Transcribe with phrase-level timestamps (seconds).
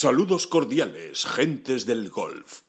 [0.00, 2.60] Saludos cordiales, gentes del golf.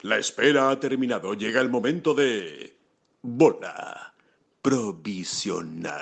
[0.00, 1.34] La espera ha terminado.
[1.34, 2.78] Llega el momento de...
[3.20, 4.14] Bola
[4.62, 6.00] provisional.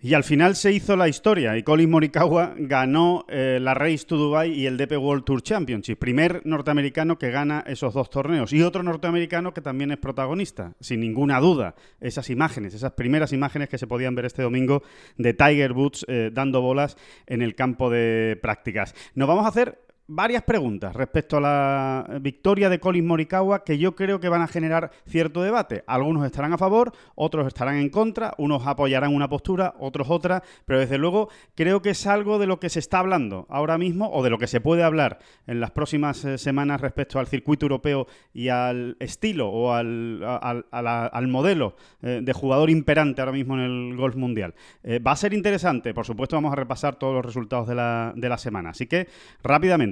[0.00, 4.16] Y al final se hizo la historia y Colin Morikawa ganó eh, la Race to
[4.16, 6.00] Dubai y el DP World Tour Championship.
[6.00, 8.52] Primer norteamericano que gana esos dos torneos.
[8.52, 11.76] Y otro norteamericano que también es protagonista, sin ninguna duda.
[12.00, 14.82] Esas imágenes, esas primeras imágenes que se podían ver este domingo
[15.16, 16.96] de Tiger Woods eh, dando bolas
[17.28, 18.96] en el campo de prácticas.
[19.14, 23.94] Nos vamos a hacer varias preguntas respecto a la victoria de Colin Morikawa que yo
[23.94, 25.84] creo que van a generar cierto debate.
[25.86, 30.80] Algunos estarán a favor, otros estarán en contra, unos apoyarán una postura, otros otra, pero
[30.80, 34.22] desde luego creo que es algo de lo que se está hablando ahora mismo o
[34.22, 38.06] de lo que se puede hablar en las próximas eh, semanas respecto al circuito europeo
[38.32, 43.96] y al estilo o al, al, modelo eh, de jugador imperante ahora mismo en el
[43.96, 44.54] golf mundial.
[44.82, 48.12] Eh, va a ser interesante, por supuesto vamos a repasar todos los resultados de la,
[48.16, 49.08] de la semana, así que
[49.42, 49.91] rápidamente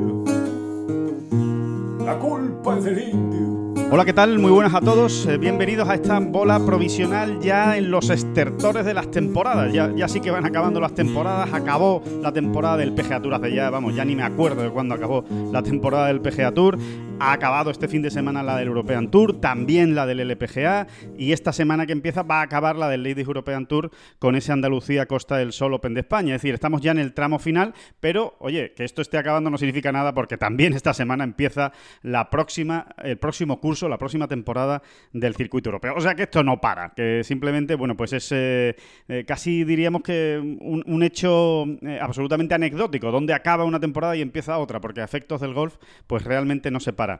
[2.05, 3.61] la culpa es del indio.
[3.91, 4.39] Hola, ¿qué tal?
[4.39, 5.25] Muy buenas a todos.
[5.25, 9.73] Eh, bienvenidos a esta bola provisional ya en los estertores de las temporadas.
[9.73, 11.53] Ya, ya sí que van acabando las temporadas.
[11.53, 14.95] Acabó la temporada del PGA Tour hace ya, vamos, ya ni me acuerdo de cuándo
[14.95, 16.77] acabó la temporada del PGA Tour.
[17.23, 20.87] Ha acabado este fin de semana la del European Tour, también la del LPGA
[21.19, 24.51] y esta semana que empieza va a acabar la del Ladies European Tour con ese
[24.51, 26.33] Andalucía Costa del Sol Open de España.
[26.33, 29.59] Es decir, estamos ya en el tramo final, pero oye, que esto esté acabando no
[29.59, 34.81] significa nada porque también esta semana empieza la próxima, el próximo curso, la próxima temporada
[35.13, 35.93] del circuito europeo.
[35.95, 38.75] O sea que esto no para, que simplemente, bueno, pues es eh,
[39.07, 44.57] eh, casi diríamos que un, hecho eh, absolutamente anecdótico, donde acaba una temporada y empieza
[44.57, 45.75] otra, porque a efectos del golf,
[46.07, 47.10] pues realmente no se para.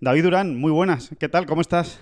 [0.00, 1.10] David Durán, muy buenas.
[1.18, 1.46] ¿Qué tal?
[1.46, 2.00] ¿Cómo estás?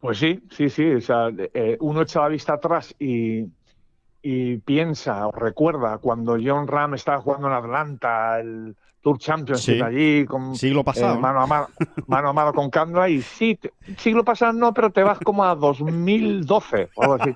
[0.00, 0.92] Pues sí, sí, sí.
[0.92, 3.46] O sea, eh, uno echa la vista atrás y,
[4.64, 10.54] piensa o recuerda cuando John Ram estaba jugando en Atlanta, el Tour Championship allí, con,
[10.54, 11.14] siglo pasado.
[11.14, 11.68] Eh, mano, a mano,
[12.06, 13.58] mano a mano con Candla, y sí,
[13.96, 17.34] siglo pasado no, pero te vas como a 2012 o algo así.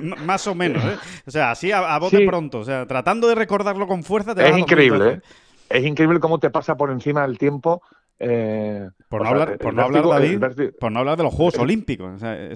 [0.24, 0.96] Más o menos, ¿eh?
[1.26, 4.32] O sea, así a, bote pronto, o sea, tratando de recordarlo con fuerza.
[4.34, 5.20] Te es increíble, ¿eh?
[5.70, 7.82] Es increíble cómo te pasa por encima del tiempo.
[8.22, 12.20] Eh, por, no hablar, por, no hablar, David, por no hablar de los Juegos Olímpicos.
[12.22, 12.52] Eh,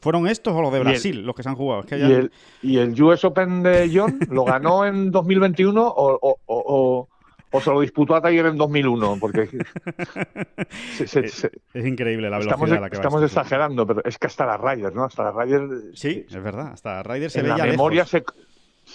[0.00, 1.84] ¿Fueron estos o los de Brasil los que se han jugado?
[1.90, 2.30] y, el,
[2.62, 7.08] y, el, US Open de John lo ganó en 2021 o, o,
[7.50, 9.16] o, se lo disputó a Tiger en 2001?
[9.18, 9.48] Porque
[11.00, 14.94] es, increíble la velocidad estamos, la que Estamos exagerando, pero es que hasta la Ryder,
[14.94, 15.02] ¿no?
[15.02, 15.68] Hasta la Ryder...
[15.94, 16.70] Sí, es verdad.
[16.74, 18.04] Hasta la Ryder se en veía la memoria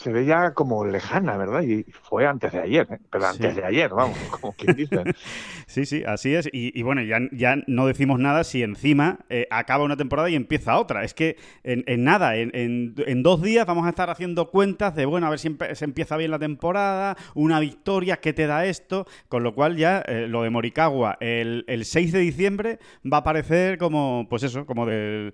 [0.03, 1.64] se se veía como lejana, ¿verdad?
[1.64, 3.00] Y fue antes de ayer, ¿eh?
[3.09, 5.03] pero antes de ayer, vamos, como quien dice.
[5.66, 6.50] sí, sí, así es.
[6.52, 10.78] Y, bueno, ya, ya no decimos nada si encima eh, acaba una temporada y empieza
[10.78, 11.03] otra.
[11.03, 15.30] Es que en, nada, en, dos días vamos a estar haciendo cuentas de, bueno, a
[15.30, 19.08] ver si se empieza bien la temporada, una victoria, ¿qué te da esto?
[19.30, 22.80] Con lo cual ya eh, lo de Morikawa el, 6 de diciembre
[23.12, 25.31] va a parecer como, pues eso, como de,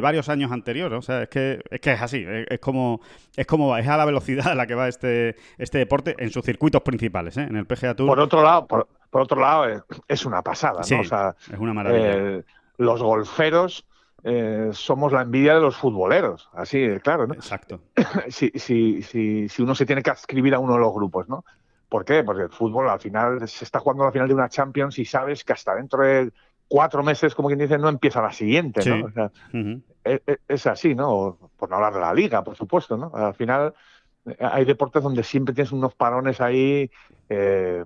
[0.00, 0.98] varios años anteriores.
[0.98, 3.00] O sea, es que es, que es así, es, como,
[3.36, 6.44] es como es a la velocidad a la que va este, este deporte en sus
[6.44, 7.42] circuitos principales, ¿eh?
[7.42, 8.08] en el PGA Tour.
[8.08, 11.00] Por otro lado, por, otro lado eh, es una pasada, ¿no?
[11.00, 12.14] es una maravilla.
[12.14, 12.44] Eh,
[12.78, 13.86] los golferos
[14.72, 17.34] somos la envidia de los futboleros, así, claro, ¿no?
[17.34, 17.80] Exacto.
[18.28, 21.44] si, si, si, si uno se tiene que adscribir a uno de los grupos, ¿no?
[21.92, 22.24] ¿Por qué?
[22.24, 25.04] Porque el fútbol al final se está jugando a la final de una Champions y
[25.04, 26.32] sabes que hasta dentro de
[26.72, 29.04] cuatro meses, como quien dice, no empieza la siguiente, ¿no?
[29.04, 31.36] O sea, e, e, es, así, ¿no?
[31.58, 33.12] Por no hablar de la liga, por supuesto, ¿no?
[33.14, 33.74] Al final
[34.24, 36.90] eh, hay deportes donde siempre tienes unos parones ahí
[37.28, 37.84] eh,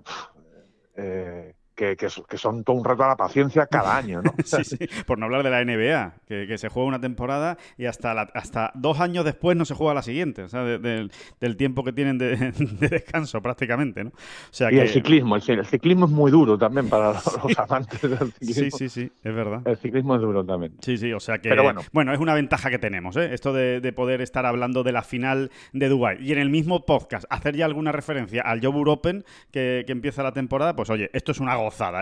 [0.95, 4.33] eh, que, son todo un reto a la paciencia cada año, ¿no?
[4.43, 8.11] sí, sí, por no hablar de la NBA, que, se juega una temporada y hasta,
[8.33, 11.11] hasta dos años después no se juega la siguiente, o sea, del
[11.57, 12.35] tiempo que tienen de,
[12.79, 14.09] descanso prácticamente, ¿no?
[14.09, 14.13] O
[14.51, 18.77] sea, y el ciclismo, el, ciclismo es muy duro también para los, amantes del ciclismo.
[18.77, 19.61] Sí, sí, sí, es verdad.
[19.65, 20.73] El ciclismo es duro también.
[20.81, 21.49] Sí, sí, o sea que...
[21.49, 21.81] Pero bueno.
[21.91, 23.33] bueno, es una ventaja que tenemos, ¿eh?
[23.33, 27.25] Esto de, poder estar hablando de la final de Dubai Y en el mismo podcast,
[27.29, 31.31] hacer ya alguna referencia al Jobur Open que, que empieza la temporada, pues oye, esto
[31.31, 31.55] es una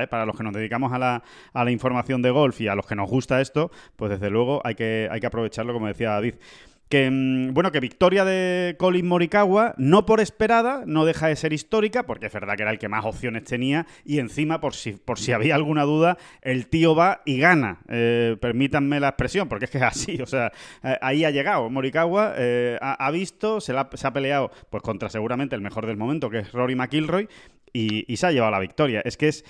[0.03, 0.07] ¿eh?
[0.07, 1.23] para los que nos dedicamos a la,
[1.53, 4.61] a la información de golf y a los que nos gusta esto, pues desde luego
[4.63, 6.35] hay que, hay que aprovecharlo, como decía David.
[6.89, 11.53] que mm, bueno, que victoria de Colin Morikawa, no por esperada, no deja de ser
[11.53, 14.93] histórica, porque es verdad que era el que más opciones tenía, y encima, por si,
[14.93, 17.79] por si había alguna duda, el tío va y gana.
[17.89, 20.51] Eh, permítanme la expresión, porque es que es así, o sea,
[20.83, 21.69] eh, ahí ha llegado.
[21.69, 26.29] Morikawa eh, ha, visto, se, se, ha peleado pues contra seguramente el mejor del momento,
[26.29, 27.27] que es Rory McIlroy,
[27.75, 29.01] y, se ha llevado la victoria.
[29.03, 29.43] Es que es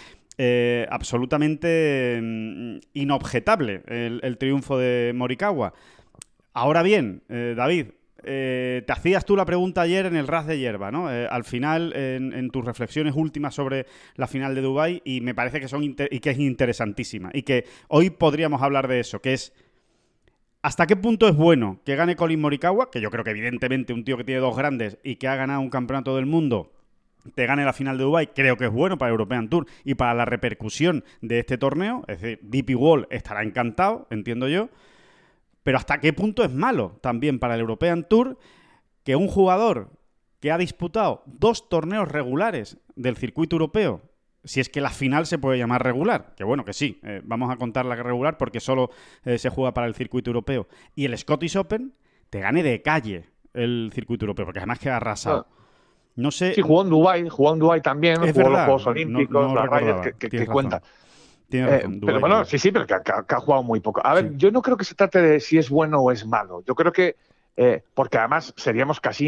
[0.90, 5.74] absolutamente mm, inobjetable el, triunfo de Morikawa.
[6.54, 7.88] Ahora bien, eh, David,
[8.24, 11.12] eh, te hacías tú la pregunta ayer en el RAS de hierba, ¿no?
[11.12, 13.86] Eh, al final, en, tus reflexiones últimas sobre
[14.16, 17.66] la final de Dubai y me parece que son y que es interesantísima y que
[17.90, 19.54] hoy podríamos hablar de eso, que es
[20.62, 22.90] ¿Hasta qué punto es bueno que gane Colin Morikawa?
[22.90, 25.62] Que yo creo que evidentemente un tío que tiene dos grandes y que ha ganado
[25.62, 26.72] un campeonato del mundo
[27.34, 29.96] te gane la final de Dubai, creo que es bueno para el European Tour y
[29.96, 32.04] para la repercusión de este torneo.
[32.08, 34.70] Es decir, DP Wall estará encantado, entiendo yo.
[35.64, 38.38] Pero hasta qué punto es malo también para el European Tour
[39.04, 39.90] que un jugador
[40.40, 44.02] que ha disputado dos torneos regulares del circuito europeo,
[44.44, 47.52] si es que la final se puede llamar regular, que bueno, que sí, eh, vamos
[47.52, 48.92] a contar la regular porque solo
[49.24, 51.94] eh, se juega para el circuito europeo, y el Scottish Open
[52.30, 55.48] te gane de calle el circuito europeo, porque además que ha arrasado.
[56.16, 56.54] No sé.
[56.54, 60.82] Sí, jugó en Dubai, jugó en Dubai también, jugó los Juegos Olímpicos, la que, cuenta.
[61.52, 64.02] Eh, pero bueno, sí, sí, pero que, ha jugado muy poco.
[64.04, 66.64] A ver, yo no creo que se trate de si es bueno o es malo.
[66.66, 67.16] Yo creo que
[67.58, 69.28] eh, porque además seríamos casi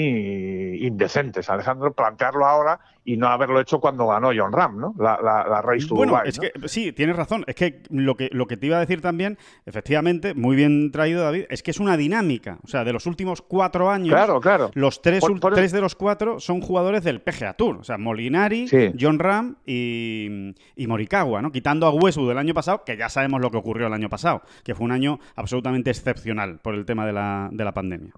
[0.82, 4.94] indecentes, Alejandro, plantearlo ahora y no haberlo hecho cuando ganó John Ram, ¿no?
[5.00, 7.46] La, la, Race to bueno, es que sí, tienes razón.
[7.48, 11.24] Es que lo, que lo que te iba a decir también, efectivamente, muy bien traído
[11.24, 12.60] David, es que es una dinámica.
[12.66, 14.72] O sea, de los últimos cuatro años, claro, claro.
[14.74, 15.24] los tres,
[15.54, 17.78] tres de los cuatro son jugadores del PGA Tour.
[17.78, 18.68] O sea, Molinari,
[19.00, 21.54] John Ram y, y, Morikawa, ¿no?
[21.54, 24.42] Quitando a Westwood del año pasado, que ya sabemos lo que ocurrió el año pasado,
[24.66, 28.12] que fue un año absolutamente excepcional por el tema de la, de la pandemia.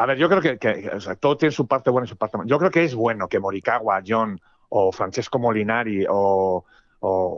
[0.00, 2.48] A ver, yo creo que, todo tiene su parte buena y su parte mala.
[2.48, 6.64] Yo creo que es bueno que Morikawa, John o Francesco Molinari o,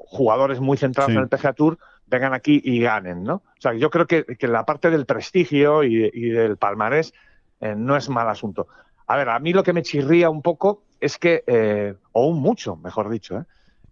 [0.06, 3.34] jugadores muy centrados en el PGA Tour vengan aquí y ganen, ¿no?
[3.34, 7.12] O sea, yo creo que, la parte del prestigio y, del palmarés
[7.58, 8.68] eh, no es mal asunto.
[9.08, 12.40] A ver, a mí lo que me chirría un poco es que, eh, o un
[12.40, 13.44] mucho, mejor dicho, ¿eh?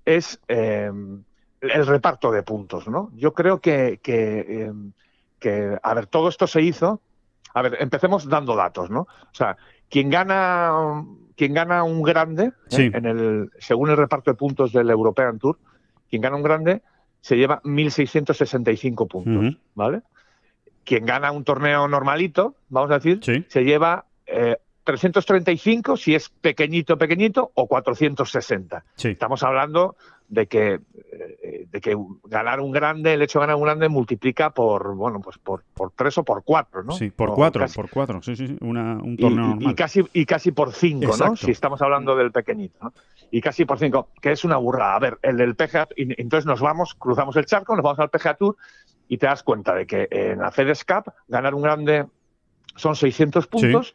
[0.05, 1.25] es el
[1.61, 3.11] reparto de puntos, ¿no?
[3.17, 7.01] Yo creo que, que, a ver, todo esto se hizo
[7.55, 9.01] a ver, empecemos dando datos, ¿no?
[9.01, 9.57] O sea,
[9.89, 11.05] quien gana,
[11.37, 12.91] quien gana un grande, ¿eh?
[12.93, 15.59] en el, según el reparto de puntos del European Tour,
[16.09, 16.83] quien gana un grande
[17.21, 20.01] se lleva 1.665 puntos, ¿vale?
[20.85, 24.07] Quien gana un torneo normalito, vamos a decir, se lleva
[24.85, 28.85] 335 eh, si es pequeñito, pequeñito, o 460.
[28.97, 29.97] Estamos hablando
[30.29, 30.81] de que,
[31.71, 35.39] de que ganar un grande, el hecho de ganar un grande multiplica por, bueno, pues
[35.39, 36.93] por, por tres o por cuatro, ¿no?
[36.93, 39.71] Sí, por cuatro, por cuatro, sí, sí, un torneo y, normal.
[39.71, 41.37] Y casi, y casi por cinco, ¿no?
[41.37, 42.93] Si estamos hablando del pequeñito, ¿no?
[43.31, 44.97] Y casi por cinco, que es una burrada.
[44.97, 48.11] A ver, el del PGA, y, entonces nos vamos, cruzamos el charco, nos vamos al
[48.11, 48.57] PGA Tour
[49.07, 52.07] y te das cuenta de que en la FedEx Cup ganar un grande
[52.75, 53.95] son 600 puntos.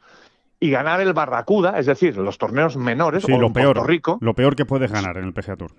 [0.57, 4.17] y ganar el Barracuda, es decir, los torneos menores, o lo peor, Puerto Rico.
[4.21, 5.71] Lo peor que puedes ganar en el PGA Tour.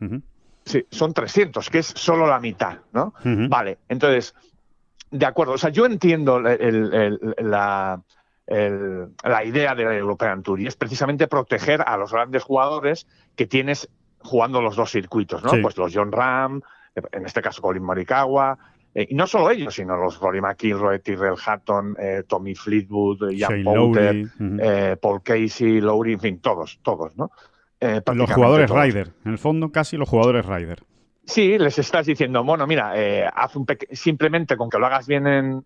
[0.67, 3.15] Sí, son 300, que es solo la mitad, ¿no?
[3.25, 4.35] Vale, entonces,
[5.11, 5.53] de acuerdo.
[5.53, 8.03] O sea, yo entiendo la,
[8.49, 13.47] la idea de la European Tour y es precisamente proteger a los grandes jugadores que
[13.47, 15.53] tienes jugando los dos circuitos, ¿no?
[15.63, 16.61] Pues los John Ram,
[16.95, 18.59] en este caso Colin Morikawa,
[18.95, 23.63] eh, y no solo ellos, sino los Rory McIlroy, Tyrrell Hatton, eh, Tommy Fleetwood, Ian
[23.63, 27.31] Poulter, eh, Paul Casey, Lowry, en fin, todos, todos, ¿no?
[27.81, 30.83] Eh, los jugadores Rider, en el fondo casi los jugadores Rider.
[31.27, 35.27] Sí, les estás diciendo, bueno, mira, eh, haz un simplemente con que lo hagas bien
[35.27, 35.65] en,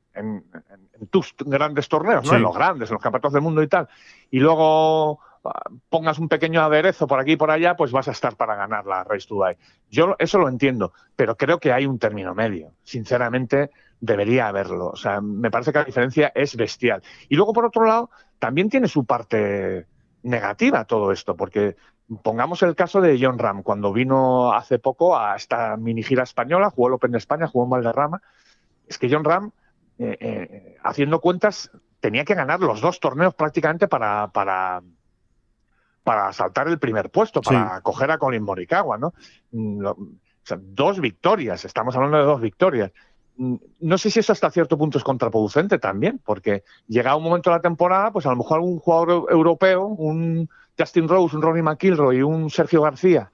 [1.10, 2.34] tus grandes torneos, ¿no?
[2.34, 3.86] En los grandes, en los campeonatos del mundo y tal,
[4.30, 8.12] y luego ah, pongas un pequeño aderezo por aquí y por allá, pues vas a
[8.12, 9.56] estar para ganar la Race to Dubai.
[9.90, 12.72] Yo eso lo entiendo, pero creo que hay un término medio.
[12.82, 14.88] Sinceramente, debería haberlo.
[14.88, 17.02] O sea, me parece que la diferencia es bestial.
[17.28, 19.86] Y luego, por otro lado, también tiene su parte
[20.22, 21.76] negativa todo esto, porque
[22.22, 26.70] Pongamos el caso de John Ram, cuando vino hace poco a esta mini gira española,
[26.70, 28.20] jugó el Open de España, jugó en Valderrama.
[28.88, 29.52] Es que John Ram,
[29.98, 34.82] eh, eh, haciendo cuentas, tenía que ganar los dos torneos prácticamente para, para,
[36.02, 39.14] para saltar el primer puesto, para coger a Colin Morikawa, ¿no?
[39.52, 39.86] Mm,
[40.58, 42.90] dos victorias, estamos hablando de dos victorias.
[43.36, 47.50] Mm, no sé si eso hasta cierto punto es contraproducente también, porque llega un momento
[47.50, 50.48] de la temporada, pues a lo mejor algún jugador europeo, un
[50.80, 53.30] Justin Rose, un Ronnie McIlroy, un Sergio García,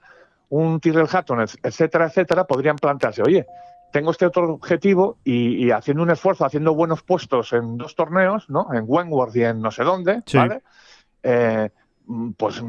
[0.49, 3.45] un Tyrrell Hatton, etcétera, etcétera, podrían plantearse, oye,
[3.91, 8.67] tengo este otro objetivo y, haciendo un esfuerzo, haciendo buenos puestos en dos torneos, ¿no?
[8.73, 10.61] En Wentworth y en no sé dónde, ¿vale?
[11.23, 11.69] Eh,
[12.35, 12.61] pues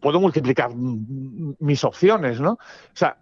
[0.00, 2.52] puedo multiplicar mis opciones, ¿no?
[2.52, 2.58] O
[2.94, 3.16] sea,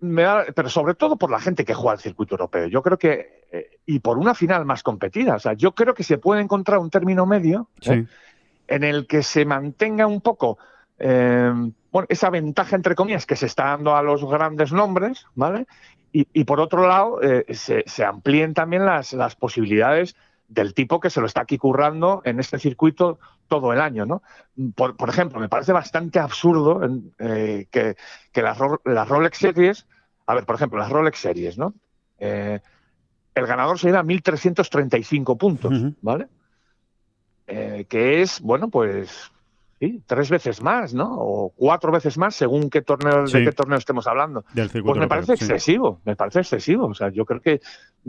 [0.00, 0.24] me
[0.54, 2.66] pero sobre todo por la gente que juega al circuito europeo.
[2.66, 6.04] Yo creo que, eh, y por una final más competida, o sea, yo creo que
[6.04, 8.06] se puede encontrar un término medio ¿eh?
[8.68, 10.58] En el que se mantenga un poco
[10.98, 15.66] bueno, esa ventaja, entre comillas, que se está dando a los grandes nombres, ¿vale?
[16.12, 20.14] Y, por otro lado, eh, se, amplíen también las, las, posibilidades
[20.48, 23.18] del tipo que se lo está aquí currando en este circuito
[23.48, 24.22] todo el año, ¿no?
[24.74, 26.80] Por, ejemplo, me parece bastante absurdo
[27.18, 27.96] eh, que,
[28.42, 28.58] las,
[29.08, 29.86] Rolex Series,
[30.26, 31.72] a ver, por ejemplo, las Rolex Series, ¿no?
[32.18, 32.60] Eh,
[33.34, 36.28] el ganador se lleva 1.335 puntos, ¿vale?
[37.46, 39.30] Que es, bueno, pues
[39.78, 41.14] sí, tres veces más, ¿no?
[41.16, 44.44] O cuatro veces más, según qué torneo, de qué torneo estemos hablando.
[44.54, 46.86] pues me parece excesivo, me parece excesivo.
[46.86, 47.60] O sea, yo creo que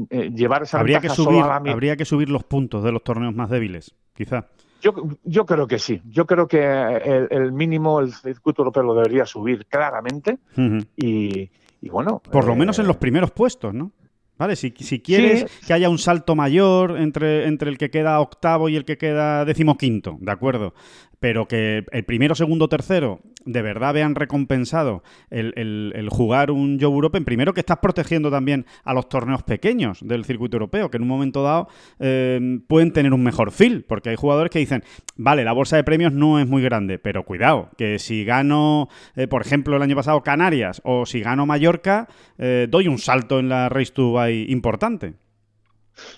[0.09, 3.49] eh, llevar esa habría que subir, Habría que subir los puntos de los torneos más
[3.49, 4.45] débiles, quizá.
[4.81, 6.01] Yo, yo creo que sí.
[6.05, 6.59] Yo creo que
[7.31, 10.37] el, mínimo, el circuito europeo lo debería subir claramente.
[10.95, 11.49] y,
[11.89, 12.21] bueno.
[12.31, 13.91] Por lo menos en eh, los primeros puestos, ¿no?
[14.37, 14.55] ¿Vale?
[14.55, 18.75] Si, si quieres que haya un salto mayor entre, entre el que queda octavo y
[18.75, 20.73] el que queda decimoquinto, ¿de acuerdo?
[21.19, 27.19] Pero que el primero, segundo, tercero de verdad vean recompensado el, jugar un Joe Europe,
[27.21, 31.09] primero que estás protegiendo también a los torneos pequeños del circuito europeo, que en un
[31.09, 31.69] momento dado
[31.99, 34.83] eh, pueden tener un mejor feel, porque hay jugadores que dicen,
[35.15, 39.27] vale, la bolsa de premios no es muy grande, pero cuidado, que si gano, eh,
[39.27, 42.07] por ejemplo, el año pasado Canarias o si gano Mallorca,
[42.37, 45.13] eh, doy un salto en la Race to Dubai importante.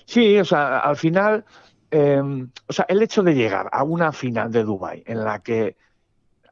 [0.04, 1.44] Sí, o sea, al final,
[1.92, 5.76] o sea, el hecho de llegar a una final de Dubai en la que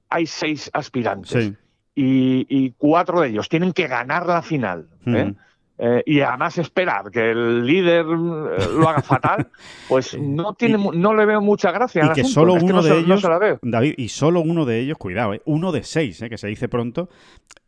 [0.09, 1.53] hay seis aspirantes
[1.95, 4.89] y, cuatro de ellos tienen que ganar la final.
[5.07, 5.35] ¿eh?
[5.81, 9.49] Eh, y además esperar que el líder eh, lo haga fatal,
[9.89, 12.07] pues no tiene, no le veo mucha gracia.
[12.07, 13.23] Y que solo uno de ellos,
[13.63, 17.09] David, y solo uno de ellos, cuidado, uno de seis, que se dice pronto,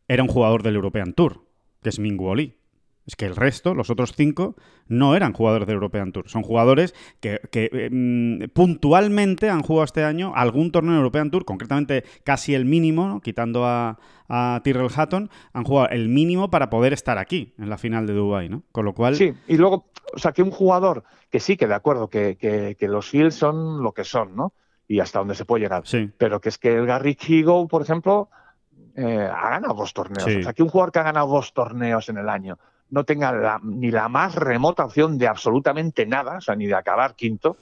[0.08, 1.44] era un jugador del European Tour,
[1.82, 2.56] que es Minguoli.
[3.11, 4.55] Es que el resto, los otros cinco,
[4.87, 6.29] no eran jugadores del European Tour.
[6.29, 12.55] Son jugadores que, em, puntualmente han jugado este año algún torneo European Tour, concretamente casi
[12.55, 13.99] el mínimo, quitando a,
[14.62, 18.49] Tyrrell Hatton, han jugado el mínimo para poder estar aquí en la final de Dubai,
[18.49, 18.62] ¿no?
[18.71, 19.17] Con lo cual.
[19.17, 23.09] Sí, y luego, o sea, que un jugador que sí, que de acuerdo, que, los
[23.09, 24.52] Fields son lo que son, ¿no?
[24.87, 25.83] Y hasta donde se puede llegar.
[25.85, 26.09] Sí.
[26.17, 28.29] Pero que es que el Gary Higo, por ejemplo,
[28.95, 30.25] eh, ha ganado dos torneos.
[30.25, 32.57] O sea, que un jugador que ha ganado dos torneos en el año
[32.90, 37.14] no tenga ni la más remota opción de absolutamente nada, o sea, ni de acabar
[37.14, 37.56] quinto,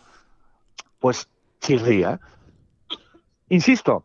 [0.98, 1.28] pues
[1.60, 2.20] chirría.
[3.48, 4.04] Insisto,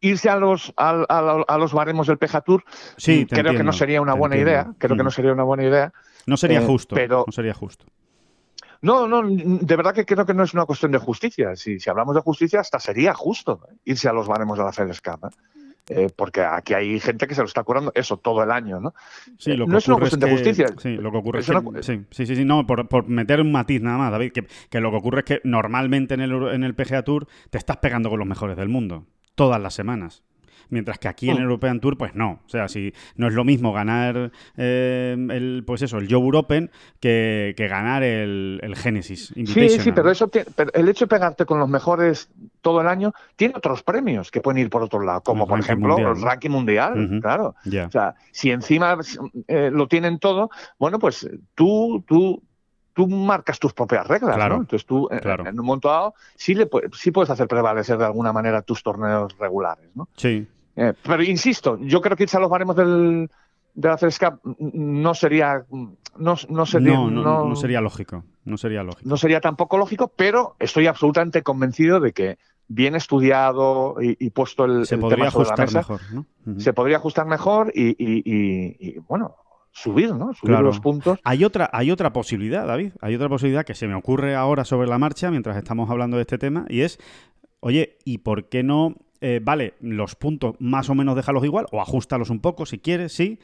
[0.00, 2.64] irse a los, a, los baremos del Peja Tour
[2.96, 4.72] sí, creo que no sería una buena idea.
[4.78, 5.12] Creo que no mm.
[5.12, 5.92] sería una buena idea.
[6.26, 6.94] No sería eh, justo.
[6.94, 7.86] Pero, no sería justo.
[8.82, 11.56] No, no, de verdad que creo que no es una cuestión de justicia.
[11.56, 15.00] Si, si hablamos de justicia, hasta sería justo irse a los baremos de la FedEx
[15.00, 15.26] Cup.
[15.26, 15.63] ¿eh?
[15.88, 18.94] Eh, porque aquí hay gente que se lo está curando eso todo el año, ¿no?
[19.38, 20.66] Sí, eh, lo que no es una cuestión de justicia.
[20.78, 23.98] Sí, lo que ocurre es, que, sí, sí, sí, no, por, meter un matiz nada
[23.98, 27.26] más, David, que, lo que ocurre es que normalmente en el, en el PGA Tour
[27.50, 30.22] te estás pegando con los mejores del mundo, todas las semanas.
[30.70, 31.44] Mientras que aquí en el mm.
[31.44, 32.40] European Tour, pues no.
[32.46, 36.70] O sea, si no es lo mismo ganar eh, el, pues eso, el Joe Open
[37.00, 40.30] que, ganar el, el Genesis Sí, sí, pero eso
[40.74, 42.28] el hecho de pegarte con los mejores
[42.60, 45.96] todo el año tiene otros premios que pueden ir por otro lado, como por ejemplo
[45.98, 47.54] el ranking mundial, claro.
[47.66, 48.96] O sea, si encima
[49.48, 52.42] eh, lo tienen todo, bueno, pues tú, tú,
[52.94, 54.56] tú marcas tus propias reglas, ¿no?
[54.56, 58.32] Entonces tú, eh, en un momento dado, sí, le, sí puedes hacer prevalecer de alguna
[58.32, 60.08] manera tus torneos regulares, ¿no?
[60.16, 60.46] Sí.
[60.76, 63.28] Eh, pero insisto, yo creo que irse a los baremos del,
[63.74, 65.64] de la CSCAP no sería
[66.16, 70.86] no, no sería no, sería lógico no sería lógico no sería tampoco lógico pero estoy
[70.86, 76.00] absolutamente convencido de que bien estudiado y, puesto el, se podría ajustar mejor
[76.58, 79.36] se podría ajustar mejor y, bueno
[79.74, 80.32] subir, ¿no?
[80.32, 81.18] Subir los puntos.
[81.24, 82.92] Hay otra, hay otra posibilidad, David.
[83.00, 86.22] Hay otra posibilidad que se me ocurre ahora sobre la marcha mientras estamos hablando de
[86.22, 86.98] este tema y es,
[87.60, 91.80] oye, ¿y por qué no eh, vale, los puntos más o menos déjalos igual, o
[91.80, 93.38] ajustalos un poco si quieres, sí,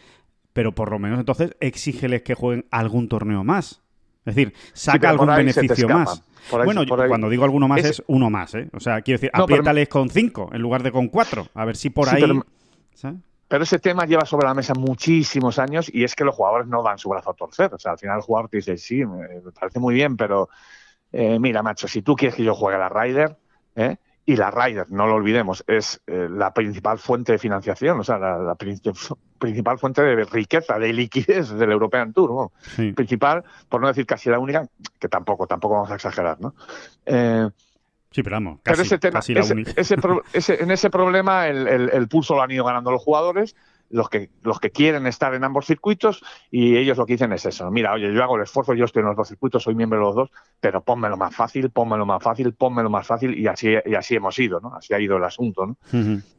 [0.52, 3.82] pero por lo menos entonces exígeles que jueguen algún torneo más.
[4.26, 6.22] Es decir, saca algún beneficio más.
[6.50, 8.02] bueno, cuando digo alguno más es...
[8.08, 8.68] uno más, ¿eh?
[8.74, 11.48] O sea, quiero decir, apriétales con cinco en lugar de con cuatro.
[11.54, 12.20] A ver si por ahí.
[12.20, 12.44] Pero,
[13.50, 16.98] ese tema lleva sobre la mesa muchísimos años y es que los jugadores no dan
[16.98, 17.74] su brazo a torcer.
[17.74, 20.48] O sea, al final el jugador te dice, sí, me parece muy bien, pero
[21.12, 23.36] eh, mira, macho, si tú quieres que yo juegue a la Ryder,
[23.74, 23.96] ¿eh?
[24.24, 28.18] y la Ryder, no lo olvidemos, es eh, la principal fuente de financiación, o sea,
[28.18, 32.52] la, principal fuente de riqueza, de liquidez del European Tour.
[32.94, 34.68] Principal, por no decir casi la única,
[35.00, 36.54] que tampoco, tampoco vamos a exagerar, ¿no?
[38.10, 39.72] Sí, pero vamos, casi, la única.
[40.32, 43.54] en ese problema el, el, pulso lo han ido ganando los jugadores
[43.90, 47.44] los que, los que quieren estar en ambos circuitos y ellos lo que dicen es
[47.44, 47.70] eso.
[47.70, 50.04] Mira, oye, yo hago el esfuerzo, yo estoy en los dos circuitos, soy miembro de
[50.04, 53.94] los dos, pero pónmelo más fácil, pónmelo más fácil, pónmelo más fácil y así, y
[53.94, 54.74] así hemos ido, ¿no?
[54.74, 55.76] Así ha ido el asunto, ¿no?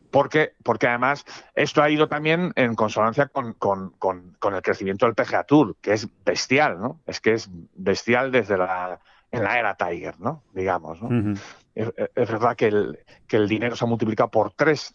[0.10, 1.25] Porque, porque además
[1.56, 5.94] esto ha ido también en consonancia con, con, con, el crecimiento del PGA Tour, que
[5.94, 7.00] es bestial, ¿no?
[7.06, 9.00] Es que es bestial desde la,
[9.32, 10.44] en la era Tiger, ¿no?
[10.54, 11.36] Digamos, ¿no?
[11.75, 14.94] Es, es, verdad que el, que el dinero se ha multiplicado por tres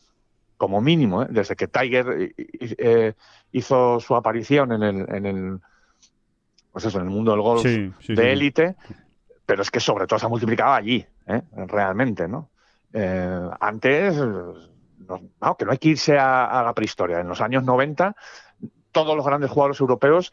[0.57, 1.27] como mínimo, ¿eh?
[1.31, 3.15] desde que Tiger eh,
[3.53, 5.61] hizo su aparición en el, en el,
[6.73, 8.77] pues eso, en el mundo del golf de élite,
[9.45, 11.43] pero es que sobre todo se ha multiplicado allí, ¿eh?
[11.67, 12.51] realmente, ¿no?
[13.61, 17.21] antes, no, que no hay que irse a, la prehistoria.
[17.21, 18.17] En los años 90,
[18.97, 20.33] todos los grandes jugadores europeos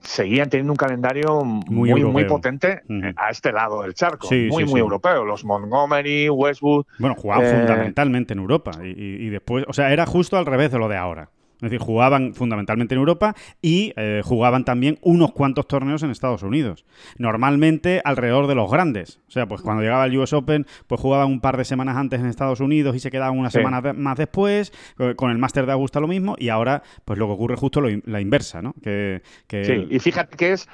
[0.00, 2.82] seguían teniendo un calendario muy, muy, potente
[3.16, 4.28] a este lado del charco.
[4.30, 5.24] muy, muy europeo.
[5.24, 6.86] Los Montgomery, Westwood.
[6.98, 8.72] Bueno, jugaban fundamentalmente en Europa.
[8.82, 11.30] y, después, o sea, era justo al revés de lo de ahora.
[11.56, 16.42] Es decir, jugaban fundamentalmente en Europa y eh, jugaban también unos cuantos torneos en Estados
[16.42, 16.84] Unidos.
[17.18, 19.20] Normalmente alrededor de los grandes.
[19.28, 22.20] O sea, pues cuando llegaba el US Open, pues jugaban un par de semanas antes
[22.20, 24.72] en Estados Unidos y se quedaban una semana más después.
[24.98, 26.36] Eh, con el Master de Augusta lo mismo.
[26.38, 28.74] Y ahora, pues lo que ocurre justo lo, la inversa, ¿no?
[28.82, 30.68] Que, Sí, y fíjate que es.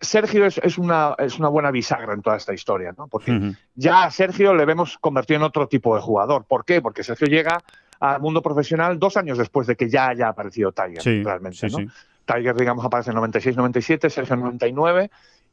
[0.00, 3.08] Sergio es, una, es una buena bisagra en toda esta historia, ¿no?
[3.08, 6.44] Porque ya a Sergio le vemos convertido en otro tipo de jugador.
[6.44, 6.80] ¿Por qué?
[6.80, 7.62] Porque Sergio llega
[8.00, 11.68] al mundo profesional dos años después de que ya haya aparecido Tiger, realmente.
[11.68, 11.78] ¿no?
[12.24, 15.10] Tiger, digamos, aparece en 96-97, Sergio en 99.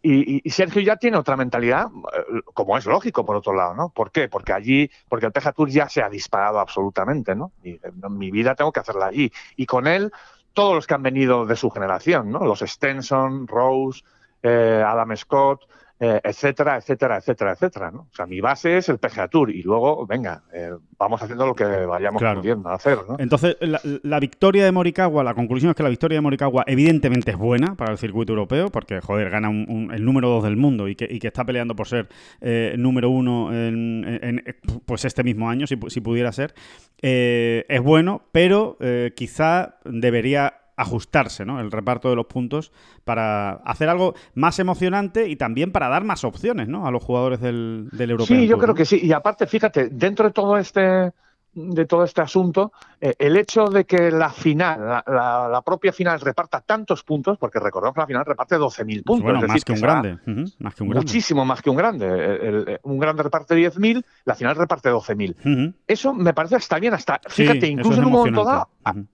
[0.08, 3.90] Y, Sergio ya tiene otra mentalidad, eh, como es lógico, por otro lado, ¿no?
[3.90, 4.28] ¿Por qué?
[4.30, 7.54] Porque allí, porque el PGA Tour ya se ha disparado absolutamente, ¿no?
[7.64, 9.32] Y eh, mi vida tengo que hacerla allí.
[9.56, 10.12] Y con él,
[10.54, 12.46] todos los que han venido de su generación, ¿no?
[12.46, 14.04] Los Stenson, Rose,
[14.44, 17.90] eh, Adam Scott, eh, etcétera, etcétera, etcétera, etcétera.
[17.90, 18.00] ¿no?
[18.12, 21.56] O sea, mi base es el PGA Tour y luego, venga, eh, vamos haciendo lo
[21.56, 22.98] que vayamos pudiendo hacer.
[23.08, 23.16] ¿no?
[23.18, 27.38] Entonces, la, victoria de Morikawa, la conclusión es que la victoria de Morikawa evidentemente es
[27.38, 31.08] buena para el circuito europeo, porque, joder, gana el número dos del mundo y que,
[31.10, 32.10] y que está peleando por ser
[32.42, 34.44] eh, número uno en,
[34.86, 36.54] pues este mismo año, si, si pudiera ser.
[37.02, 38.78] es bueno, pero
[39.16, 41.60] quizá debería ajustarse, ¿no?
[41.60, 42.72] El reparto de los puntos
[43.04, 46.86] para hacer algo más emocionante y también para dar más opciones, ¿no?
[46.86, 48.38] A los jugadores del, del Europeo.
[48.38, 49.00] Sí, yo creo que sí.
[49.02, 51.12] Y aparte, fíjate, dentro de todo este
[51.56, 56.60] de todo este asunto, eh, el hecho de que la final, la, propia final reparta
[56.60, 59.24] tantos puntos, porque recordemos que la final reparte 12.000 puntos.
[59.24, 60.18] Bueno, más, que un grande,
[60.60, 61.06] más, que un grande.
[61.06, 62.80] Muchísimo más que un grande.
[62.84, 65.74] un grande reparte 10.000, la final reparte 12.000.
[65.88, 68.70] Eso me parece está bien, hasta, fíjate, incluso en un momento dado,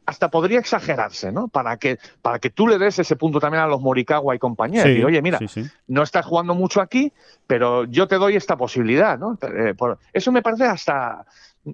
[0.06, 1.48] hasta podría exagerarse, ¿no?
[1.48, 4.88] Para que, para que tú le des ese punto también a los Morikawa y compañía.
[4.88, 5.40] y, oye, mira,
[5.88, 7.14] no estás jugando mucho aquí,
[7.46, 9.38] pero yo te doy esta posibilidad, ¿no?
[9.42, 9.76] Eh,
[10.12, 11.26] eso me parece hasta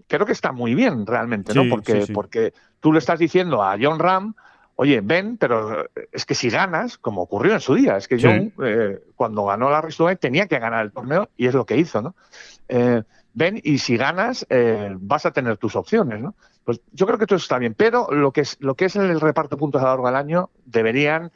[0.07, 1.63] creo que está muy bien realmente, ¿no?
[1.69, 4.35] porque, porque tú le estás diciendo a John Ram,
[4.77, 8.53] oye, ven, pero es que si ganas, como ocurrió en su día, es que John,
[8.63, 12.01] eh, cuando ganó la Race tenía que ganar el torneo y es lo que hizo,
[12.01, 12.15] ¿no?
[12.69, 16.35] Eh, ven y si ganas, eh, vas a tener tus opciones, ¿no?
[16.63, 19.19] Pues yo creo que todo está bien, pero lo que es, lo que es el
[19.19, 21.31] reparto de puntos a lo largo del año deberían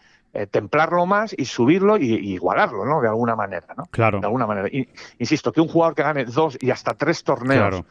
[0.50, 3.02] templarlo más y subirlo y, igualarlo, ¿no?
[3.02, 3.86] De alguna manera, ¿no?
[3.92, 4.20] Claro.
[4.20, 4.70] De alguna manera.
[5.18, 7.84] insisto, que un jugador que gane dos y hasta tres torneos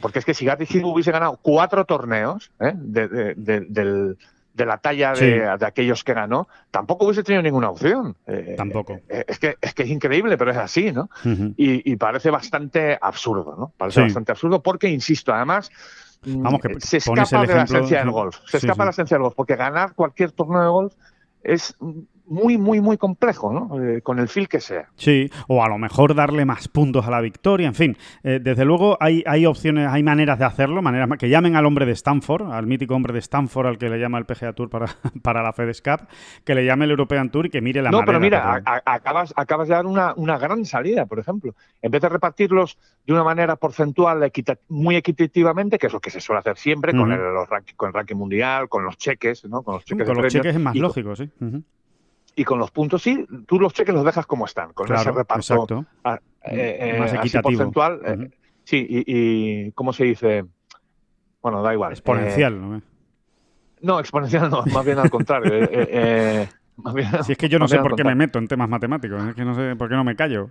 [0.00, 2.72] porque es que si Gatti hubiese ganado cuatro torneos ¿eh?
[2.76, 4.16] de,
[4.56, 8.16] la talla de, aquellos que ganó, tampoco hubiese tenido ninguna opción.
[8.26, 9.00] Eh, tampoco.
[9.08, 11.08] Eh, es, que, es que es increíble, pero es así, ¿no?
[11.56, 13.72] y, parece bastante absurdo, ¿no?
[13.76, 15.70] Parece bastante absurdo porque, insisto, además...
[16.28, 18.38] Vamos, que se escapa de la esencia del golf.
[18.46, 20.94] Se escapa de la esencia del golf, porque ganar cualquier torneo de golf
[21.42, 21.76] es
[22.26, 23.82] muy, muy, muy complejo, ¿no?
[23.82, 24.88] Eh, con el feel que sea.
[24.96, 27.96] Sí, o a lo mejor darle más puntos a la victoria, en fin.
[28.22, 31.86] Eh, desde luego hay, hay opciones, hay maneras de hacerlo, maneras que llamen al hombre
[31.86, 34.86] de Stanford, al mítico hombre de Stanford al que le llama el PGA Tour para,
[35.22, 36.08] para la FedEx Cup,
[36.44, 39.68] que le llame el European Tour y que mire la No, pero mira, acabas, acabas
[39.68, 41.54] de dar una, una gran salida, por ejemplo.
[41.82, 44.30] En vez de repartirlos de una manera porcentual
[44.68, 47.94] muy equitativamente, que es lo que se suele hacer siempre con, el, los con el
[47.94, 49.62] ranking mundial, con los cheques, ¿no?
[49.62, 51.30] Con los cheques, con los cheques es más lógico, sí.
[52.38, 55.86] Y con los puntos sí, tú los cheques los dejas como están, con ese reparto
[56.04, 57.42] eh, eh, más equitativo.
[57.42, 58.00] porcentual.
[58.04, 58.30] Eh,
[58.62, 60.44] sí, y, ¿cómo se dice?
[61.40, 61.92] Bueno, da igual.
[61.92, 62.82] Exponencial, ¿no?
[63.80, 65.66] No, exponencial no, más bien al contrario.
[67.24, 69.44] si es que yo no sé por qué me meto en temas matemáticos, es que
[69.44, 70.50] no sé por qué no me callo.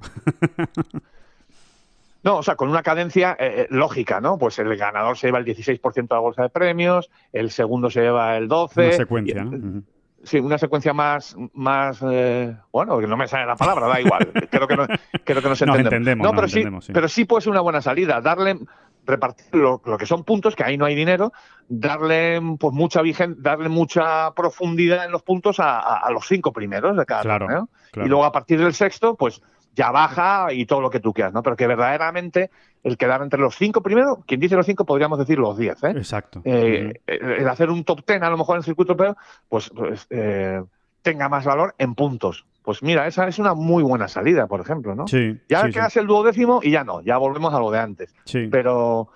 [2.24, 4.40] No, o sea, con una cadencia eh, lógica, ¿no?
[4.40, 8.02] Pues el ganador se lleva el 16% de la bolsa de premios, el segundo se
[8.02, 8.84] lleva el 12%.
[8.84, 9.84] Una secuencia, ¿no?
[10.26, 14.32] Sí, una secuencia más, más eh, bueno, que no me sale la palabra, da igual.
[14.52, 14.88] creo que no,
[15.24, 16.26] creo que nos entendemos.
[16.26, 18.20] no, pero, sí, pero sí puede ser una buena salida.
[18.22, 18.58] Darle,
[19.06, 21.32] repartir lo, que son puntos, que ahí no hay dinero,
[21.68, 27.06] darle pues mucha vigen, darle mucha profundidad en los puntos a, los cinco primeros de
[27.06, 29.42] cada claro, Y luego a partir del sexto, pues
[29.76, 31.44] ya baja y todo lo que tú quieras, ¿no?
[31.44, 32.50] Pero que verdaderamente
[32.86, 35.94] el quedar entre los cinco primero, quien dice los cinco podríamos decir los diez, ¿eh?
[35.96, 36.42] Exacto.
[36.46, 39.18] Eh, el hacer un top ten a lo mejor en el circuito europeo,
[39.50, 40.62] pues, pues eh,
[41.02, 42.46] tenga más valor en puntos.
[42.62, 45.08] Pues mira, esa es una muy buena salida, por ejemplo, ¿no?
[45.08, 45.36] Sí.
[45.50, 48.14] Ya quedas el duodécimo y ya no, ya volvemos a lo de antes.
[48.24, 48.50] Sí.
[48.52, 49.10] Pero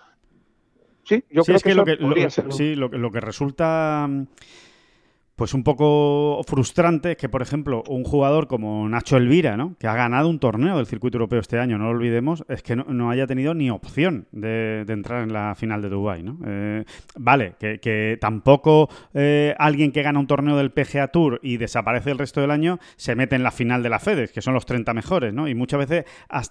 [1.04, 4.10] sí, yo creo que, lo que sí, lo, lo que resulta
[5.39, 9.78] pues un poco frustrante que, por ejemplo, un jugador como Nacho Elvira, ¿no?
[9.80, 12.75] que ha ganado un torneo del circuito europeo este año, no lo olvidemos, es que
[12.75, 16.23] no, haya tenido ni opción de, entrar en la final de Dubái.
[16.23, 16.39] ¿no?
[16.45, 16.84] Eh,
[17.17, 22.17] vale, que, tampoco eh, alguien que gana un torneo del PGA Tour y desaparece el
[22.17, 24.93] resto del año se mete en la final de la FedEx, que son los 30
[24.93, 25.47] mejores, ¿no?
[25.47, 26.04] Y muchas veces,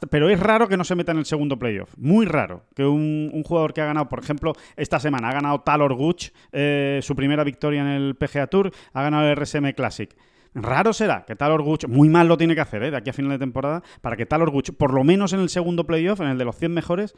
[0.08, 1.92] pero es raro que no se meta en el segundo playoff.
[1.98, 5.92] Muy raro que un, jugador que ha ganado, por ejemplo, esta semana ha ganado Talor
[5.92, 10.14] Guch eh, su primera victoria en el PGA Tour ha ganado el RSM Classic.
[10.54, 12.90] Raro será que tal Guch, muy mal lo tiene que hacer ¿eh?
[12.90, 15.48] de aquí a final de temporada, para que tal Guch, por lo menos en el
[15.48, 17.14] segundo playoff, en el de los 100 mejores,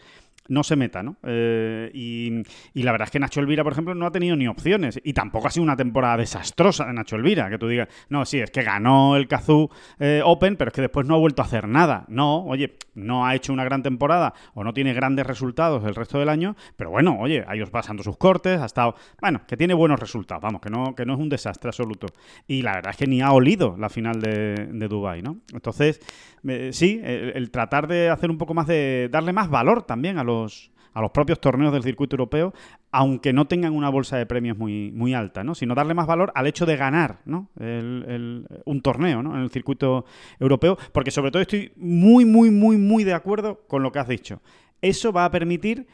[0.48, 1.16] no se meta, ¿no?
[1.22, 5.00] Eh, y, la verdad es que Nacho Elvira, por ejemplo, no ha tenido ni opciones.
[5.04, 8.40] Y tampoco ha sido una temporada desastrosa de Nacho Elvira, que tú digas, no, sí,
[8.40, 11.44] es que ganó el Kazoo eh, Open, pero es que después no ha vuelto a
[11.44, 12.04] hacer nada.
[12.08, 16.18] No, oye, no ha hecho una gran temporada o no tiene grandes resultados el resto
[16.18, 19.74] del año, pero bueno, oye, ha ido pasando sus cortes, ha estado, bueno, que tiene
[19.74, 22.08] buenos resultados, vamos, que no, que no es un desastre absoluto.
[22.48, 25.38] Y la verdad es que ni ha olido la final de, de Dubai, ¿no?
[25.52, 26.00] Entonces,
[26.46, 30.24] eh, sí, el, tratar de hacer un poco más de darle más valor también a
[30.24, 32.52] los a los propios torneos del circuito europeo,
[32.90, 35.54] aunque no tengan una bolsa de premios muy, muy alta, ¿no?
[35.54, 37.48] sino darle más valor al hecho de ganar ¿no?
[37.54, 39.36] un torneo ¿no?
[39.36, 40.04] en el circuito
[40.40, 44.08] europeo, porque sobre todo estoy muy, muy, muy, muy de acuerdo con lo que has
[44.08, 44.42] dicho.
[44.82, 45.86] Eso va a permitir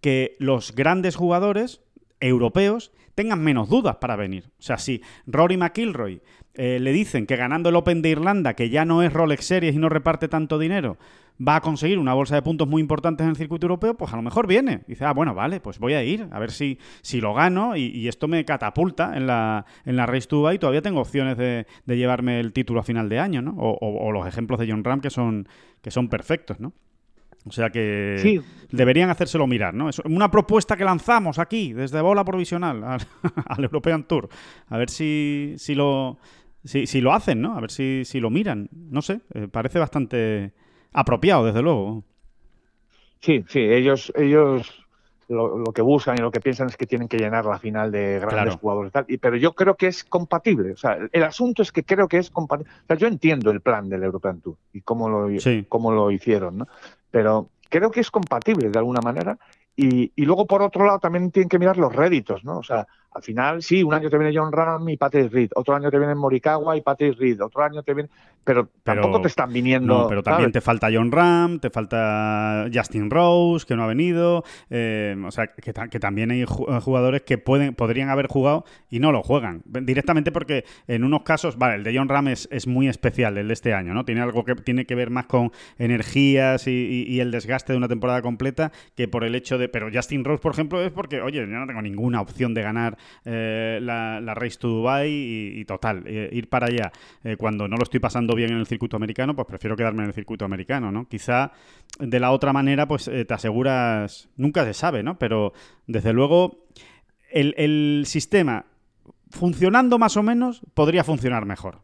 [0.00, 1.82] que los grandes jugadores
[2.20, 4.44] europeos tengan menos dudas para venir.
[4.58, 6.22] O sea, si Rory McIlroy
[6.58, 9.76] eh, le dicen que ganando el Open de Irlanda, que ya no es Rolex Series
[9.76, 10.98] y no reparte tanto dinero,
[11.46, 14.16] va a conseguir una bolsa de puntos muy importantes en el circuito europeo, pues a
[14.16, 14.82] lo mejor viene.
[14.88, 18.08] Dice, ah, bueno, vale, pues voy a ir, a ver si, si lo gano y,
[18.08, 22.40] esto me catapulta en la, en la Race to y todavía tengo opciones de, llevarme
[22.40, 23.54] el título a final de año, ¿no?
[23.56, 25.46] O, los ejemplos de John Ram que son,
[25.80, 26.72] que son perfectos, ¿no?
[27.46, 29.88] O sea que deberían hacérselo mirar, ¿no?
[29.88, 33.00] Es una propuesta que lanzamos aquí, desde bola provisional al,
[33.64, 34.28] European Tour.
[34.68, 36.18] A ver si, si lo
[36.64, 37.56] si, si, lo hacen, ¿no?
[37.56, 38.68] A ver si, si lo miran.
[38.72, 40.52] No sé, eh, parece bastante
[40.92, 42.04] apropiado, desde luego.
[43.20, 44.86] Sí, sí, ellos, ellos
[45.28, 48.18] lo, que buscan y lo que piensan es que tienen que llenar la final de
[48.18, 49.06] grandes jugadores y tal.
[49.20, 50.72] pero yo creo que es compatible.
[50.72, 52.72] O sea, el asunto es que creo que es compatible.
[52.72, 55.28] O sea, yo entiendo el plan del European Tour y cómo lo,
[55.68, 56.68] cómo lo hicieron, ¿no?
[57.10, 59.38] pero creo que es compatible de alguna manera.
[59.76, 62.58] Y, y, luego, por otro lado, también tienen que mirar los réditos, ¿no?
[62.58, 65.74] O sea, al final, sí, un año te viene John Ram y Patrick Reed, otro
[65.74, 68.10] año te viene Morikawa y Patrick Reed, otro año te viene...
[68.44, 70.04] Pero, tampoco te están viniendo...
[70.04, 74.42] No, pero también te falta John Ram, te falta Justin Rose, que no ha venido,
[74.70, 79.22] eh, o sea, que, también hay jugadores que pueden, podrían haber jugado y no lo
[79.22, 79.62] juegan.
[79.66, 83.54] Directamente porque en unos casos, vale, el de John Ram es, muy especial, el de
[83.54, 84.04] este año, ¿no?
[84.04, 88.22] Tiene algo que tiene que ver más con energías y, el desgaste de una temporada
[88.22, 89.68] completa que por el hecho de...
[89.68, 92.97] Pero Justin Rose, por ejemplo, es porque, oye, yo no tengo ninguna opción de ganar
[93.24, 96.92] eh, la, Race to Dubai y, total, eh, ir para allá
[97.24, 100.08] eh, cuando no lo estoy pasando bien en el circuito americano, pues prefiero quedarme en
[100.08, 101.08] el circuito americano, ¿no?
[101.08, 101.52] Quizá
[101.98, 105.18] de la otra manera, pues te aseguras, nunca se sabe, ¿no?
[105.18, 105.52] Pero
[105.86, 106.66] desde luego
[107.30, 108.64] el, sistema
[109.30, 111.80] funcionando más o menos podría funcionar mejor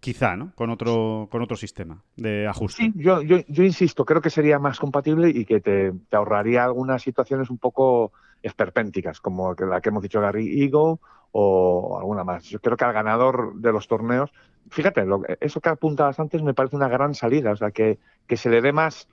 [0.00, 0.52] quizá, ¿no?
[0.54, 2.82] Con otro, con otro sistema de ajuste.
[2.82, 6.62] Sí, yo, yo, yo insisto, creo que sería más compatible y que te, te, ahorraría
[6.62, 8.12] algunas situaciones un poco
[8.44, 10.98] esperpénticas, como la que hemos dicho Gary Eagle
[11.32, 12.44] o alguna más.
[12.44, 14.30] Yo creo que al ganador de los torneos,
[14.70, 18.36] fíjate, lo, eso que apuntabas antes me parece una gran salida, o sea, que, que
[18.36, 19.08] se le dé más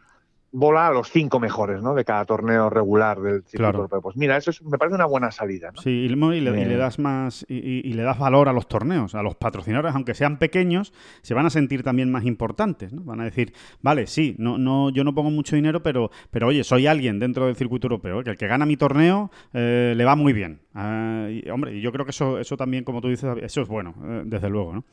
[0.52, 1.94] bola a los cinco mejores ¿no?
[1.94, 4.02] de cada torneo regular del circuito europeo.
[4.02, 5.72] Pues mira, eso me parece una buena salida.
[5.74, 5.82] ¿no?
[5.82, 9.96] Sí, y le, das más y, le das valor a los torneos, a los patrocinadores,
[9.96, 12.92] aunque sean pequeños, se van a sentir también más importantes.
[12.92, 13.04] ¿no?
[13.04, 16.64] Van a decir, vale, sí, no, no, yo no pongo mucho dinero, pero, pero oye,
[16.64, 18.24] soy alguien dentro del circuito europeo, ¿eh?
[18.24, 20.62] que el que gana mi torneo eh, le va muy bien.
[20.74, 23.96] Ah, y, hombre, yo creo que eso, eso también, como tú dices, eso es bueno,
[24.04, 24.74] eh, desde luego.
[24.74, 24.84] ¿no?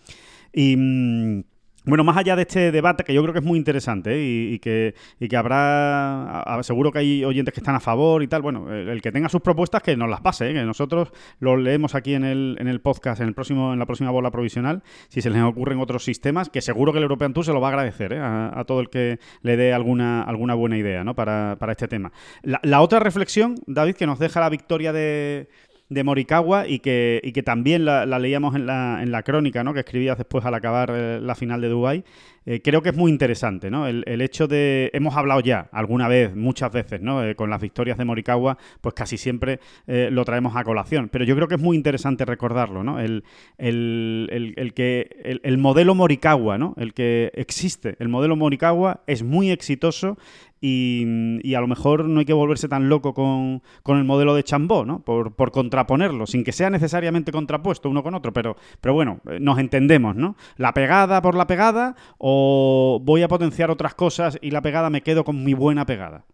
[0.53, 0.77] Y.
[0.77, 1.43] Mm,
[1.89, 4.53] Bueno, más allá de este debate, que yo creo que es muy interesante ¿eh?
[4.53, 8.43] y, que, y, que, habrá, seguro que hay oyentes que están a favor y tal,
[8.43, 10.53] bueno, el, que tenga sus propuestas que nos las pase, ¿eh?
[10.53, 13.87] que nosotros lo leemos aquí en el, en el podcast, en, el próximo, en la
[13.87, 17.47] próxima bola provisional, si se les ocurren otros sistemas, que seguro que el European Tour
[17.47, 18.21] se lo va a agradecer ¿eh?
[18.21, 21.15] a, todo el que le dé alguna, alguna buena idea ¿no?
[21.15, 22.13] para, para este tema.
[22.43, 25.49] la otra reflexión, David, que nos deja la victoria de,
[25.89, 29.73] de Morikawa y que, y que también la, leíamos en la, en la crónica ¿no?
[29.73, 32.05] que escribías después al acabar eh, la final de Dubái,
[32.45, 33.87] eh, creo que es muy interesante, ¿no?
[33.87, 37.23] El, hecho de, hemos hablado ya alguna vez, muchas veces, ¿no?
[37.23, 41.37] Eh, con las victorias de Morikawa, pues casi siempre lo traemos a colación, pero yo
[41.37, 43.01] creo que es muy interesante recordarlo, ¿no?
[43.01, 43.25] El,
[43.59, 46.75] el, el que, el, modelo Morikawa, ¿no?
[46.79, 50.17] El que existe, el modelo Morikawa es muy exitoso
[50.61, 54.85] y, a lo mejor no hay que volverse tan loco con, el modelo de Chambó,
[54.85, 55.01] ¿no?
[55.01, 59.39] Por, por, contraponerlo, sin que sea necesariamente contrapuesto uno con otro, pero, pero bueno, eh,
[59.41, 60.37] nos entendemos, ¿no?
[60.57, 65.03] La pegada por la pegada o voy a potenciar otras cosas y la pegada me
[65.03, 66.25] quedo con mi buena pegada.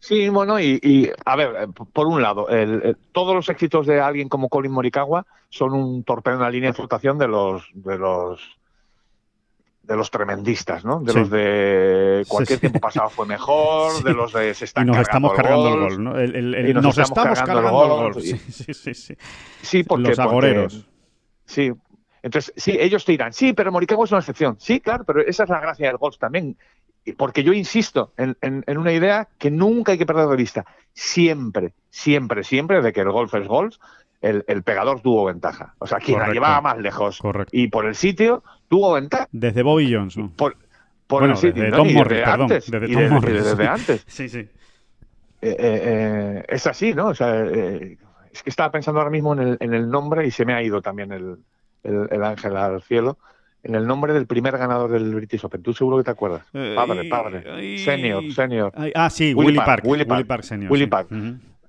[0.00, 2.46] Sí, bueno, y, a ver, eh, por un lado,
[3.12, 6.74] todos los éxitos de alguien como Colin Morikawa son un torpedo en la línea de
[6.74, 8.57] flotación de los, de los
[9.88, 11.00] de los tremendistas, ¿no?
[11.00, 14.98] De los de cualquier tiempo pasado fue mejor, de los de se están y nos
[14.98, 16.12] estamos cargando el gol, ¿no?
[16.82, 18.22] nos, estamos, cargando, el gol.
[18.22, 19.16] Sí, sí, sí, sí.
[19.62, 20.86] Sí, porque los agoreros.
[21.46, 21.72] sí.
[22.20, 24.56] Entonces, sí, ellos te dirán, sí, pero Morikawa es una excepción.
[24.58, 26.58] Sí, claro, pero esa es la gracia del golf también.
[27.16, 30.66] Porque yo insisto en, en una idea que nunca hay que perder de vista.
[30.92, 33.76] Siempre, siempre, siempre, de que el golf es golf,
[34.20, 35.74] el, pegador tuvo ventaja.
[35.78, 37.20] O sea, quien la llevaba más lejos.
[37.52, 39.28] Y por el sitio tuvo ventaja.
[39.32, 40.30] Desde Bobby Johnson.
[40.30, 40.56] Por,
[41.24, 41.62] el sitio.
[41.62, 42.48] Desde Tom Morris, perdón.
[42.48, 43.44] desde, Tom Morris.
[43.44, 44.04] desde, antes.
[44.08, 44.38] sí, sí.
[45.40, 47.08] Eh, eh, eh, es así, ¿no?
[47.08, 50.44] O sea, es que estaba pensando ahora mismo en el, en el nombre y se
[50.44, 51.38] me ha ido también el,
[51.84, 53.18] el, ángel al cielo
[53.62, 55.62] en el nombre del primer ganador del British Open.
[55.62, 56.42] ¿Tú seguro que te acuerdas?
[56.52, 57.78] padre, padre.
[57.78, 58.72] senior, senior.
[58.94, 60.42] ah, sí, Willy, Park, Willy Park.
[60.42, 60.70] senior.
[60.70, 61.08] Willy Park.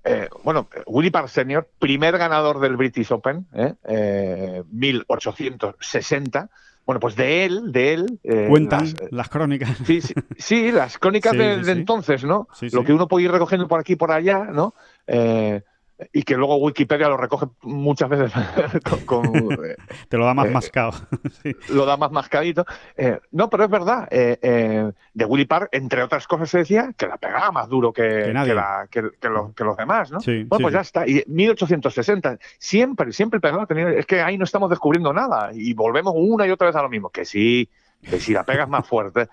[0.04, 4.64] Eh, bueno, Willy Park Senior, primer ganador del British Open, ¿eh?
[4.72, 6.40] 1860.
[6.40, 6.48] Eh,
[6.86, 8.20] bueno, pues de él, de él.
[8.50, 9.78] Cuentan las, crónicas.
[9.86, 10.02] Sí,
[10.38, 12.48] sí, las crónicas de, entonces, ¿no?
[12.72, 14.74] Lo que uno puede ir recogiendo por aquí y por allá, ¿no?
[16.14, 18.32] Y que luego Wikipedia lo recoge muchas veces
[19.06, 19.76] con, eh,
[20.10, 20.92] te lo da más eh, mascado
[21.70, 22.66] lo da más mascadito.
[22.96, 27.18] Eh, no pero es verdad de Willy Park entre otras cosas se decía que la
[27.18, 28.34] pegaba más duro que,
[28.90, 31.08] que, los, demás no bueno pues ya está.
[31.08, 35.52] Y 1860 siempre siempre pegaba es que ahí no estamos descubriendo nada.
[35.54, 37.70] Y volvemos una y otra vez a lo mismo que sí
[38.02, 39.28] que si la pegas más fuerte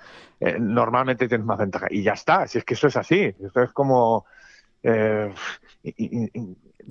[0.58, 1.86] normalmente tienes más ventaja.
[1.90, 4.26] Y ya está si es que eso es así esto es como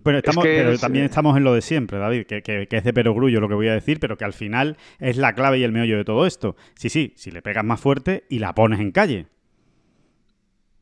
[0.03, 0.21] pero,
[0.79, 3.73] también estamos en lo de siempre, David, que, es de perogrullo lo que voy a
[3.73, 6.55] decir, pero que al final es la clave y el meollo de todo esto.
[6.75, 9.27] Sí, sí, si le pegas más fuerte y la pones en calle.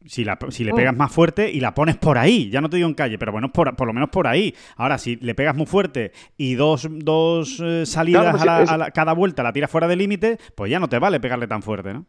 [0.06, 0.76] Si, si le mm.
[0.76, 3.32] pegas más fuerte y la pones por ahí, ya no te digo en calle, pero
[3.32, 4.54] bueno, por, por lo menos por ahí.
[4.76, 9.44] Ahora, si le pegas muy fuerte y dos, dos eh, salidas pues a, cada vuelta
[9.44, 12.06] la tiras fuera de límite, pues ya no te vale pegarle tan fuerte, ¿no?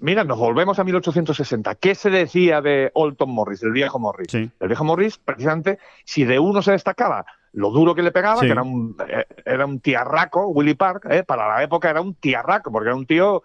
[0.00, 1.74] Mira, nos volvemos a 1860.
[1.74, 4.32] ¿Qué se decía de Olton Morris, el viejo Morris?
[4.32, 8.50] El viejo Morris, precisamente, si de uno se destacaba lo duro que le pegaba, que
[8.50, 12.70] era un, eh, era un tiarraco, Willy Park, eh, para la época era un tiarraco,
[12.70, 13.42] porque era un tío,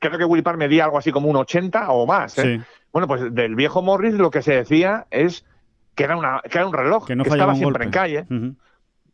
[0.00, 2.36] creo que Willy Park medía algo así como un 80 o más.
[2.38, 2.60] Eh.
[2.92, 5.44] Bueno, pues del viejo Morris lo que se decía es
[5.94, 8.26] que era, una, que era un reloj, que, estaba siempre en calle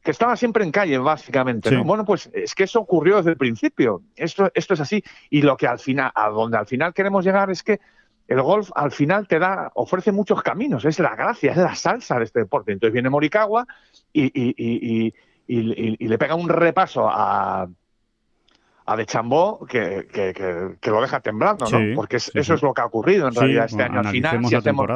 [0.03, 1.77] que estaba siempre en calle, básicamente.
[1.77, 4.03] Bueno, pues es que eso ocurrió desde el principio.
[4.17, 5.03] Esto, esto es así.
[5.29, 7.81] Y lo que al final, a donde al final queremos llegar es que
[8.27, 10.85] el golf al final te da, ofrece muchos caminos.
[10.85, 12.73] Es la gracia, es la salsa de este deporte.
[12.73, 13.67] Entonces viene Morikawa
[14.13, 15.13] y,
[15.49, 17.69] le pega un repaso a,
[18.87, 21.95] a De Chambó que, que, lo deja temblando, ¿no?
[21.95, 24.47] Porque eso es lo que ha ocurrido en realidad este año al final.
[24.47, 24.87] Si hacemos,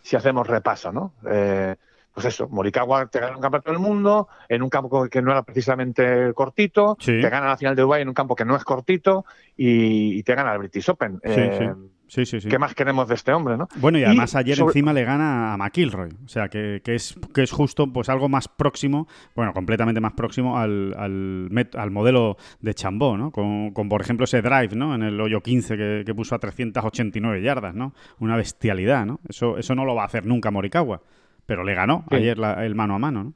[0.00, 1.12] si hacemos repaso, ¿no?
[1.28, 1.74] Eh,
[2.14, 5.42] pues eso, Morikawa te gana un campeonato del mundo en un campo que no era
[5.42, 9.24] precisamente cortito, te gana la final de Dubai en un campo que no es cortito
[9.56, 11.18] y, te gana el British Open.
[11.22, 11.72] Eh,
[12.06, 12.40] sí, sí.
[12.40, 13.66] Sí, ¿Qué más queremos de este hombre, no?
[13.76, 17.50] Bueno, y además ayer encima le gana a McIlroy, o sea, que, es, que es
[17.50, 23.32] justo pues algo más próximo, bueno, completamente más próximo al, al, modelo de Chambó, ¿no?
[23.32, 24.94] Con, por ejemplo, ese drive, ¿no?
[24.94, 27.94] En el hoyo 15 que, que, puso a 389 yardas, ¿no?
[28.20, 29.18] Una bestialidad, ¿no?
[29.28, 31.00] Eso, eso no lo va a hacer nunca Morikawa.
[31.46, 33.32] Pero le ganó ayer el mano a mano, ¿no?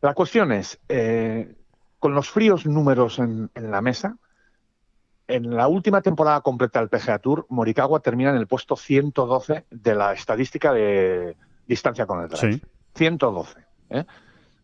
[0.00, 1.54] La cuestión es, eh,
[1.98, 4.16] con los fríos números en, la mesa,
[5.26, 9.94] en la última temporada completa del PGA Tour, Morikawa termina en el puesto 112 de
[9.94, 12.60] la estadística de distancia con el drive.
[12.94, 13.58] 112.
[13.90, 14.04] ¿eh?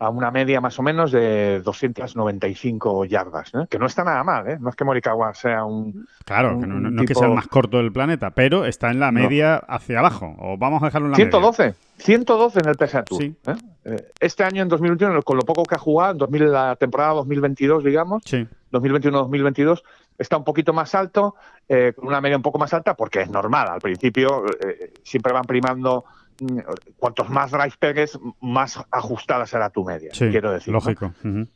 [0.00, 3.66] A una media más o menos de 295 yardas, ¿eh?
[3.68, 4.56] que no está nada mal, ¿eh?
[4.58, 6.06] no es que Morikawa sea un...
[6.24, 8.98] Claro, que no, no es que sea el más corto del planeta, pero está en
[8.98, 11.76] la media hacia abajo, o vamos a dejarlo en la 112, media.
[11.98, 13.22] 112 en el PSA Tour.
[13.22, 13.34] Sí.
[13.46, 13.54] ¿eh?
[13.84, 17.12] Eh, Este año, en 2021, con lo poco que ha jugado, en 2000, la temporada
[17.12, 18.46] 2022, digamos, Sí.
[18.72, 19.82] 2021-2022,
[20.18, 21.34] está un poquito más alto,
[21.68, 23.68] eh, con una media un poco más alta, porque es normal.
[23.68, 26.04] Al principio eh, siempre van primando,
[26.96, 30.72] cuantos más drive pegues, más ajustada será tu media, Sí, quiero decir.
[30.72, 30.78] ¿no?
[30.78, 31.12] lógico.
[31.24, 31.46] Ujú.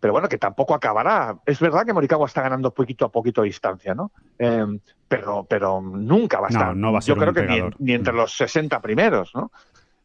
[0.00, 1.38] Pero bueno, que tampoco acabará.
[1.46, 4.10] Es verdad que Morikawa está ganando poquito a poquito distancia, ¿no?
[4.38, 4.66] Eh,
[5.06, 6.76] pero, pero nunca va a No, estar.
[6.76, 8.16] no va a ser Yo creo que ni, ni entre Mm.
[8.16, 9.52] los 60 primeros, ¿no?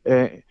[0.05, 0.43] Eh,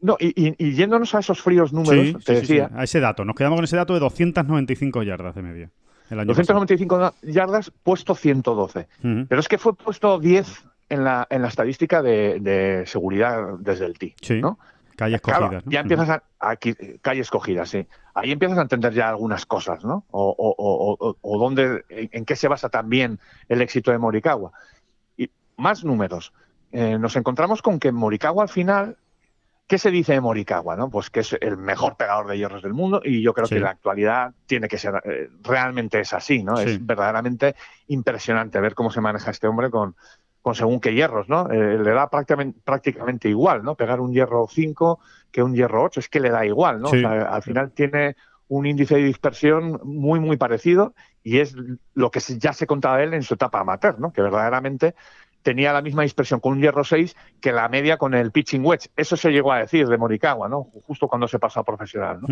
[0.00, 2.70] no, y, y- y yéndonos a esos fríos números, Sí, te sí, decía.
[2.74, 3.24] A ese dato.
[3.24, 5.70] Nos quedamos con ese dato de 295 yardas de media.
[6.08, 6.60] El año pasado.
[6.60, 8.86] 295 yardas, puesto 112.
[9.02, 9.26] Ujú.
[9.28, 13.86] Pero es que fue puesto 10 en la, en la estadística de, de seguridad desde
[13.86, 14.14] el tee.
[14.20, 14.40] Sí.
[14.40, 14.58] ¿no?
[14.96, 15.66] Calles Claro, cogidas.
[15.66, 15.70] ¿no?
[15.72, 17.86] ya empiezas a, aquí, calles cogidas, sí.
[18.14, 20.04] Ahí empiezas a entender ya algunas cosas, ¿no?
[20.10, 24.50] O, o, o, o- dónde, en, en qué se basa también el éxito de Morikawa.
[25.16, 26.32] Y más números.
[26.72, 28.96] Eh, nos encontramos con que Morikawa al final,
[29.68, 30.74] ¿qué se dice de Morikawa?
[30.74, 30.90] ¿no?
[30.90, 33.50] Pues que es el mejor pegador de hierros del mundo y yo creo Sí.
[33.54, 36.56] que en la actualidad tiene que ser, eh, realmente es así, ¿no?
[36.56, 36.70] Sí.
[36.70, 37.54] Es verdaderamente
[37.86, 39.94] impresionante ver cómo se maneja este hombre con,
[40.48, 41.50] con según qué hierros, ¿no?
[41.50, 43.74] Eh, le da prácticamente, prácticamente igual, ¿no?
[43.74, 44.98] Pegar un hierro 5
[45.30, 46.88] que un hierro 8, es que le da igual, ¿no?
[46.88, 46.96] Sí.
[46.96, 48.16] O sea, al final tiene
[48.48, 51.54] un índice de dispersión muy, muy parecido y es
[51.94, 54.10] lo que se- ya se contaba él en su etapa amateur, ¿no?
[54.12, 54.94] Que verdaderamente
[55.42, 58.88] tenía la misma dispersión con un hierro 6 que la media con el pitching wedge.
[58.96, 60.64] Eso se llegó a decir de Morikawa, ¿no?
[60.86, 62.28] Justo cuando se pasó a profesional, ¿no?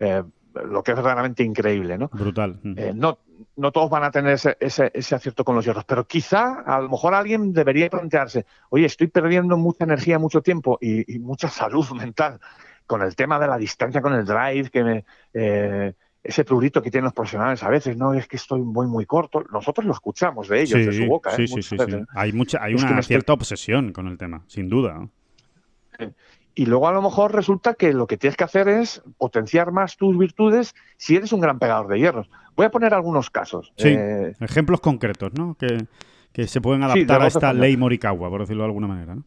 [0.00, 0.22] Eh,
[0.64, 2.08] lo que es verdaderamente increíble, ¿no?
[2.12, 2.58] Brutal.
[2.64, 3.18] Eh, no,
[3.58, 6.80] no todos van a tener ese, ese, ese acierto con los hierros, pero quizá a
[6.80, 11.48] lo mejor alguien debería plantearse, oye, estoy perdiendo mucha energía, mucho tiempo y, y mucha
[11.48, 12.38] salud mental
[12.86, 15.92] con el tema de la distancia con el drive, que me, eh,
[16.22, 19.44] ese prurito que tienen los profesionales a veces, no, es que estoy muy, muy corto.
[19.52, 21.30] Nosotros lo escuchamos de ellos, de su boca.
[21.32, 21.48] sí, ¿eh?
[21.48, 22.02] sí, sí, sí.
[22.14, 24.94] Hay, mucha, hay Es una estoy- cierta obsesión con el tema, sin duda.
[24.94, 25.10] ¿no?
[26.58, 29.96] Y luego a lo mejor resulta que lo que tienes que hacer es potenciar más
[29.96, 32.28] tus virtudes si eres un gran pegador de hierros.
[32.56, 33.72] Voy a poner algunos casos.
[33.76, 33.90] Sí.
[33.96, 35.54] Eh, Ejemplos concretos, ¿no?
[35.54, 35.86] Que,
[36.32, 39.14] que se pueden Sí, adaptar a esta ley Morikawa, por decirlo de alguna manera.
[39.14, 39.22] ¿no?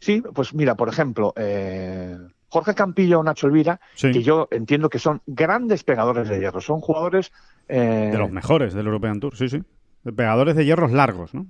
[0.00, 4.10] sí, pues mira, por ejemplo, eh, Jorge Campillo o Nacho Elvira, Sí.
[4.10, 6.60] que yo entiendo que son grandes pegadores de hierro.
[6.60, 7.30] Son jugadores...
[7.68, 9.62] eh, De los mejores del European Tour, sí, sí.
[10.02, 11.46] De pegadores de hierros largos, ¿no?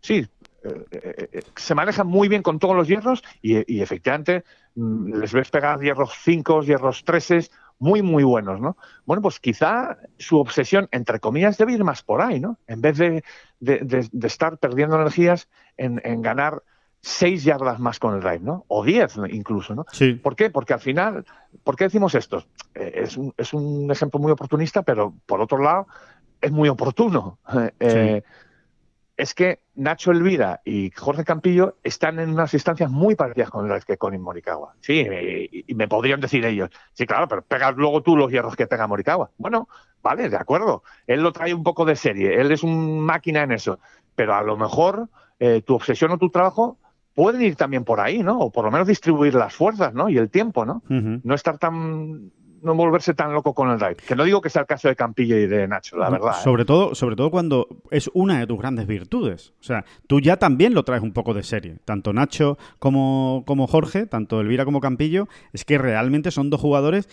[0.00, 0.26] Sí,
[1.56, 4.44] se manejan muy bien con todos los hierros y, y efectivamente
[4.74, 8.76] mm, les ves pegar hierros 5, hierros 3, muy, muy buenos, ¿no?
[9.06, 12.58] Bueno, pues quizá su obsesión, entre comillas, debe ir más por ahí, ¿no?
[12.68, 13.24] En vez de,
[13.60, 16.62] de- de- de estar perdiendo energías en, en ganar
[17.00, 18.64] 6 yardas más con el drive, ¿no?
[18.68, 19.84] O 10 incluso, ¿no?
[19.90, 20.12] Sí.
[20.14, 20.50] ¿Por qué?
[20.50, 21.24] Porque al final,
[21.64, 22.44] ¿por qué decimos esto?
[22.76, 25.88] Eh, es, un, es un ejemplo muy oportunista, pero por otro lado,
[26.40, 27.38] es muy oportuno.
[27.80, 28.22] Eh,
[29.22, 33.84] Es que Nacho Elvira y Jorge Campillo están en unas distancias muy parecidas con las
[33.84, 34.74] que con Morikawa.
[34.80, 35.06] Sí,
[35.68, 38.88] y, me podrían decir ellos, sí, claro, pero pegas luego tú los hierros que pega
[38.88, 39.30] Morikawa.
[39.38, 39.68] Bueno,
[40.02, 40.82] vale, de acuerdo.
[41.06, 43.78] Él lo trae un poco de serie, él es un máquina en eso,
[44.16, 45.08] pero a lo mejor
[45.38, 46.78] eh, tu obsesión o tu trabajo
[47.14, 48.40] pueden ir también por ahí, ¿no?
[48.40, 50.08] O por lo menos distribuir las fuerzas, ¿no?
[50.08, 50.82] Y el tiempo, ¿no?
[50.88, 52.32] No estar tan
[52.62, 53.96] no volverse tan loco con el drive.
[53.96, 56.32] Que no digo que sea el caso de Campillo y de Nacho, la verdad.
[56.38, 56.42] ¿eh?
[56.42, 59.52] Sobre todo, sobre todo cuando es una de tus grandes virtudes.
[59.60, 61.76] O sea, tú ya también lo traes un poco de serie.
[61.84, 67.08] Tanto Nacho como, como Jorge, tanto Elvira como Campillo, es que realmente son dos jugadores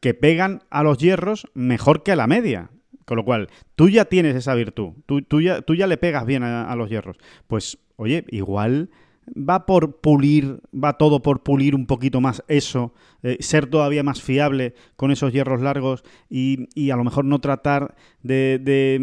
[0.00, 2.70] que pegan a los hierros mejor que a la media.
[3.04, 4.92] Con lo cual, tú ya tienes esa virtud.
[5.06, 7.16] Tú, tú ya, tú ya le pegas bien a, a los hierros.
[7.46, 8.90] Pues, oye, igual
[9.34, 14.22] va por pulir, va todo por pulir un poquito más eso, eh, ser todavía más
[14.22, 18.98] fiable con esos hierros largos y, y a lo mejor no tratar de, de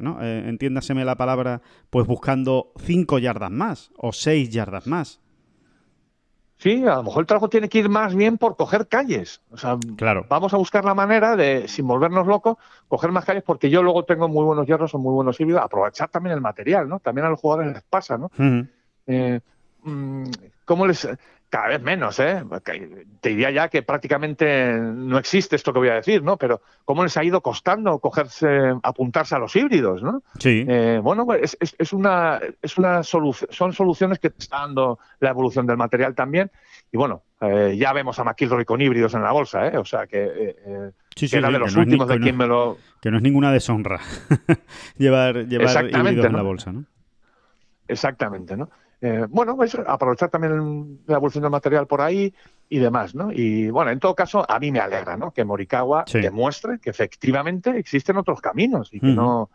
[0.00, 0.22] ¿no?
[0.22, 5.20] Eh, entiéndaseme la palabra, pues buscando cinco yardas más o seis yardas más.
[6.58, 9.42] Sí, a lo mejor el trabajo tiene que ir más bien por coger calles.
[9.50, 10.24] O sea, Claro.
[10.28, 12.56] vamos a buscar la manera de, sin volvernos locos,
[12.88, 16.08] coger más calles, porque yo luego tengo muy buenos hierros o muy buenos híbridos, aprovechar
[16.08, 16.98] también el material, ¿no?
[16.98, 18.30] También a los jugadores les pasa, ¿no?
[19.06, 19.40] Eh,
[19.82, 20.24] mm,
[20.64, 21.06] ¿Cómo les.?
[21.48, 22.42] Cada vez menos, ¿eh?
[23.20, 26.36] Te diría ya que prácticamente no existe esto que voy a decir, ¿no?
[26.36, 28.48] Pero ¿cómo les ha ido costando cogerse,
[28.82, 30.22] apuntarse a los híbridos, ¿no?
[30.40, 30.64] Sí.
[30.68, 34.98] Eh, bueno, pues es, es- es una, es una solución, son soluciones que está dando
[35.20, 36.50] la evolución del material también.
[36.90, 39.78] Y bueno, eh, ya vemos a McIlroy con híbridos en la bolsa, ¿eh?
[39.78, 42.22] O sea que, eh, eh, Sí, que sí, era sí, de los últimos de no-
[42.24, 42.76] quien me lo.
[43.00, 44.00] Que no es ninguna deshonra
[44.98, 46.84] llevar, llevar híbridos en la bolsa, ¿no?
[47.88, 48.68] Exactamente, ¿no?
[49.06, 52.34] Eh, bueno, pues aprovechar también la evolución del material por ahí
[52.68, 53.30] y demás, ¿no?
[53.32, 55.30] Y bueno, en todo caso, a mí me alegra, ¿no?
[55.30, 59.50] Que Morikawa demuestre que efectivamente existen otros caminos y que no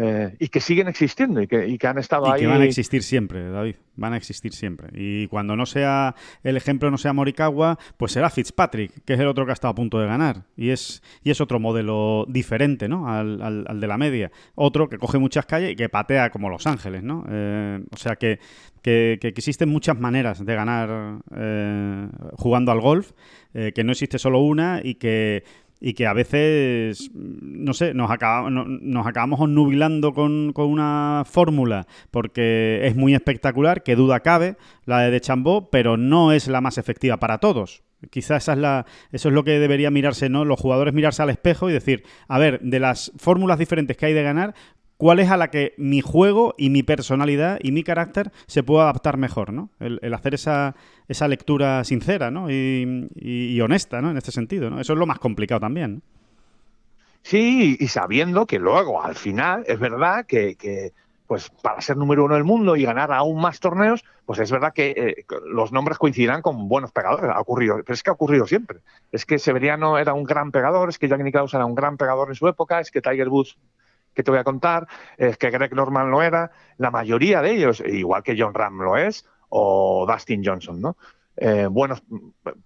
[0.00, 2.40] eh, y que siguen existiendo y que, y que han estado ahí.
[2.40, 3.74] Y que van a existir siempre, David.
[3.96, 4.90] Van a existir siempre.
[4.94, 9.26] Y cuando no sea el ejemplo, no sea Morikawa, pues será Fitzpatrick, que es el
[9.26, 10.44] otro que ha estado a punto de ganar.
[10.56, 13.08] Y es, y es otro modelo diferente, ¿no?
[13.08, 14.30] Al, al, de la media.
[14.54, 17.24] Otro que coge muchas calles y que patea como Los Ángeles, ¿no?
[17.28, 18.38] Eh, o sea que,
[18.82, 23.10] que, que, existen muchas maneras de ganar eh, jugando al golf,
[23.52, 25.42] que no existe solo una y que
[25.80, 32.80] y que a veces, no sé, nos, nos acabamos nubilando con, con una fórmula porque
[32.84, 37.18] es muy espectacular, que duda cabe, la de Chambó, pero no es la más efectiva
[37.18, 37.82] para todos.
[38.10, 40.44] Quizás esa es la, eso es lo que debería mirarse, ¿no?
[40.44, 44.12] Los jugadores mirarse al espejo y decir, a ver, de las fórmulas diferentes que hay
[44.12, 44.54] de ganar,
[44.98, 48.82] cuál es a la que mi juego y mi personalidad y mi carácter se puede
[48.82, 49.70] adaptar mejor, ¿no?
[49.80, 50.74] El, hacer esa,
[51.06, 52.50] esa, lectura sincera, ¿no?
[52.50, 54.10] Y, honesta, ¿no?
[54.10, 54.80] En este sentido, ¿no?
[54.80, 56.02] Eso es lo más complicado también.
[57.22, 60.92] Sí, y sabiendo que luego, al final, es verdad que,
[61.26, 64.72] pues para ser número uno del mundo y ganar aún más torneos, pues es verdad
[64.72, 67.30] que eh, los nombres coincidirán con buenos pegadores.
[67.32, 68.80] Ha ocurrido, pero es que ha ocurrido siempre.
[69.12, 72.30] Es que Severiano era un gran pegador, es que Jack Nicklaus era un gran pegador
[72.30, 73.58] en su época, es que Tiger Woods
[74.18, 77.80] que te voy a contar, es que Greg Norman lo era, la mayoría de ellos,
[77.86, 80.96] igual que John Ram lo es, o Dustin Johnson, ¿no?
[81.36, 82.02] Eh, buenos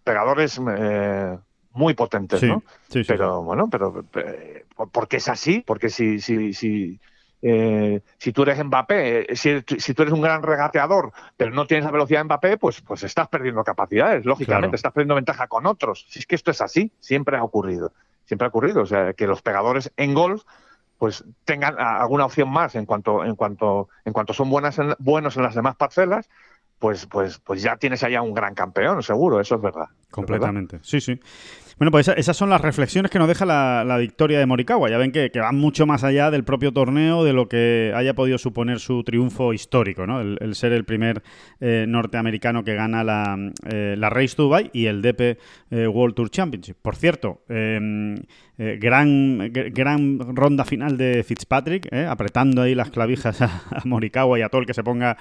[0.02, 1.38] pegadores eh,
[1.72, 2.62] muy potentes, ¿no?
[2.88, 6.98] Sí, sí, pero bueno, pero eh, porque es así, porque si, si, si,
[7.42, 11.90] si tú eres Mbappé, si, si, tú eres un gran regateador, pero no tienes la
[11.90, 16.06] velocidad de Mbappé, pues, pues estás perdiendo capacidades, lógicamente, estás perdiendo ventaja con otros.
[16.08, 17.92] Si es que esto es así, siempre ha ocurrido,
[18.24, 20.44] siempre ha ocurrido, o sea, que los pegadores en golf
[21.02, 25.42] pues tengan alguna opción más en cuanto en cuanto en cuanto son buenas buenos en
[25.42, 26.30] las demás parcelas
[26.78, 30.78] pues pues pues ya tienes allá un gran campeón seguro eso es verdad completamente.
[30.82, 31.18] Sí sí
[31.82, 34.88] bueno, pues esas son las reflexiones que nos deja la, victoria de Morikawa.
[34.88, 38.38] Ya ven que, van mucho más allá del propio torneo, de lo que haya podido
[38.38, 40.20] suponer su triunfo histórico, ¿no?
[40.20, 41.24] El, ser el primer
[41.58, 43.36] eh, norteamericano que gana la,
[43.68, 45.40] eh, la Race Dubai y el DP
[45.72, 46.76] eh, World Tour Championship.
[46.80, 48.14] Por cierto, em,
[48.56, 54.60] gran, gran ronda final de Fitzpatrick, apretando ahí las clavijas a, Morikawa y a todo
[54.60, 55.16] el que se ponga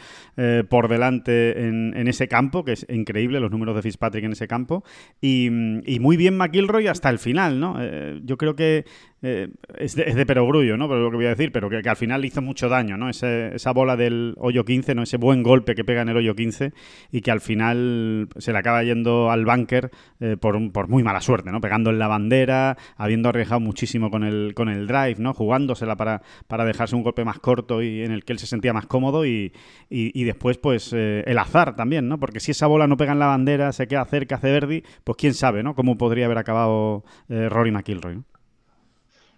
[0.69, 4.47] por delante en, en, ese campo, que es increíble los números de Fitzpatrick en ese
[4.47, 4.83] campo.
[5.21, 5.47] Y,
[5.91, 7.77] y muy bien McIlroy hasta el final, ¿no?
[7.79, 8.85] Eh, yo creo que
[9.23, 10.87] eh, es, de, es, de, perogrullo, ¿no?
[10.87, 13.09] Pero lo que voy a decir, pero que, al final hizo mucho daño, ¿no?
[13.09, 15.03] esa bola del hoyo 15, ¿no?
[15.03, 16.73] Ese buen golpe que pega en el hoyo 15
[17.11, 21.21] y que al final se le acaba yendo al bunker eh, por, por, muy mala
[21.21, 21.61] suerte, ¿no?
[21.61, 25.33] Pegando en la bandera, habiendo arriesgado muchísimo con el, con el drive, ¿no?
[25.35, 28.73] Jugándosela para, para dejarse un golpe más corto y en el que él se sentía
[28.73, 29.53] más cómodo y,
[29.89, 32.19] después, pues, eh, el azar también, ¿no?
[32.19, 35.15] Porque si esa bola no pega en la bandera, se queda cerca, hace Verdi, pues
[35.17, 35.75] quién sabe, ¿no?
[35.75, 38.30] Cómo podría haber acabado Rory McIlroy, ¿no?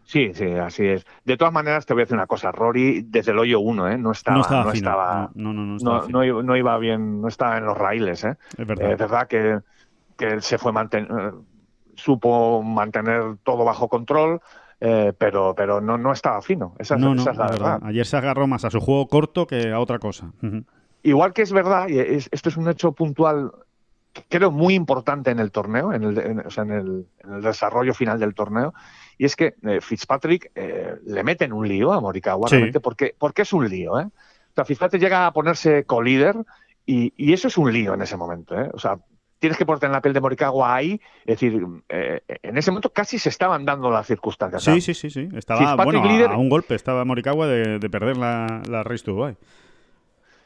[0.06, 1.06] Sí, sí, así es.
[1.24, 2.52] De todas maneras, te voy a decir una cosa.
[2.52, 3.98] Rory, desde el hoyo 1, ¿eh?
[3.98, 7.66] no estaba, no estaba, no, estaba, no, no, no, no, iba bien, no estaba en
[7.66, 8.24] los raíles.
[8.24, 8.36] ¿eh?
[8.58, 9.60] Es verdad, es verdad que,
[10.18, 11.32] que se fue mantener, eh,
[11.96, 14.42] supo mantener todo bajo control.
[14.86, 16.76] Eh, pero, pero no, no estaba fino.
[16.78, 17.80] Esa, esa es la, verdad.
[17.84, 20.34] Ayer se agarró más a su juego corto que a otra cosa.
[21.04, 23.54] Igual que es verdad, y esto es un hecho puntual,
[24.28, 27.94] creo muy importante en el torneo, en el, o sea, en el, en el desarrollo
[27.94, 28.74] final del torneo,
[29.18, 33.16] y es que eh, Fitzpatrick eh, le mete en un lío a Morikawa, realmente, porque,
[33.18, 34.00] porque es un lío.
[34.00, 34.06] ¿eh?
[34.06, 36.36] O sea, Fitzpatrick llega a ponerse co-líder
[36.86, 38.60] y, y, eso es un lío en ese momento.
[38.60, 38.70] ¿eh?
[38.74, 38.98] O sea,
[39.40, 41.00] tienes que ponerte en la piel de Morikawa ahí.
[41.26, 44.64] Es decir, eh, en ese momento casi se estaban dando las circunstancias.
[44.64, 45.30] Sí, sí, sí, sí.
[45.36, 49.36] Estaba bueno, a, un golpe, estaba Morikawa de, de perder la, la Race to Dubai.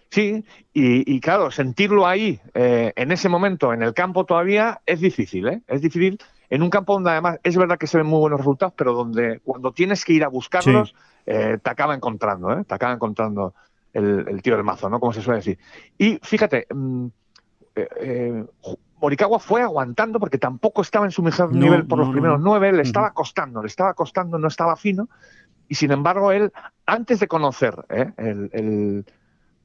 [0.09, 5.01] Sí, y, y, claro, sentirlo ahí, eh, en ese momento, en el campo todavía, es
[5.01, 5.61] difícil, ¿eh?
[5.67, 6.17] Es difícil
[6.49, 9.41] en un campo donde además es verdad que se ven muy buenos resultados, pero donde
[9.43, 10.95] cuando tienes que ir a buscarlos,
[11.25, 12.63] eh, te acaba encontrando, ¿eh?
[12.65, 13.53] te acaba encontrando
[13.93, 14.99] el, tío del mazo, ¿no?
[14.99, 15.57] Como se suele decir.
[15.97, 17.07] Y fíjate, mm,
[17.75, 18.45] eh,
[19.01, 22.83] Morikawa fue aguantando porque tampoco estaba en su mejor nivel por los primeros nueve, le
[22.83, 25.09] estaba costando, le estaba costando, no estaba fino.
[25.67, 26.53] Y sin embargo, él,
[26.85, 29.05] antes de conocer el, el,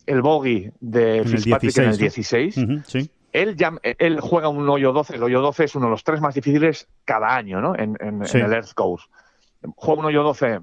[0.06, 2.54] el bogey de Fitzpatrick en el 16,
[2.86, 6.04] sí él, ya, él juega un hoyo 12, el hoyo 12 es uno de los
[6.04, 7.74] tres más difíciles cada año, ¿no?
[7.76, 9.10] En, el Earth Coast.
[9.76, 10.60] Juega un hoyo 12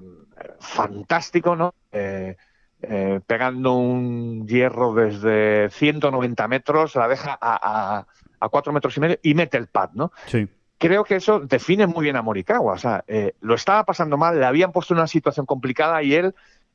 [0.58, 1.74] fantástico, ¿no?
[1.92, 2.36] Eh,
[2.82, 8.06] eh, pegando un hierro desde 190 metros, la deja a,
[8.40, 10.12] a, 4 metros y medio y mete el pad, ¿no?
[10.26, 10.48] Sí.
[10.78, 12.72] Creo que eso define muy bien a Morikawa.
[12.72, 16.14] O sea, eh, lo estaba pasando mal, le habían puesto en una situación complicada y
[16.14, 16.34] él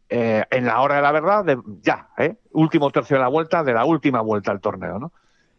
[0.10, 2.36] eh, en la hora de la verdad, de, ya, ¿eh?
[2.52, 5.12] último tercio de la vuelta, de la última vuelta al torneo, ¿no?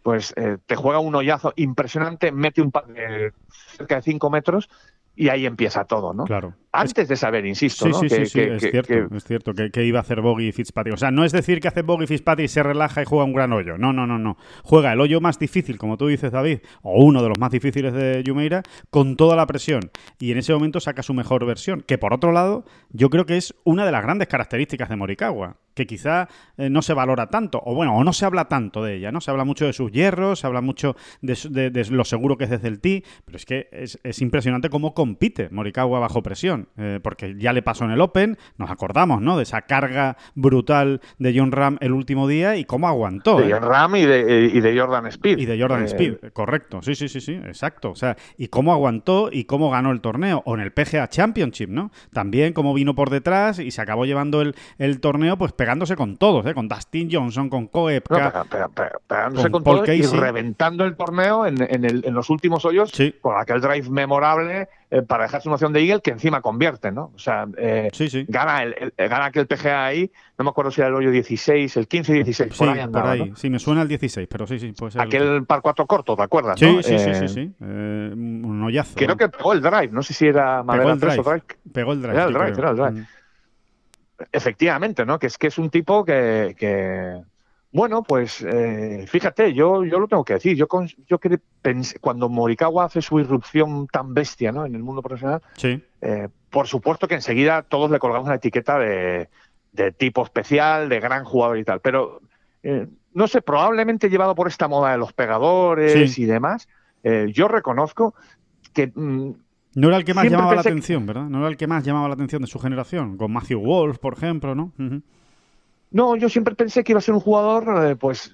[0.07, 3.33] Pues eh, te juega un hoyazo impresionante, mete un par de
[3.77, 4.71] cerca de 5 metros
[5.17, 6.23] y ahí empieza todo, ¿no?
[6.27, 6.55] Claro.
[6.71, 7.99] Antes de saber, insisto, Sí, ¿no?
[7.99, 10.03] sí, que, sí, sí, que- es que- cierto, que- es cierto que, que iba a
[10.03, 10.95] hacer Bogey y Fitzpatrick.
[10.95, 13.33] O sea, no es decir que hace Bogey y Fitzpatrick se relaja y juega un
[13.33, 13.79] gran hoyo.
[13.79, 14.37] No, no, no, no.
[14.63, 17.93] Juega el hoyo más difícil, como tú dices, David, o uno de los más difíciles
[17.93, 19.91] de Jumeira, con toda la presión.
[20.21, 21.81] Y en ese momento saca su mejor versión.
[21.81, 25.57] Que por otro lado, yo creo que es una de las grandes características de Morikawa.
[25.77, 28.97] Que quizá eh, no se valora tanto, o bueno, o no se habla tanto de
[28.97, 29.21] ella, ¿no?
[29.21, 32.45] Se habla mucho de sus hierros, se habla mucho de, de- de lo seguro que
[32.45, 36.69] es desde el tee, pero es que es, es impresionante cómo compite Morikawa bajo presión,
[36.79, 39.37] eh, porque ya le pasó en el Open, nos acordamos, ¿no?
[39.37, 43.39] De esa carga brutal de John Ram el último día y cómo aguantó.
[43.39, 43.53] de ¿eh?
[43.53, 45.39] John Ram y de, y de Jordan Speed.
[45.39, 46.81] Y de Jordan Speed, correcto.
[46.83, 47.91] Sí, sí, sí, sí, exacto.
[47.91, 50.43] O sea, y cómo aguantó y cómo ganó el torneo.
[50.47, 51.91] O en el PGA Championship, ¿no?
[52.15, 56.17] También cómo vino por detrás y se acabó llevando el, el torneo, pues pegándose con
[56.17, 56.55] todos, ¿eh?
[56.55, 58.45] Con Dustin Johnson, con No, Koepka.
[58.45, 62.15] pega- pega- pegándose con con, Paul todo y reventando el torneo en, en el- en
[62.15, 63.13] los últimos hoyos Sí.
[63.21, 67.11] con aquel drive memorable eh, para dejarse una opción de Eagle que encima convierte, ¿no?
[67.13, 68.25] O sea, eh, Sí, sí.
[68.29, 71.77] gana, el, el- gana aquel PGA ahí, no me acuerdo si era el hoyo 16,
[71.77, 73.31] el 15-16, Sí, por ahí por andaba, ahí.
[73.31, 73.35] ¿no?
[73.37, 75.03] Sí, me suena el 16, pero sí, sí, puede ser.
[75.03, 76.61] el- Aquel par 4 corto, ¿te acuerdas?
[76.61, 76.83] Sí, no?
[76.85, 77.53] sí, sí, Eh, sí, sí.
[77.61, 78.95] Eh, un hoyazo.
[78.95, 81.43] Creo que pegó el drive, no sé si era pegó madera el 3 o drive.
[81.73, 82.15] Pegó el drive.
[82.15, 82.59] Era el drive, creo.
[82.59, 82.91] era el drive.
[83.03, 83.07] Mm.
[84.33, 85.19] Efectivamente, ¿no?
[85.19, 87.21] Que es que es un tipo que, que-
[87.73, 90.57] bueno, pues eh, fíjate, yo, yo lo tengo que decir.
[90.57, 94.65] Yo, con- yo cre- pensé- cuando Morikawa hace su irrupción tan bestia, ¿no?
[94.65, 98.79] En el mundo profesional, Sí, eh, por supuesto que enseguida todos le colgamos la etiqueta
[98.79, 99.29] de,
[99.73, 101.81] de tipo especial, de gran jugador y tal.
[101.81, 102.23] Pero
[102.63, 106.23] eh, no sé, probablemente llevado por esta moda de los pegadores Sí.
[106.23, 106.69] y demás,
[107.03, 108.15] eh, yo reconozco
[108.73, 109.31] que mm,
[109.77, 111.25] No era el que más Siempre llamaba la que- atención, ¿verdad?
[111.29, 114.15] No era el que más llamaba la atención de su generación, con Matthew Wolf, por
[114.15, 114.73] ejemplo, ¿no?
[115.91, 118.33] No, yo siempre pensé que iba a ser un jugador, eh, pues,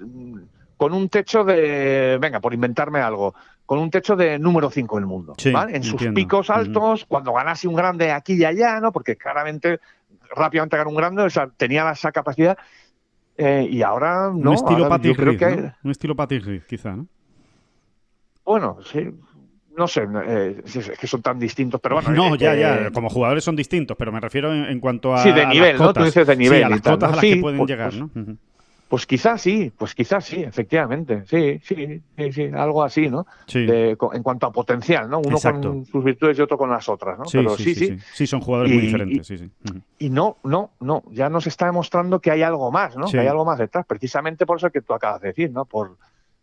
[0.76, 3.34] con un techo de, venga, por inventarme algo,
[3.66, 5.76] con un techo de número 5 en el mundo, Sí, ¿vale?
[5.76, 6.14] En sus entiendo.
[6.14, 8.90] picos altos, cuando ganase un grande aquí y allá, ¿no?
[8.92, 9.80] Porque claramente,
[10.34, 12.56] rápidamente ganó un grande, o sea, tenía esa capacidad,
[13.36, 14.50] eh, y ahora no.
[14.50, 15.74] un estilo ahora Patrick Reed, que, ¿no?
[15.84, 17.06] Un estilo Patrick Reed, quizá, ¿no?
[18.44, 19.08] bueno, sí,
[19.76, 22.10] no sé, eh, es que son tan distintos, pero bueno.
[22.10, 25.14] no, eh, ya, eh, ya, como jugadores son distintos, pero me refiero en, en cuanto
[25.14, 25.92] a Sí, de nivel, ¿no?
[25.92, 27.12] Tú dices de Sí, nivel a y las tal, cotas ¿no?
[27.12, 28.36] a las que pueden pues- llegar, pues- ¿no?
[28.88, 33.26] Pues quizás sí, pues quizás sí, efectivamente, sí, sí, sí, sí, algo así, ¿no?
[33.46, 33.64] Sí.
[33.64, 35.18] de- en cuanto a potencial, ¿no?
[35.20, 35.70] Uno Exacto.
[35.70, 37.24] con sus virtudes y otro con las otras, ¿no?
[37.24, 37.96] Sí, Pero sí, sí, sí.
[38.12, 39.50] Sí, son jugadores muy Y- diferentes, sí, sí.
[39.98, 43.06] Y no, no, no, ya nos está demostrando que hay algo más, ¿no?
[43.10, 45.64] Que hay algo más detrás, precisamente por eso que tú acabas de decir, ¿no?
[45.64, 45.96] Por,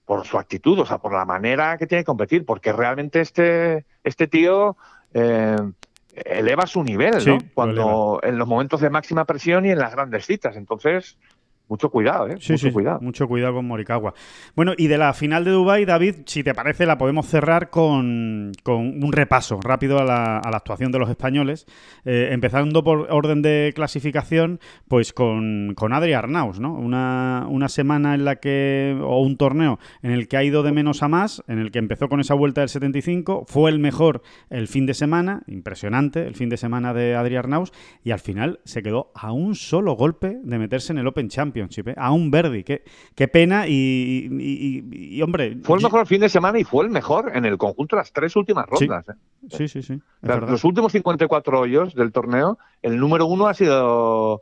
[0.09, 3.85] por su actitud, o sea, por la manera que tiene que competir, porque realmente este,
[4.03, 4.75] este tío
[5.13, 5.55] eh,
[6.15, 7.35] eleva su nivel, Sí, ¿no?
[7.37, 11.15] lo Cuando en los momentos de máxima presión y en las grandes citas, entonces
[11.69, 12.37] mucho cuidado, ¿eh?
[12.39, 12.99] Sí, mucho sí, cuidado.
[13.01, 14.13] mucho cuidado con Morikawa.
[14.55, 18.51] Bueno, y de la final de Dubai, David, si te parece, la podemos cerrar con,
[18.63, 21.67] con un repaso rápido a la, a la actuación de los españoles,
[22.05, 26.73] eh, empezando por orden de clasificación, pues con, con Adri Arnaus, ¿no?
[26.73, 30.71] Una, una semana en la que, o un torneo en el que ha ido de
[30.71, 34.23] menos a más, en el que empezó con esa vuelta del 75, fue el mejor
[34.49, 37.71] el fin de semana, impresionante el fin de semana de Adri Arnaus,
[38.03, 41.29] y al final se quedó a un solo golpe de meterse en el Open
[41.61, 41.95] Championship, ¿eh?
[41.97, 42.63] a un Verdi.
[42.63, 42.83] Qué,
[43.15, 45.57] qué pena y, y- y- y, hombre...
[45.63, 48.11] Fue el mejor fin de semana y fue el mejor en el conjunto de las
[48.13, 48.85] tres últimas Sí.
[48.87, 49.09] rondas.
[49.09, 49.13] ¿eh?
[49.49, 49.99] Sí, sí, sí.
[50.23, 54.41] O sea, los últimos 54 hoyos del torneo, el número uno ha sido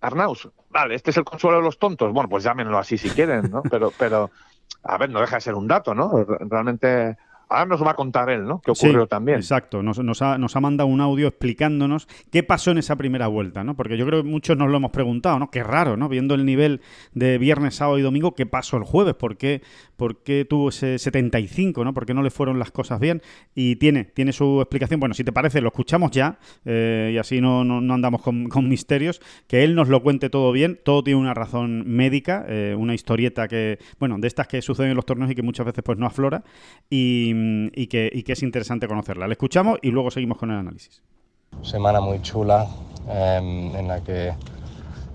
[0.00, 0.48] Arnaus.
[0.70, 2.12] Vale, este es el consuelo de los tontos.
[2.12, 3.62] Bueno, pues llámenlo así si quieren, ¿no?
[3.70, 4.30] Pero, pero
[4.82, 6.24] a ver, no deja de ser un dato, ¿no?
[6.24, 7.16] Re- Realmente,
[7.48, 8.60] ahora nos va a contar él, ¿no?
[8.60, 9.38] ¿Qué Sí, ocurrió también?
[9.38, 13.26] Exacto, nos, nos ha, nos ha mandado un audio explicándonos qué pasó en esa primera
[13.26, 13.76] vuelta, ¿no?
[13.76, 15.50] Porque yo creo que muchos nos lo hemos preguntado, ¿no?
[15.50, 16.08] Qué raro, ¿no?
[16.08, 16.80] Viendo el nivel
[17.12, 19.14] de viernes, sábado y domingo, ¿qué pasó el jueves?
[19.14, 19.62] ¿Por qué,
[19.96, 21.94] por qué tuvo ese 75, ¿no?
[21.94, 23.22] ¿Por qué no le fueron las cosas bien?
[23.54, 25.00] Y tiene, tiene su explicación.
[25.00, 28.48] Bueno, si te parece, lo escuchamos ya eh, y así no, no, no andamos con,
[28.48, 29.20] con misterios.
[29.46, 30.80] Que él nos lo cuente todo bien.
[30.84, 34.96] Todo tiene una razón médica, eh, una historieta que, bueno, de estas que suceden en
[34.96, 36.42] los torneos y que muchas veces pues no aflora
[36.90, 37.32] y,
[37.74, 39.26] y que, y que es interesante conocerla.
[39.26, 41.02] Le escuchamos y luego seguimos con el análisis.
[41.62, 42.66] semana muy chula
[43.08, 44.32] eh, en la que,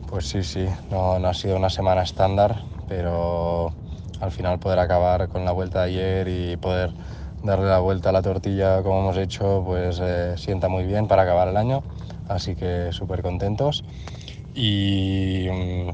[0.10, 3.74] pues sí, sí, no, no ha sido una semana estándar, pero
[4.20, 6.92] al final poder acabar con la vuelta de ayer y poder
[7.44, 11.24] darle la vuelta a la tortilla como hemos hecho, pues eh, sienta muy bien para
[11.24, 11.84] acabar el año,
[12.28, 13.84] así que súper contentos.
[14.56, 15.90] Y mm,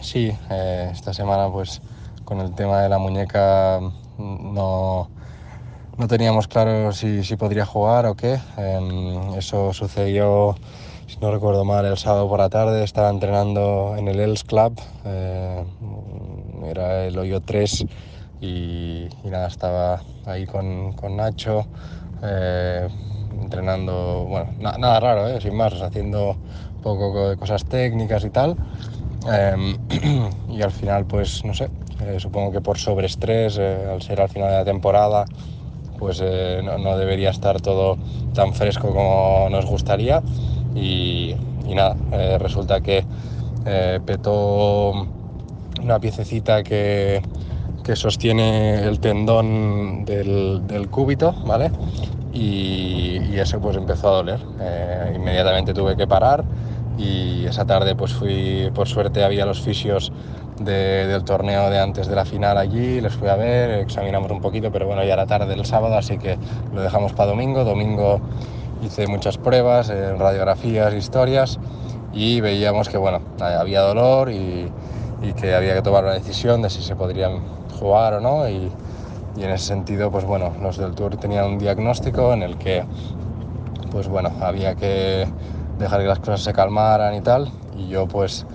[0.00, 1.80] sí, eh, esta semana pues
[2.24, 3.80] con el tema de la muñeca
[4.18, 5.10] no,
[5.98, 8.38] no teníamos claro si, si podría jugar o qué.
[8.56, 10.56] Em, eso sucedió
[11.06, 14.80] si no recuerdo mal, el sábado por la tarde estaba entrenando en el Els Club,
[15.04, 15.64] eh,
[16.64, 17.84] era el hoyo 3
[18.40, 21.66] y, nada, estaba ahí con, con Nacho,
[22.22, 22.88] eh,
[23.40, 25.40] entrenando, bueno, nada raro, ¿eh?
[25.40, 28.56] sin más, haciendo un poco de cosas técnicas y tal.
[29.30, 29.76] Em,
[30.48, 31.68] y al final, pues no sé,
[32.00, 35.26] eh, supongo que por sobreestrés, al ser al final de la temporada,
[35.98, 37.96] pues no, no, debería estar todo
[38.34, 40.22] tan fresco como nos gustaría.
[40.74, 41.34] Y,
[41.66, 41.96] nada,
[42.38, 43.04] resulta que
[44.04, 45.06] petó
[45.82, 47.22] una piececita que,
[47.94, 51.70] sostiene el tendón del, cúbito, ¿vale?
[52.32, 54.40] Y, y, eso pues empezó a doler.
[54.60, 56.44] Eh, inmediatamente tuve que parar
[56.98, 60.12] y esa tarde pues fui, por suerte había los fisios
[60.60, 64.40] de, del torneo de antes de la final allí, les fui a ver, examinamos un
[64.40, 66.38] poquito, pero bueno, ya era tarde del sábado, así que
[66.72, 67.64] lo dejamos para domingo.
[67.64, 68.20] Domingo
[68.82, 71.58] hice muchas pruebas, eh, radiografías, historias
[72.12, 74.70] y veíamos que bueno, había dolor y,
[75.22, 77.40] y que había que tomar una decisión de si se podrían
[77.78, 78.70] jugar o no y,
[79.36, 82.84] y, en ese sentido pues bueno los del Tour tenían un diagnóstico en el que
[83.90, 85.26] pues bueno había que
[85.78, 88.46] dejar que las cosas se calmaran y tal y yo pues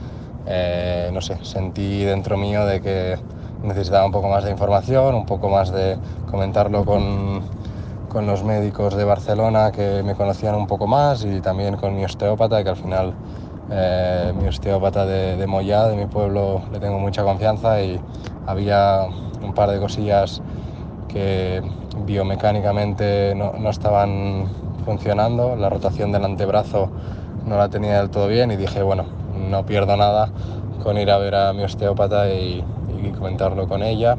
[0.45, 3.17] eh, no sé sentí dentro mío de que
[3.63, 5.97] necesitaba un poco más de información un poco más de
[6.29, 7.43] comentarlo con,
[8.07, 12.05] con los médicos de Barcelona que me conocían un poco más y también con mi
[12.05, 13.13] osteópata que al final
[13.71, 18.01] eh, mi osteópata de, de Moyá, de mi pueblo, le tengo mucha confianza y
[18.47, 19.05] había
[19.41, 20.41] un par de cosillas
[21.07, 21.61] que
[21.97, 24.47] biomecánicamente no, no, estaban
[24.89, 26.89] funcionando, la rotación del antebrazo
[27.45, 29.05] no la tenía del todo bien y dije, bueno,
[29.37, 30.31] no pierdo nada
[30.81, 32.63] con ir a ver a mi osteópata y,
[33.19, 34.17] comentarlo con ella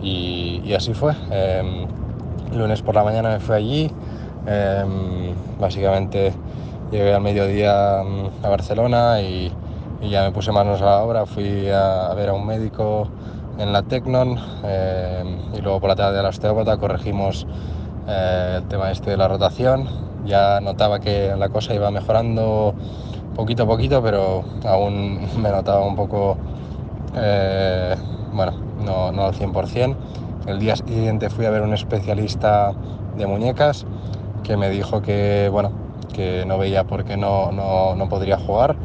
[0.00, 1.12] y, así fue.
[1.32, 1.86] Eh,
[2.54, 3.90] lunes por la mañana me fui allí,
[4.46, 4.84] eh,
[5.58, 6.32] básicamente
[6.92, 9.52] llegué al mediodía mm, a Barcelona y,
[10.08, 13.08] ya me puse manos a la obra, fui a, ver a un médico
[13.58, 16.76] en la Tecnon eh, y luego por la tarde a la osteópata.
[16.76, 17.46] Corregimos
[18.06, 19.88] eh, el tema este de la rotación.
[20.24, 22.74] Ya notaba que la cosa iba mejorando
[23.34, 26.36] poquito a poquito, pero aún me notaba un poco,
[27.16, 27.94] eh,
[28.32, 28.52] bueno,
[28.84, 29.96] no, no al 100%.
[30.46, 32.72] El día siguiente fui a ver un especialista
[33.16, 33.86] de muñecas
[34.42, 35.70] que me dijo que, bueno,
[36.12, 38.76] que no veía por qué no, no, no podría jugar,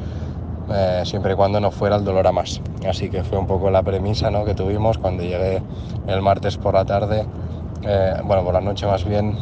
[0.70, 2.62] eh, siempre y cuando no fuera el dolor a más.
[2.88, 4.46] Así que fue un poco la premisa ¿no?
[4.46, 5.62] que tuvimos cuando llegué
[6.08, 7.26] el martes por la tarde,
[7.84, 9.36] eh, bueno, por la noche más bien,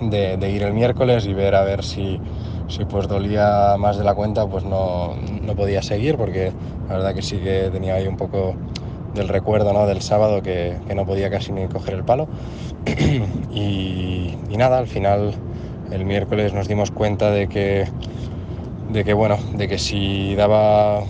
[0.00, 2.20] de, ir el miércoles y ver a ver si,
[2.68, 6.52] si pues dolía más de la cuenta, pues no, no, podía seguir, porque
[6.88, 8.54] la verdad que sí que tenía ahí un poco
[9.14, 9.86] del recuerdo ¿no?
[9.86, 12.28] del sábado que, que no podía casi ni coger el palo.
[13.54, 15.34] y, y nada, al final
[15.90, 17.86] el miércoles nos dimos cuenta de que,
[18.90, 21.02] de que, bueno, de que si daba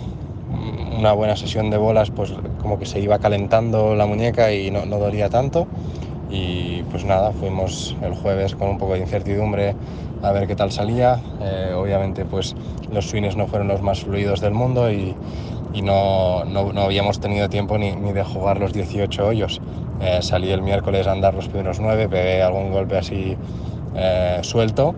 [0.97, 4.85] una buena sesión de bolas, pues como que se iba calentando la muñeca y no,
[4.85, 5.67] no dolía tanto.
[6.33, 9.75] Y pues nada, fuimos el jueves con un poco de incertidumbre
[10.23, 11.19] a ver qué tal salía.
[11.39, 12.55] Eh, obviamente pues
[12.91, 15.15] los swings no fueron los más fluidos del mundo y,
[15.83, 19.61] no, no, no, habíamos tenido tiempo ni, ni, de jugar los 18 hoyos.
[20.01, 23.37] Eh, salí el miércoles a andar los primeros 9, pegué algún golpe así
[23.95, 24.95] eh, suelto,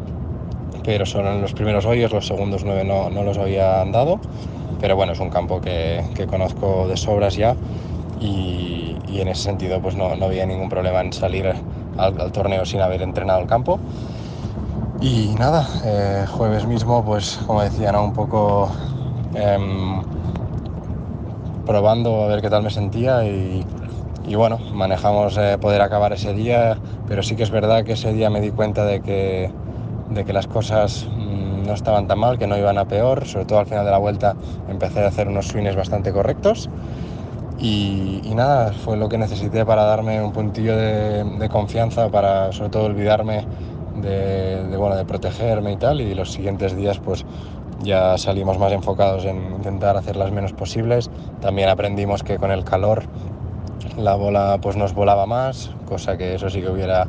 [0.86, 4.20] pero son en los primeros hoyos, los segundos nueve no, no, los había andado,
[4.80, 7.56] pero bueno, es un campo que conozco de sobras ya
[8.20, 11.54] y, en ese sentido pues no, no había ningún problema en salir
[11.98, 13.80] al, torneo sin haber entrenado el campo.
[15.02, 18.04] Y nada, eh, jueves mismo, pues como decía, ¿no?
[18.04, 18.72] un poco
[19.34, 20.02] eh,
[21.66, 23.66] probando a ver qué tal me sentía y,
[24.36, 28.30] bueno, manejamos eh, poder acabar ese día, pero sí que es verdad que ese día
[28.30, 29.52] me di cuenta de que,
[30.10, 33.46] de que las cosas mmm, no estaban tan mal, que no iban a peor, sobre
[33.46, 34.36] todo al final de la vuelta
[34.70, 36.70] empecé a hacer unos swings bastante correctos
[37.60, 42.52] y, y nada, fue lo que necesité para darme un puntillo de, de confianza, para
[42.52, 43.46] sobre todo olvidarme
[43.96, 47.26] de, de, bueno, de protegerme y tal, y los siguientes días pues
[47.84, 51.10] ya salimos más enfocados en intentar hacer las menos posibles.
[51.42, 53.04] También aprendimos que con el calor
[53.98, 57.08] la bola pues nos volaba más, cosa que eso sí que hubiera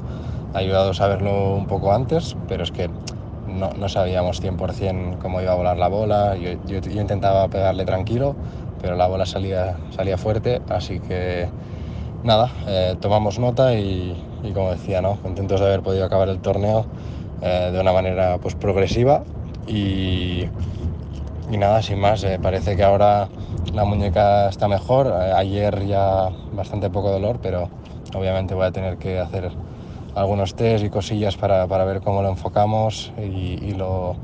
[0.54, 2.88] ayudado a saberlo un poco antes, pero es que
[3.48, 7.84] no, no sabíamos 100% cómo iba a volar la bola, yo, yo, yo, intentaba pegarle
[7.84, 8.34] tranquilo,
[8.80, 11.48] pero la bola salía, salía fuerte, así que
[12.22, 14.16] nada, eh, tomamos nota y,
[14.54, 15.16] como decía, ¿no?
[15.16, 16.86] contentos de haber podido acabar el torneo
[17.42, 19.24] eh, de una manera pues progresiva
[19.66, 20.44] y,
[21.50, 23.28] y nada, sin más, eh, parece que ahora
[23.72, 25.12] la muñeca está mejor.
[25.12, 27.68] Ayer ya bastante poco dolor, pero
[28.14, 29.50] obviamente voy a tener que hacer
[30.14, 34.16] algunos test y cosillas para, para ver cómo lo enfocamos y, y, lo,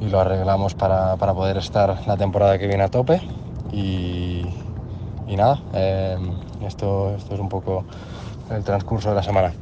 [0.00, 3.20] lo arreglamos para, para, poder estar la temporada que viene a tope.
[3.72, 4.42] Y,
[5.26, 6.16] y nada, eh,
[6.66, 7.84] esto, esto es un poco
[8.50, 9.52] el transcurso de la semana.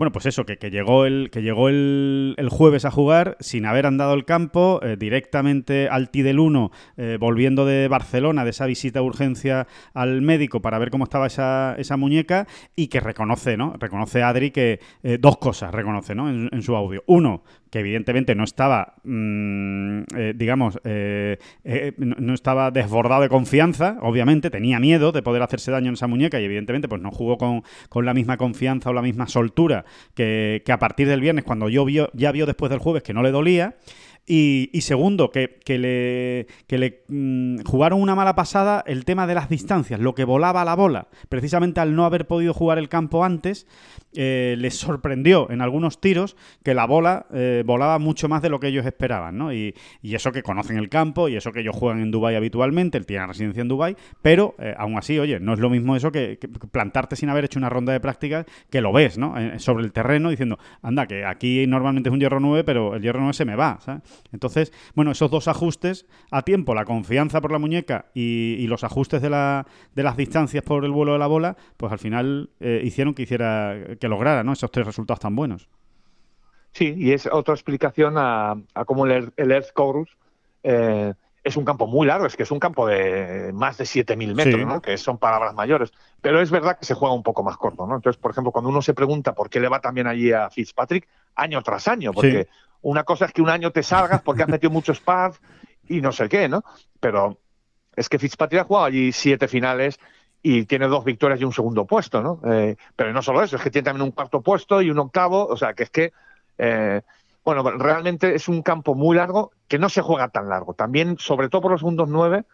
[0.00, 3.66] Bueno, pues eso, que, que llegó, el, que llegó el, el, jueves a jugar sin
[3.66, 8.48] haber andado el campo, eh, directamente al T del 1, eh, volviendo de Barcelona, de
[8.48, 13.00] esa visita a urgencia al médico para ver cómo estaba esa, esa muñeca y que
[13.00, 13.74] reconoce, ¿no?
[13.78, 16.30] Reconoce Adri que eh, dos cosas reconoce, ¿no?
[16.30, 17.04] En, su audio.
[17.06, 23.96] Uno, que evidentemente no estaba, mmm, eh, digamos, eh, eh, no estaba desbordado de confianza,
[24.02, 27.38] obviamente, tenía miedo de poder hacerse daño en esa muñeca y evidentemente pues no jugó
[27.38, 31.44] con, con la misma confianza o la misma soltura que, que, a partir del viernes,
[31.44, 33.76] cuando yo vio, ya vio después del jueves que no le dolía.
[34.32, 39.34] Y, segundo, que, que le, que le mmm, jugaron una mala pasada el tema de
[39.34, 41.08] las distancias, lo que volaba la bola.
[41.28, 43.66] Precisamente al no haber podido jugar el campo antes,
[44.12, 48.58] eh, les sorprendió en algunos tiros que la bola eh, volaba mucho más de lo
[48.58, 49.52] que ellos esperaban, ¿no?
[49.52, 52.98] Y, y, eso que conocen el campo y eso que ellos juegan en Dubái habitualmente,
[52.98, 56.10] él tiene residencia en Dubái, pero eh, aún así, oye, no es lo mismo eso
[56.10, 56.40] que,
[56.72, 59.34] plantarte sin haber hecho una ronda de prácticas que lo ves, ¿no?
[59.58, 63.20] sobre el terreno diciendo, anda, que aquí normalmente es un hierro 9, pero el hierro
[63.20, 64.02] 9 se me va, ¿sabes?
[64.32, 68.82] Entonces, bueno, esos dos ajustes a tiempo, la confianza por la muñeca y, y los
[68.82, 72.50] ajustes de, la, de, las distancias por el vuelo de la bola, pues al final
[72.82, 74.52] hicieron que hiciera que lograra ¿no?
[74.52, 75.68] esos tres resultados tan buenos.
[76.72, 80.16] Sí, y es otra explicación a, a cómo el, el Earth Chorus
[80.62, 84.34] eh, es un campo muy largo, es que es un campo de más de 7.000
[84.34, 84.64] metros, sí.
[84.64, 84.80] ¿no?
[84.80, 87.86] que son palabras mayores, pero es verdad que se juega un poco más corto.
[87.86, 87.96] ¿no?
[87.96, 91.08] Entonces, por ejemplo, cuando uno se pregunta por qué le va también allí a Fitzpatrick,
[91.34, 92.58] año tras año, porque sí.
[92.82, 95.40] una cosa es que un año te salgas porque has metido muchos pads
[95.88, 96.62] y no sé qué, ¿no?
[97.00, 97.38] Pero
[97.96, 99.98] es que Fitzpatrick ha jugado allí siete finales
[100.42, 102.40] y tiene dos victorias y un segundo puesto, ¿no?
[102.50, 105.46] Eh, pero no solo eso, es que tiene también un cuarto puesto y un octavo,
[105.46, 106.12] o sea, que es que,
[106.58, 107.02] eh,
[107.44, 110.74] bueno, realmente es un campo muy largo que no se juega tan largo.
[110.74, 112.44] También, sobre todo por los segundos nueve,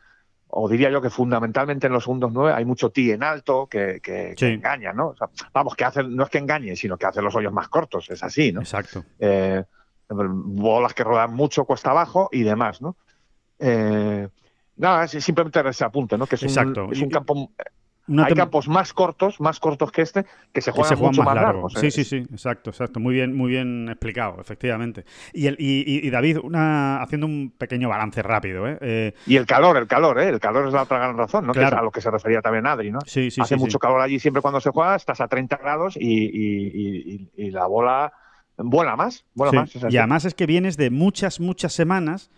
[0.48, 4.00] o diría yo que fundamentalmente en los segundos nueve hay mucho tee en alto que,
[4.00, 4.36] que, sí.
[4.36, 5.08] que engaña, ¿no?
[5.08, 7.68] O sea, vamos, que hace, no es que engañe, sino que hace los hoyos más
[7.68, 8.60] cortos, es así, ¿no?
[8.60, 9.04] Exacto.
[9.18, 9.62] Eh,
[10.08, 12.96] bolas que rodan mucho cuesta abajo y demás, ¿no?
[13.58, 14.28] Eh,
[14.76, 16.26] nada, es simplemente ese apunte, ¿no?
[16.26, 16.86] Que es, Exacto.
[16.86, 17.50] Un, es un campo
[18.08, 21.10] una Hay campos más cortos, más cortos que este, que se juegan, que se juegan
[21.10, 21.76] mucho más, más largos.
[21.76, 21.80] ¿eh?
[21.80, 23.00] Sí, sí, sí, exacto, exacto.
[23.00, 25.04] Muy bien, muy bien explicado, efectivamente.
[25.32, 28.68] Y, el, y, y David, una, haciendo un pequeño balance rápido.
[28.68, 28.78] ¿eh?
[28.80, 30.28] Eh, y el calor, el calor, ¿eh?
[30.28, 31.52] El calor es la otra gran razón, ¿no?
[31.52, 31.68] Claro.
[31.68, 33.00] Que es a lo que se refería también Adri, ¿no?
[33.06, 35.96] Sí, sí, Hace sí, mucho calor allí siempre cuando se juega, estás a 30 grados
[35.96, 38.12] y, y la bola
[38.56, 39.70] vuela más, vuela más.
[39.90, 42.30] Y además es que vienes de muchas, muchas semanas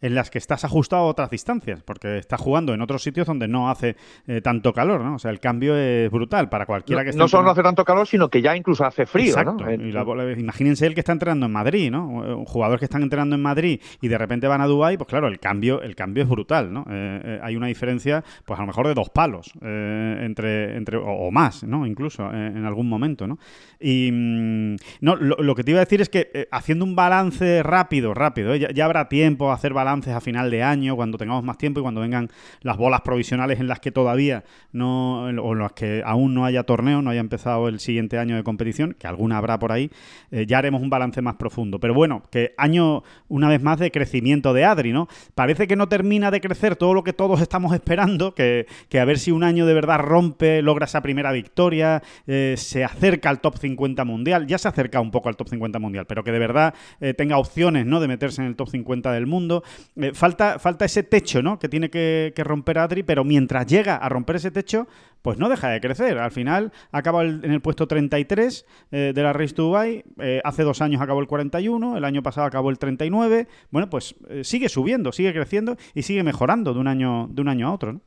[0.00, 3.48] en las que estás ajustado a otras distancias, porque estás jugando en otros sitios donde
[3.48, 5.16] no hace eh, tanto calor, ¿no?
[5.16, 7.18] O sea, el cambio es brutal para cualquiera no, que esté.
[7.18, 9.64] No solo no hace tanto calor, sino que ya incluso hace frío, Exacto.
[9.64, 9.72] ¿no?
[9.72, 10.02] Y la,
[10.36, 12.44] imagínense el que está entrenando en Madrid, ¿no?
[12.46, 15.38] Jugadores que están entrenando en Madrid y de repente van a Dubái, pues claro, el
[15.38, 16.84] cambio, el cambio es brutal, ¿no?
[16.90, 20.96] Eh, eh, hay una diferencia, pues a lo mejor de dos palos eh, entre, entre
[20.96, 21.86] o, o, más, ¿no?
[21.86, 23.38] Incluso eh, en algún momento, ¿no?
[23.80, 26.96] Y mmm, no, lo, lo, que te iba a decir es que eh, haciendo un
[26.96, 31.16] balance rápido, rápido, ya, ya habrá tiempo a hacer balances a final de año, cuando
[31.16, 32.28] tengamos más tiempo y cuando vengan
[32.62, 36.64] las bolas provisionales en las que todavía no, o en las que aún no haya
[36.64, 39.90] torneo, no haya empezado el siguiente año de competición, que alguna habrá por ahí,
[40.30, 41.78] eh, ya haremos un balance más profundo.
[41.78, 45.08] Pero bueno, que año, una vez más, de crecimiento de Adri, ¿no?
[45.34, 49.04] Parece que no termina de crecer todo lo que todos estamos esperando, que, que a
[49.04, 53.40] ver si un año de verdad rompe, logra esa primera victoria, eh, se acerca al
[53.40, 56.38] top 50 mundial, ya se acerca un poco al top 50 mundial, pero que de
[56.38, 58.00] verdad eh, tenga opciones, ¿no?
[58.00, 59.62] De meterse en el top 50 del mundo.
[59.96, 61.58] Eh, falta, falta ese techo, ¿no?
[61.58, 64.86] Que tiene que, que, romper Adri, pero mientras llega a romper ese techo,
[65.22, 66.18] pues no deja de crecer.
[66.18, 70.04] Al final acaba el, en el puesto 33 eh, de la Race to Dubai.
[70.18, 73.48] Eh, hace dos años acabó el 41, el año pasado acabó el 39.
[73.70, 77.68] Bueno, pues sigue subiendo, sigue creciendo y sigue mejorando de un año, de un año
[77.68, 78.00] a otro, ¿no?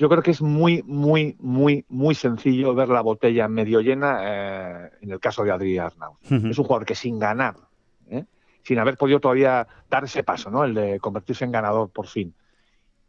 [0.00, 4.90] Yo creo que es muy, muy, muy, muy sencillo ver la botella medio llena eh,
[5.02, 6.14] en el caso de Adri Arnaud.
[6.24, 6.50] Uh -huh.
[6.52, 7.56] Es un jugador que sin ganar
[8.08, 8.24] ¿eh?
[8.62, 10.64] Sin haber podido todavía dar ese paso, ¿no?
[10.64, 12.34] El de convertirse en ganador por fin.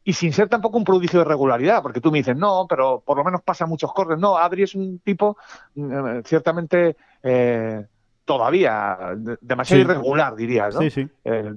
[0.04, 3.18] Y sin ser tampoco un prodigio de regularidad, porque tú me dices, no, pero por
[3.18, 4.18] lo menos pasa muchos cortes.
[4.18, 5.38] No, Adri es un tipo
[5.76, 7.86] eh, ciertamente eh,
[8.26, 8.97] todavía
[9.41, 9.86] demasiado sí.
[9.86, 10.82] irregular, dirías, ¿no?
[10.82, 11.08] Sí, sí.
[11.24, 11.54] Eh,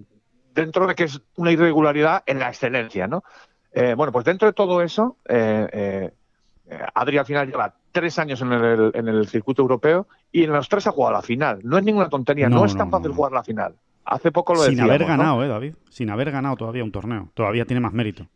[0.52, 3.24] dentro de que es una irregularidad en la excelencia, ¿no?
[3.72, 8.90] Eh, bueno, pues dentro de todo eso, Adri al final lleva tres años en el,
[8.94, 11.60] en el, circuito europeo y en los tres ha jugado la final.
[11.62, 13.14] No es ninguna tontería, no, no es tan fácil no.
[13.14, 13.76] jugar la final.
[14.04, 15.44] Hace poco lo Sin decíamos, haber ganado, ¿no?
[15.44, 15.74] eh, David.
[15.88, 17.30] Sin haber ganado todavía un torneo.
[17.34, 18.26] Todavía tiene más mérito.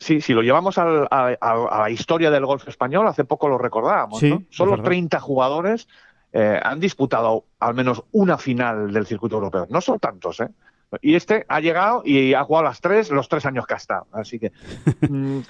[0.00, 4.20] Sí, si lo llevamos al, a, la historia del golf español, hace poco lo recordábamos.
[4.20, 4.42] Sí, ¿no?
[4.50, 5.88] Solo 30 jugadores
[6.32, 9.66] eh, han disputado al menos una final del circuito europeo.
[9.70, 10.48] No son tantos, ¿eh?
[11.02, 14.06] Y este ha llegado y ha jugado las tres, los tres años que ha estado.
[14.12, 14.52] Así que.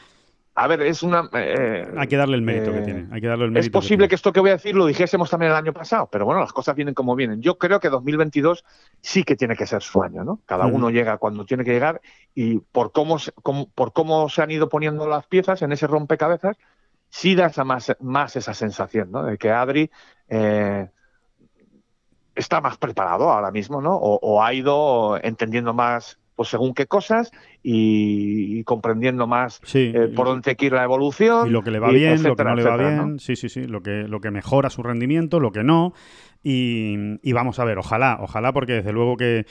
[0.58, 1.28] mm, a ver, es una.
[1.34, 3.06] eh, Hay que darle el mérito que eh, tiene.
[3.12, 4.86] Hay que darle el mérito es posible que que esto que voy a decir lo
[4.86, 7.40] dijésemos también el año pasado, pero bueno, las cosas vienen como vienen.
[7.40, 8.64] Yo creo que 2022
[9.00, 10.40] sí que tiene que ser su año, ¿no?
[10.46, 10.76] Cada Ujú.
[10.76, 12.00] uno llega cuando tiene que llegar
[12.34, 15.86] y por cómo, se- cómo- por cómo se han ido poniendo las piezas en ese
[15.86, 16.56] rompecabezas,
[17.10, 19.22] sí da esa más, más esa sensación, ¿no?
[19.24, 19.90] De que Adri
[20.28, 20.88] eh,
[22.34, 23.94] está más preparado ahora mismo, ¿no?
[23.96, 27.32] O, o ha ido entendiendo más, pues según qué cosas
[27.64, 31.48] y, y comprendiendo más Sí, eh, por dónde quiere la evolución.
[31.48, 33.12] Y lo que le va y bien, lo que etcétera, no le va etcétera, bien,
[33.14, 33.18] ¿no?
[33.18, 35.92] sí, sí, sí, lo que, lo que mejora su rendimiento, lo que no.
[36.44, 36.94] Y,
[37.28, 39.46] y vamos a ver, ojalá, ojalá, porque desde luego que,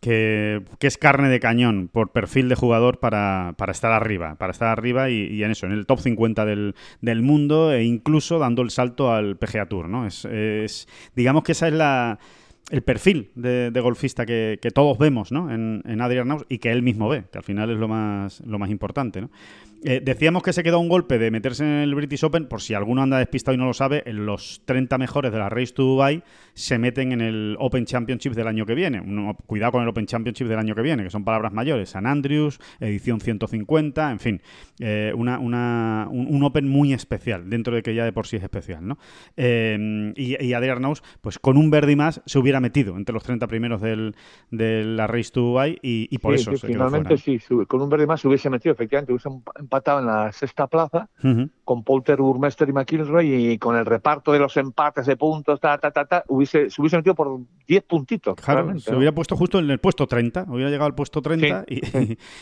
[0.00, 4.52] que, que es carne de cañón por perfil de jugador para, para estar arriba, para
[4.52, 8.38] estar arriba y, y en eso, en el top 50 del, del mundo e incluso
[8.38, 10.06] dando el salto al PGA Tour, ¿no?
[10.06, 12.18] Es, es- digamos que esa es la
[12.70, 15.50] el perfil de, golfista que, que todos vemos ¿no?
[15.50, 18.40] en, en Adrian Naus y que él mismo ve, que al final es lo más,
[18.40, 19.20] lo más importante.
[19.20, 19.30] ¿no?
[19.82, 22.74] Eh, decíamos que se quedó un golpe de meterse en el British Open, por si
[22.74, 25.82] alguno anda despistado y no lo sabe, en los 30 mejores de la Race to
[25.84, 26.22] Dubai
[26.52, 29.00] se meten en el Open Championship del año que viene.
[29.00, 31.88] Uno- cuidado con el Open Championship del año que viene, que son palabras mayores.
[31.90, 34.42] San Andrews, edición 150, en fin,
[34.80, 38.36] eh, una, una- un, un Open muy especial, dentro de que ya de por sí
[38.36, 38.86] es especial.
[38.86, 38.98] ¿no?
[39.36, 43.22] Eh, y, y Adrian Naus, pues con un verde más, se hubiera metido entre los
[43.22, 44.14] 30 primeros del,
[44.50, 47.40] de la Race to Dubai y, y por Sí, eso sí, se quedó finalmente fuera.
[47.48, 49.28] sí, con un verde más se hubiese metido, efectivamente, hubiese
[49.70, 51.08] empatado en la sexta plaza
[51.64, 55.78] con Poulter, Burmester y McIlroy y con el reparto de los empates de puntos, ta,
[55.78, 58.34] ta, ta, ta, hubiese, se hubiese metido por 10 puntitos.
[58.34, 58.96] Claro, se ¿no?
[58.98, 61.80] hubiera puesto justo en el puesto 30, hubiera llegado al puesto 30 Sí,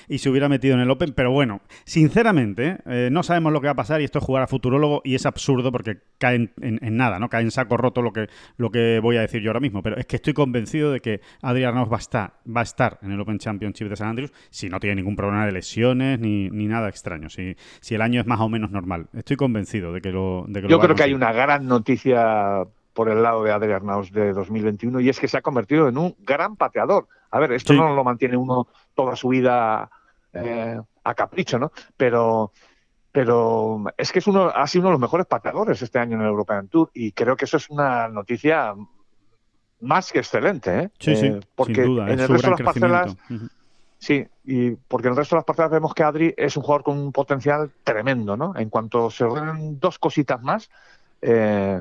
[0.08, 1.12] y, y se hubiera metido en el Open.
[1.14, 4.42] Pero bueno, sinceramente, eh, no sabemos lo que va a pasar y esto es jugar
[4.44, 7.28] a futurólogo y es absurdo porque cae en, en- en nada, ¿no?
[7.28, 9.82] Cae en saco roto lo que, lo que voy a decir yo ahora mismo.
[9.82, 12.98] Pero es que estoy convencido de que Adrián Naus va a estar, va a estar
[13.02, 16.48] en el Open Championship de San Andrews si no tiene ningún problema de lesiones ni,
[16.50, 19.06] ni nada extraño, si, si el año es más o menos normal.
[19.12, 22.64] Estoy convencido de que lo, de que lo Yo creo que hay una gran noticia
[22.94, 25.98] por el lado de Adrián Naus de 2021 y es que se ha convertido en
[25.98, 27.06] un gran pateador.
[27.30, 27.78] A ver, esto Sí.
[27.78, 29.90] no lo mantiene uno toda su vida
[30.32, 31.70] eh, a capricho, ¿no?
[31.96, 32.52] Pero,
[33.12, 36.22] pero es que es uno, ha sido uno de los mejores pateadores este año en
[36.22, 38.74] el European Tour y creo que eso es una noticia
[39.80, 40.90] más que excelente, ¿eh?
[40.98, 43.16] Sí, sí, Eh, porque sin duda, en el resto de las parcelas.
[43.98, 46.84] Sí, y porque en el resto de las parcelas vemos que Adri es un jugador
[46.84, 48.54] con un potencial tremendo, ¿no?
[48.56, 50.70] En cuanto se ordenen dos cositas más,
[51.20, 51.80] eh,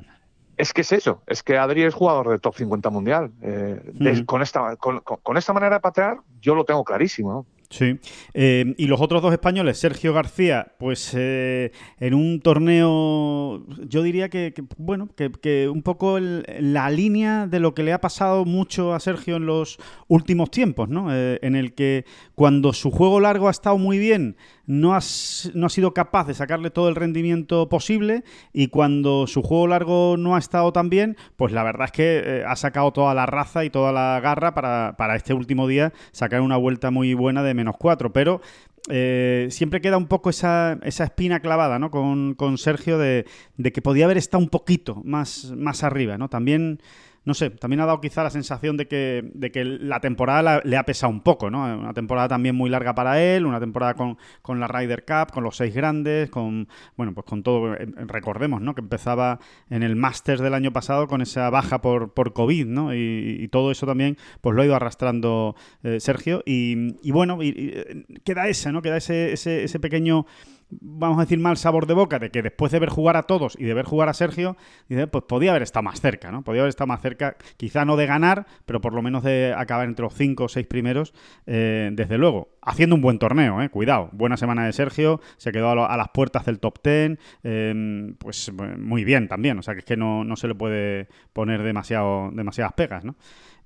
[0.58, 3.32] es que es eso, es que Adri es jugador de top 50 mundial.
[3.44, 7.32] Eh, de- con, esta, con, con- con esta manera de patear, yo lo tengo clarísimo.
[7.32, 7.46] ¿no?
[7.70, 8.00] Sí.
[8.34, 14.30] Eh, y los otros dos españoles, Sergio García, pues eh, en un torneo, yo diría
[14.30, 19.02] que, bueno, que, un poco la línea de lo que le ha pasado mucho a
[19.02, 21.14] Sergio en los últimos tiempos, ¿no?
[21.14, 22.06] Eh, en el que
[22.36, 24.38] cuando su juego largo ha estado muy bien,
[24.68, 29.42] no, has- no ha sido capaz de sacarle todo el rendimiento posible y cuando su
[29.42, 32.92] juego largo no ha estado tan bien, pues la verdad es que eh, ha sacado
[32.94, 36.92] toda la raza y toda la garra para, para este último día sacar una vuelta
[36.92, 38.42] muy buena de menos cuatro, pero
[38.90, 41.92] eh, siempre queda un poco esa, esa espina clavada ¿no?
[41.92, 43.26] con, con Sergio de,
[43.58, 46.30] de que podía haber estado un poquito más, más arriba, ¿no?
[46.30, 46.80] También
[47.28, 50.62] no sé, también ha dado quizá la sensación de que, de que la temporada la-
[50.64, 51.64] le ha pesado un poco, ¿no?
[51.78, 55.44] Una temporada también muy larga para él, una temporada con, con la Ryder Cup, con
[55.44, 58.74] los seis grandes, con, bueno, pues con todo, eh, recordemos, ¿no?
[58.74, 62.96] Que empezaba en el Masters del año pasado con esa baja por, por COVID, ¿no?
[62.96, 67.44] Y, y todo eso también, pues lo ha ido arrastrando eh, Sergio y, y bueno,
[67.44, 68.82] y- eh, queda ese, ¿no?
[68.82, 70.26] Queda ese, ese, ese pequeño
[70.70, 73.56] vamos a decir, mal sabor de boca de que después de ver jugar a todos
[73.60, 74.58] y de ver jugar a Sergio,
[74.90, 76.44] dice, pues podía haber estado más cerca, ¿no?
[76.44, 79.88] Podía haber estado más cerca, quizá no de ganar, pero por lo menos de acabar
[79.88, 81.14] entre los cinco o seis primeros,
[81.46, 82.50] eh, desde luego.
[82.62, 83.70] Haciendo un buen torneo, ¿eh?
[83.70, 84.10] Cuidado.
[84.12, 88.14] Buena semana de Sergio, se quedó a, lo- a las puertas del top ten, eh,
[88.20, 91.08] pues eh, muy bien también, o sea que es que no, no se le puede
[91.34, 93.16] poner demasiado, demasiadas pegas, ¿no?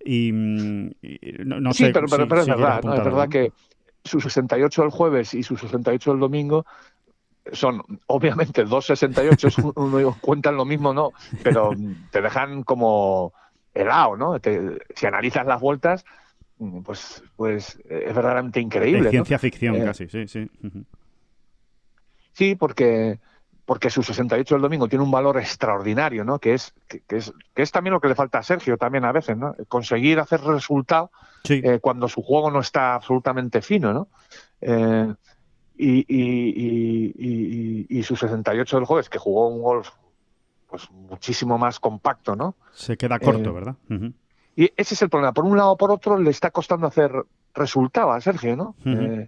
[0.04, 2.82] Y, mm, y no, no sí, sé pero, pero, si- pero es si quieres verdad,
[2.96, 3.54] es verdad que
[4.04, 6.66] su 68 el jueves y su 68 el domingo
[7.52, 11.12] son obviamente dos 68, uno cuentan lo mismo, no,
[11.44, 11.76] pero
[12.12, 13.34] te dejan como
[13.74, 14.40] helado, ¿no?
[14.40, 16.06] Te- si analizas las vueltas,
[16.84, 19.00] pues, pues es verdaderamente increíble.
[19.00, 19.12] De ¿no?
[19.12, 20.50] ciencia ficción Eh, casi, sí, sí.
[22.34, 23.20] Sí, porque,
[23.66, 26.40] porque su 68 el domingo tiene un valor extraordinario, ¿no?
[26.40, 29.06] Que es, que, que es, que es también lo que le falta a Sergio también
[29.06, 29.56] a veces, ¿no?
[29.68, 31.12] Conseguir hacer resultado
[31.44, 31.60] Sí.
[31.64, 34.08] eh, cuando su juego no está absolutamente fino, ¿no?
[34.62, 35.12] Eh,
[35.84, 39.90] y, y, y, y- y su 68 del jueves, que jugó un golf
[40.70, 42.56] pues muchísimo más compacto, ¿no?
[42.74, 43.76] Se queda corto, eh, ¿verdad?
[44.56, 45.34] Y ese es el problema.
[45.34, 47.12] Por un lado o por otro, le está costando hacer
[47.54, 48.76] resultaba, Sergio, ¿no?
[48.86, 49.28] Ujú.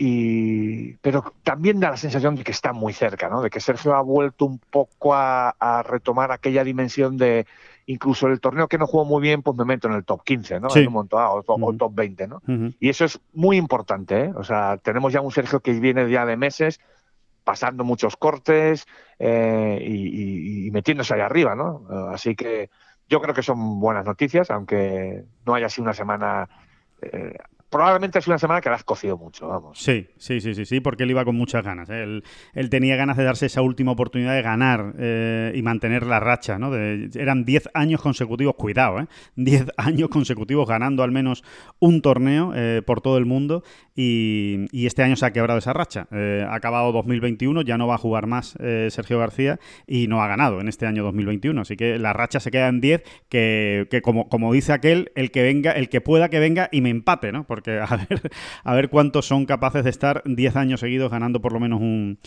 [0.00, 3.42] y pero también da la sensación de que está muy cerca, ¿no?
[3.42, 7.46] De que Sergio ha vuelto un poco a, a retomar aquella dimensión de
[7.90, 10.60] incluso el torneo que no jugó muy bien, pues me meto en el top 15,
[10.60, 10.68] ¿no?
[10.70, 10.80] Sí.
[10.80, 11.76] En un momento dado, o, to- o Ujú.
[11.76, 12.42] top 20, ¿no?
[12.78, 14.32] Y eso es muy importante, ¿eh?
[14.36, 16.80] O sea, tenemos ya un Sergio que viene ya de meses
[17.44, 18.84] pasando muchos cortes
[19.18, 19.94] eh, y,
[20.64, 21.86] y- y metiéndose ahí arriba, ¿no?
[21.90, 22.68] Eh, Así que
[23.08, 26.48] yo creo que son buenas noticias, aunque no haya sido una semana...
[27.00, 27.36] eh,
[27.70, 29.78] probablemente ha sido una semana que la has cocido mucho, vamos.
[29.78, 31.88] Sí, sí, sí, sí, sí, porque él iba con muchas ganas.
[31.90, 32.22] ¿eh?
[32.54, 36.58] Él, tenía ganas de darse esa última oportunidad de ganar eh, y mantener la racha,
[36.58, 36.70] ¿no?
[36.70, 39.06] De- eran 10 años consecutivos, cuidado, ¿eh?
[39.36, 41.44] 10 años consecutivos ganando al menos
[41.78, 43.62] un torneo eh, por todo el mundo
[43.94, 46.06] y, este año se ha quebrado esa racha.
[46.12, 48.56] Eh, ha acabado 2021, ya no va a jugar más
[48.88, 52.50] Sergio García y no ha ganado en este año 2021, así que la racha se
[52.50, 56.30] queda en 10, que, que como, como dice aquel, el que venga, el que pueda
[56.30, 57.46] que venga y me empate, ¿no?
[57.64, 58.30] Ver,
[58.64, 62.18] a ver cuántos son capaces de estar 10 años seguidos ganando por lo menos un,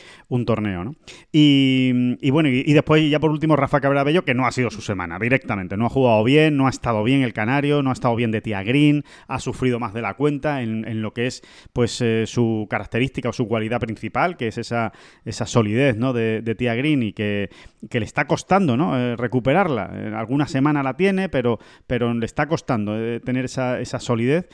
[0.45, 0.95] torneo, ¿no?
[1.31, 4.81] Y, bueno, y, después ya por último Rafa Cabrera Bello, que no ha sido su
[4.81, 8.15] semana directamente, no ha jugado bien, no ha estado bien el Canario, no ha estado
[8.15, 11.41] bien de Tía Green, ha sufrido más de la cuenta en, lo que es
[11.73, 14.91] pues eh, su característica o su cualidad principal, que es esa,
[15.25, 16.13] esa solidez ¿no?
[16.13, 17.49] de, de Tía Green y que,
[17.91, 18.97] le está costando ¿no?
[18.97, 19.91] Eh, recuperarla.
[19.93, 24.47] En alguna semana la tiene, pero, pero le está costando eh, tener esa, esa solidez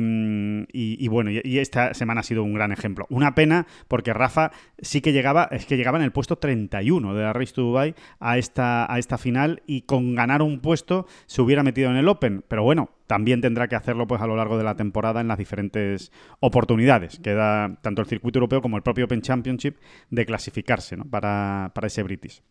[0.00, 3.06] mm, y- y bueno, y, y esta semana ha sido un gran ejemplo.
[3.10, 7.22] Una pena porque Rafa sí que llegaba, es que llegaba en el puesto 31 de
[7.22, 11.42] la Race to Dubai a esta, a esta final y con ganar un puesto se
[11.42, 14.58] hubiera metido en el Open, pero bueno, también tendrá que hacerlo pues a lo largo
[14.58, 18.82] de la temporada en las diferentes oportunidades que da tanto el circuito europeo como el
[18.82, 19.76] propio Open Championship
[20.10, 21.04] de clasificarse ¿no?
[21.04, 22.42] para, para ese British.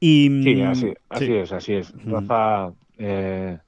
[0.00, 1.32] Y, Sí, mm, así, así sí.
[1.34, 1.92] es, así es.
[2.04, 3.58] Rafa, eh,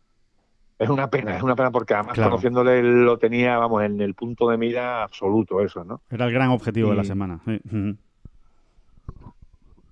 [0.80, 2.30] es una pena, es una pena porque además Claro.
[2.30, 6.00] conociéndole lo tenía, vamos, en el punto de mira absoluto eso, ¿no?
[6.10, 7.38] Era el gran objetivo de la semana.
[7.44, 7.60] sí.
[7.64, 7.96] Ujú.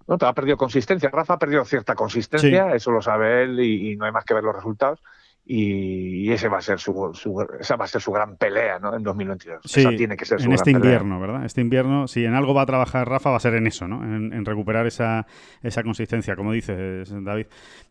[0.07, 1.11] No, ha perdido consistencia.
[1.11, 4.33] Rafa ha perdido cierta consistencia, eso lo sabe él y, y no hay más que
[4.33, 5.03] ver los resultados.
[5.51, 8.95] Y, ese va a ser su, su- esa va a ser su gran pelea, ¿no?
[8.95, 9.61] En 2022.
[9.65, 10.79] Sí, esa tiene que ser su en gran este pelea.
[10.99, 11.45] invierno, ¿verdad?
[11.47, 14.05] Este invierno, si en algo va a trabajar Rafa, va a ser en eso, ¿no?
[14.05, 15.27] En, en recuperar esa,
[15.63, 17.47] esa consistencia, como dices, David.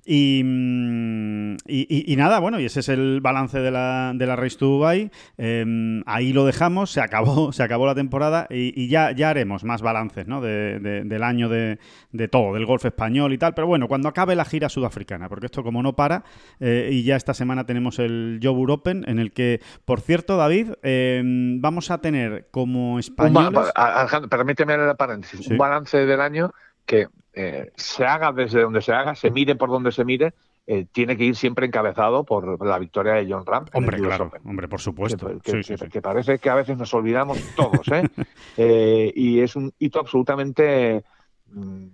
[0.05, 4.26] Y, mm, y, y- y nada, bueno, y ese es el balance de la, de
[4.28, 5.10] la Race to Dubai.
[5.39, 9.64] Eh, ahí lo dejamos, se acabó, se acabó la temporada y, y ya, ya haremos
[9.64, 10.41] más balances, ¿no?
[10.41, 11.80] De- de- del año de,
[12.12, 13.55] de todo, del golf español y tal.
[13.55, 16.24] Pero bueno, cuando acabe la gira sudafricana, porque esto como no para,
[16.60, 20.72] eh, y ya esta semana tenemos el Job Open, en el que, por cierto, David,
[20.84, 21.22] eh,
[21.60, 23.72] vamos a tener como españoles...
[23.76, 25.45] Alejandro, permíteme el paréntesis.
[25.45, 25.52] Sí.
[25.54, 26.52] Un balance del año
[26.86, 30.34] que eh, se haga desde donde se haga, se mire por donde se mire,
[30.66, 33.66] eh, tiene que ir siempre encabezado por la victoria de John Ram.
[33.74, 34.41] Hombre, claro, Open.
[34.45, 35.28] hombre, por supuesto.
[35.28, 35.89] Que, que- Sí, sí, que- sí.
[35.89, 38.04] que parece que a veces nos olvidamos todos, ¿eh?
[38.58, 41.04] Eh, y es un hito absolutamente
[41.52, 41.86] mm,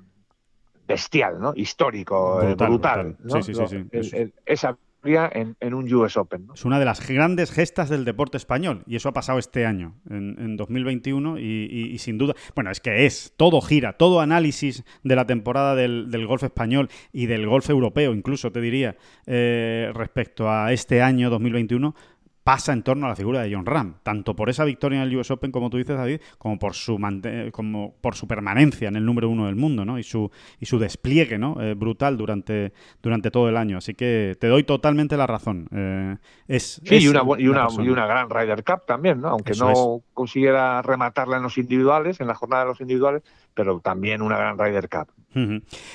[0.88, 1.54] bestial, ¿no?
[1.56, 3.16] Histórico, Brutal, brutal.
[3.20, 3.54] brutal.
[3.54, 3.90] ¿no?
[3.92, 6.54] El- el- esa en, en un US Open, ¿no?
[6.54, 9.96] Es una de las grandes gestas del deporte español y eso ha pasado este año,
[10.10, 11.44] en, en 2021 y,
[11.94, 16.10] y- sin duda, bueno, es que es, todo gira, todo análisis de la temporada del,
[16.10, 18.96] del golf español y del golf europeo, incluso te diría,
[19.26, 21.96] eh, respecto a este año 2021
[22.44, 25.16] pasa en torno a la figura de John Ram, tanto por esa victoria en el
[25.18, 28.96] US Open, como tú dices, David, como por su mante- como por su permanencia en
[28.98, 29.98] el número uno del mundo, ¿no?
[29.98, 30.30] Y su,
[30.60, 31.62] y su despliegue, ¿no?
[31.62, 33.78] Eh, brutal durante, durante todo el año.
[33.78, 35.68] Así que te doy totalmente la razón.
[35.72, 36.18] Eh,
[36.48, 39.30] es, Sí, es y una, y, una, y una gran Ryder Cup también, ¿no?
[39.30, 43.24] Aunque Eso no consiguiera rematarla en los individuales, en la jornada de los individuales,
[43.54, 45.08] pero también una gran Ryder Cup.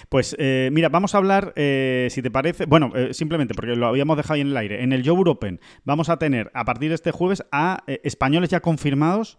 [0.09, 3.87] Pues eh, mira, vamos a hablar, eh, si te parece, bueno, eh, simplemente porque lo
[3.87, 4.83] habíamos dejado ahí en el aire.
[4.83, 8.61] En el Joe Open vamos a tener a partir de este jueves a españoles ya
[8.61, 9.39] confirmados: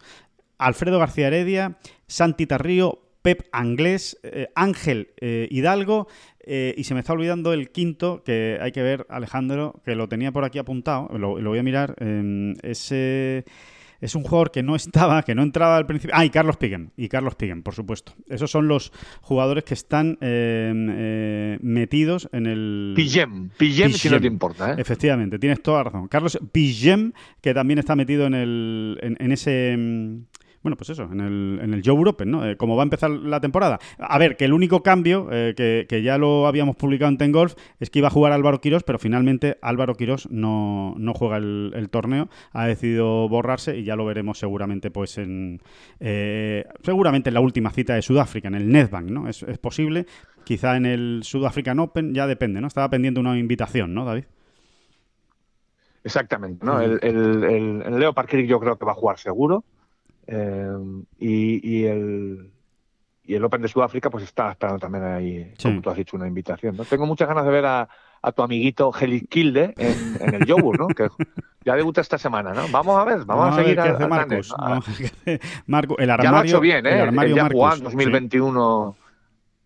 [0.57, 4.17] Alfredo García Heredia, Santi Tarrío, Pep Anglés,
[4.55, 6.07] Ángel Hidalgo.
[6.45, 10.32] y se me está olvidando el quinto, que hay que ver, Alejandro, que lo tenía
[10.32, 11.95] por aquí apuntado, lo, lo voy a mirar.
[11.99, 13.45] eh, ese.
[14.02, 16.16] Es un jugador que no estaba, que no entraba al principio.
[16.18, 16.89] Ah, y Carlos Pigem.
[16.95, 18.14] Y Carlos Pigem, por supuesto.
[18.28, 18.91] Esos son los
[19.22, 22.93] jugadores que están eh, eh, metidos en el.
[22.95, 24.22] Pillem, Pillem si no Pigem.
[24.22, 24.76] te importa, ¿eh?
[24.78, 26.08] Efectivamente, tienes toda la razón.
[26.08, 29.78] Carlos Pigem, que también está metido en, el, en, en ese.
[30.62, 32.45] Bueno, pues eso, en el, en el Joe Open, ¿no?
[32.45, 33.80] Eh, como va a empezar la temporada.
[33.97, 37.32] A ver, que el único cambio, eh, que, que ya lo habíamos publicado en Ten
[37.32, 41.38] Golf, es que iba a jugar Álvaro Quirós, pero finalmente Álvaro Quirós no, no juega
[41.38, 45.62] el, el torneo, ha decidido borrarse y ya lo veremos seguramente, pues en.
[46.01, 49.30] eh, seguramente en la última cita de Sudáfrica, en el Netbank, ¿no?
[49.30, 50.05] Es, es posible.
[50.43, 52.68] Quizá en el Sudafrican Open, ya depende, ¿no?
[52.68, 54.24] Estaba pendiente una invitación, ¿no, David?
[56.03, 56.82] Exactamente, ¿no?
[56.82, 59.64] El, el, el, Leo Parker yo creo que va a jugar seguro.
[60.32, 60.77] Eh,
[61.17, 62.51] y, y, el,
[63.23, 66.27] y el Open de Sudáfrica pues está esperando también ahí, como tú has dicho, una
[66.27, 66.77] invitación.
[66.77, 66.86] ¿no?
[66.86, 67.89] Tengo muchas ganas de ver a,
[68.21, 70.88] a tu amiguito Heli Kilde en, en, el Yogur, ¿no?
[70.88, 71.07] que
[71.65, 72.67] ya debuta esta semana, ¿no?
[72.69, 74.53] Vamos a ver, vamos, a, seguir a, a Marcos.
[75.65, 76.93] Marco, el armario, ya lo ha hecho bien, ¿eh?
[76.93, 78.95] El armario ya Marcos, 2021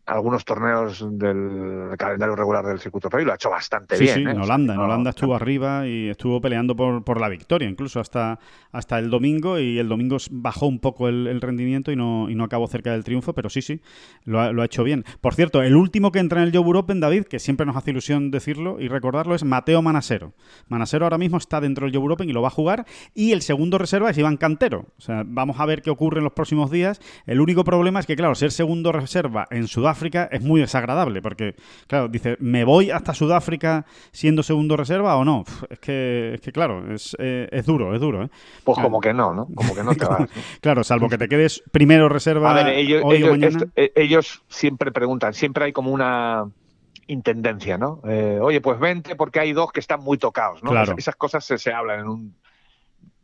[0.06, 4.14] algunos torneos del calendario regular del circuito rey lo ha hecho bastante bien.
[4.14, 4.32] Sí, ¿eh?
[4.32, 8.38] en Holanda, en Holanda estuvo arriba y estuvo peleando por, por, la victoria, incluso hasta,
[8.72, 12.36] hasta el domingo, y el domingo bajó un poco el, el rendimiento y no, y
[12.36, 13.82] no acabó cerca del triunfo, pero sí, sí,
[14.26, 15.06] lo ha, lo ha, hecho bien.
[15.22, 17.92] Por cierto, el último que entra en el Joe Open, David, que siempre nos hace
[17.92, 20.34] ilusión decirlo y recordarlo, es Mateo Manasero.
[20.68, 23.42] Manasero ahora mismo está dentro del Joe Open y lo va a jugar, y el
[23.42, 24.88] segundo reserva es Iván Cantero.
[24.98, 27.00] O sea, vamos a ver qué ocurre en los próximos días.
[27.26, 29.93] El único problema es que, claro, ser segundo reserva en Sudáfrica
[30.32, 31.56] es muy desagradable, porque,
[31.88, 35.44] claro, dice, ¿me voy hasta Sudáfrica siendo segundo reserva o no?
[35.70, 38.24] es, que, es que, claro, es, eh, es duro, es duro.
[38.24, 38.30] ¿eh?
[38.64, 39.48] Pues como que no, ¿no?
[39.54, 40.20] Como que no te vas.
[40.20, 40.28] ¿no?
[40.62, 43.58] claro, salvo que te quedes primero reserva A ver, ellos, hoy ellos, o mañana.
[43.58, 46.46] esto, eh, ellos siempre preguntan, siempre hay como una
[47.08, 48.02] intendencia, ¿no?
[48.08, 50.72] Eh, oye, pues vente porque hay dos que están muy tocados, ¿no?
[50.72, 50.96] Claro.
[50.98, 52.36] Esas cosas se, se hablan en un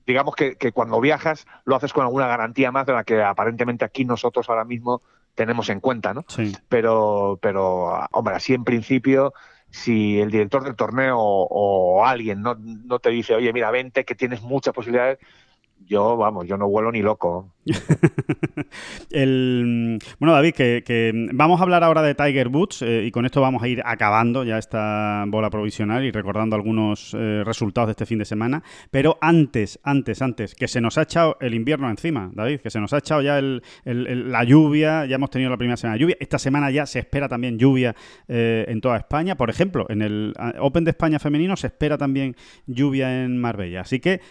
[0.06, 3.86] digamos que, que, cuando viajas lo haces con alguna garantía más de la que aparentemente
[3.86, 5.04] aquí nosotros ahora mismo
[5.36, 6.26] tenemos en cuenta, ¿no?
[6.28, 6.54] Sí.
[6.68, 9.34] Pero, pero, hombre, así en principio,
[9.70, 14.06] si el director del torneo o, o alguien no, no, te dice, oye, mira, vente,
[14.06, 15.20] que tienes muchas posibilidades,
[15.86, 17.52] yo, vamos, yo no vuelo ni loco.
[19.12, 23.42] el, bueno, David, que, vamos a hablar ahora de Tiger Woods eh, y con esto
[23.42, 28.06] vamos a ir acabando ya esta bola provisional y recordando algunos eh, resultados de este
[28.06, 28.64] fin de semana.
[28.92, 32.80] Pero antes, antes, antes, que se nos ha echado el invierno encima, David, que se
[32.80, 36.18] nos ha echado ya el, la lluvia, ya hemos tenido la primera semana de lluvia.
[36.20, 37.96] Esta semana ya se espera también lluvia
[38.28, 39.36] eh, en toda España.
[39.36, 42.36] Por ejemplo, en el Open de España femenino se espera también
[42.68, 43.82] lluvia en Marbella.
[43.82, 44.22] Así que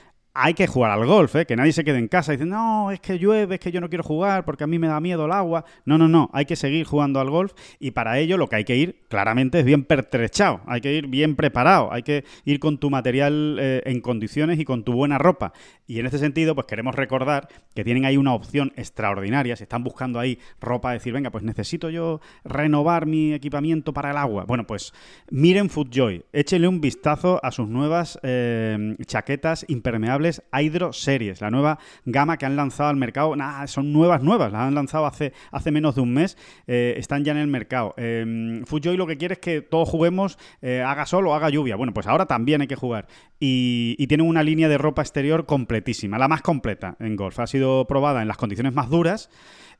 [0.40, 1.46] hay que jugar al golf, ¿eh?
[1.46, 3.80] que nadie se quede en casa y dice, no, es que llueve, es que yo
[3.80, 5.64] no quiero jugar porque a mí me da miedo el agua.
[5.84, 8.64] No, no, no, hay que seguir jugando al golf y para ello lo que hay
[8.64, 12.78] que ir claramente es bien pertrechado, hay que ir bien preparado, hay que ir con
[12.78, 15.52] tu material eh, en condiciones y con tu buena ropa.
[15.88, 19.82] Y en este sentido, pues queremos recordar que tienen ahí una opción extraordinaria, si están
[19.82, 24.44] buscando ahí ropa, decir, venga, pues necesito yo renovar mi equipamiento para el agua.
[24.44, 24.92] Bueno, pues
[25.30, 31.78] miren FootJoy, échenle un vistazo a sus nuevas eh, chaquetas impermeables Hydro Series, la nueva
[32.04, 33.34] gama que han lanzado al mercado.
[33.36, 37.24] Nah, son nuevas, nuevas, las han lanzado hace, hace menos de un mes, eh, están
[37.24, 37.94] ya en el mercado.
[37.96, 41.76] Eh, FootJoy lo que quiere es que todos juguemos, eh, haga sol o haga lluvia.
[41.76, 43.06] Bueno, pues ahora también hay que jugar.
[43.40, 47.38] Y, y tienen una línea de ropa exterior completísima, la más completa en golf.
[47.40, 49.30] Ha sido probada en las condiciones más duras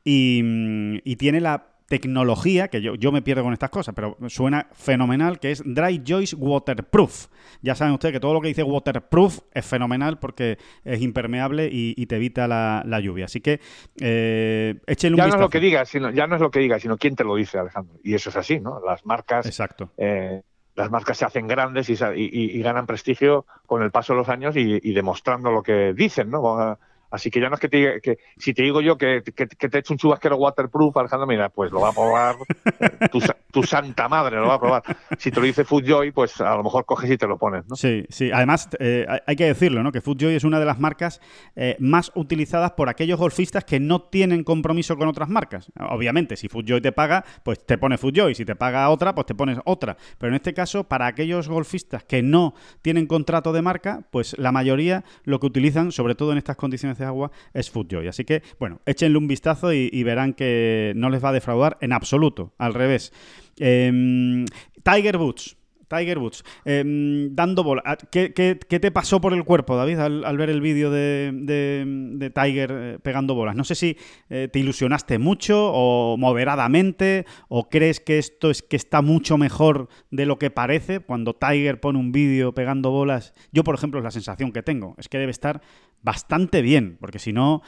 [0.05, 5.41] y tiene la tecnología, que yo, yo, me pierdo con estas cosas, pero suena fenomenal,
[5.41, 7.27] que es Dry Joyce Waterproof.
[7.63, 11.95] Ya saben ustedes que todo lo que dice waterproof es fenomenal porque es impermeable y,
[11.97, 13.25] y te evita la, la, lluvia.
[13.25, 13.61] Así que
[14.01, 15.39] eh, échenle un ya vistazo.
[15.39, 17.25] no es lo que diga, sino, ya no es lo que diga, sino quién te
[17.25, 17.99] lo dice, Alejandro.
[18.05, 18.81] Y eso es así, ¿no?
[18.85, 19.47] Las marcas.
[19.47, 19.91] Exacto.
[19.97, 20.43] Eh,
[20.75, 24.29] las marcas se hacen grandes y, y, y, ganan prestigio con el paso de los
[24.29, 26.79] años y, demostrando lo que dicen, ¿no?
[27.11, 29.69] Así que ya no es que, te, que si te digo yo que, que, que,
[29.69, 32.37] te he hecho un chubasquero waterproof, Alejandro, mira, pues lo va a probar
[33.11, 34.83] tu, tu, santa madre, lo va a probar.
[35.19, 37.77] Si te lo dice Foodjoy, pues a lo mejor coges y te lo pones, ¿no?
[37.77, 38.31] Sí, sí.
[38.33, 39.91] Además, eh, hay que decirlo, ¿no?
[39.91, 41.21] Que Foodjoy es una de las marcas
[41.57, 45.73] eh, más utilizadas por aquellos golfistas que no tienen compromiso con otras marcas.
[45.79, 48.35] Obviamente, si Foodjoy te paga, pues te pone Foodjoy.
[48.35, 49.97] Si te paga otra, pues te pones otra.
[50.19, 54.53] Pero en este caso, para aquellos golfistas que no tienen contrato de marca, pues la
[54.53, 58.09] mayoría lo que utilizan, sobre todo en estas condiciones de agua es FoodJoy.
[58.09, 61.93] Así que, bueno, échenle un vistazo y, verán que no les va a defraudar en
[61.93, 62.53] absoluto.
[62.59, 63.13] Al revés.
[63.59, 64.45] Eh,
[64.83, 65.58] Tiger Woods.
[65.89, 66.85] Tiger Woods, eh,
[67.31, 67.83] dando bola.
[68.11, 72.31] ¿Qué, ¿Qué, te pasó por el cuerpo, David, al, ver el vídeo de, de, de,
[72.31, 73.57] Tiger eh, pegando bolas?
[73.57, 73.97] No sé si
[74.29, 79.89] eh, te ilusionaste mucho o moderadamente, o crees que esto es que está mucho mejor
[80.11, 83.33] de lo que parece cuando Tiger pone un vídeo pegando bolas.
[83.53, 84.95] Yo, por ejemplo, es la sensación que tengo.
[84.99, 85.63] Es que debe estar
[86.03, 87.63] bastante bien, porque si no,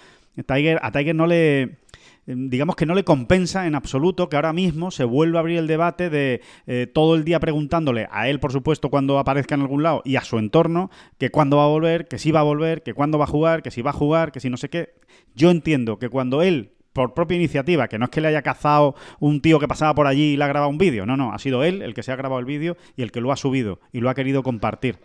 [0.46, 1.78] Tiger, a Tiger no le
[2.36, 5.66] digamos que no le compensa en absoluto que ahora mismo se vuelva a abrir el
[5.66, 9.82] debate de eh, todo el día preguntándole a él, por supuesto, cuando aparezca en algún
[9.82, 12.82] lado y a su entorno, que cuándo va a volver, que si va a volver,
[12.82, 14.94] que cuándo va a jugar, que si va a jugar, que si no sé qué.
[15.34, 18.94] Yo entiendo que cuando él por propia iniciativa, que no es que le haya cazado
[19.20, 21.38] un tío que pasaba por allí y le ha grabado un vídeo, no, no, ha
[21.38, 23.80] sido él el que se ha grabado el vídeo y el que lo ha subido
[23.92, 24.98] y lo ha querido compartir.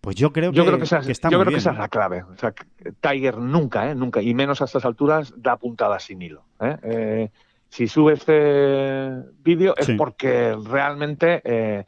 [0.00, 1.60] Pues yo creo que, yo creo que, esa, que está yo muy creo bien, que
[1.60, 2.22] esa es la clave.
[2.22, 2.54] O sea,
[3.00, 3.94] Tiger nunca, ¿eh?
[3.94, 6.42] nunca, y menos a estas alturas, da puntadas sin hilo.
[6.60, 6.76] ¿eh?
[6.82, 7.30] Eh,
[7.68, 9.12] si sube este
[9.42, 9.94] vídeo es Sí.
[9.94, 11.84] porque realmente eh,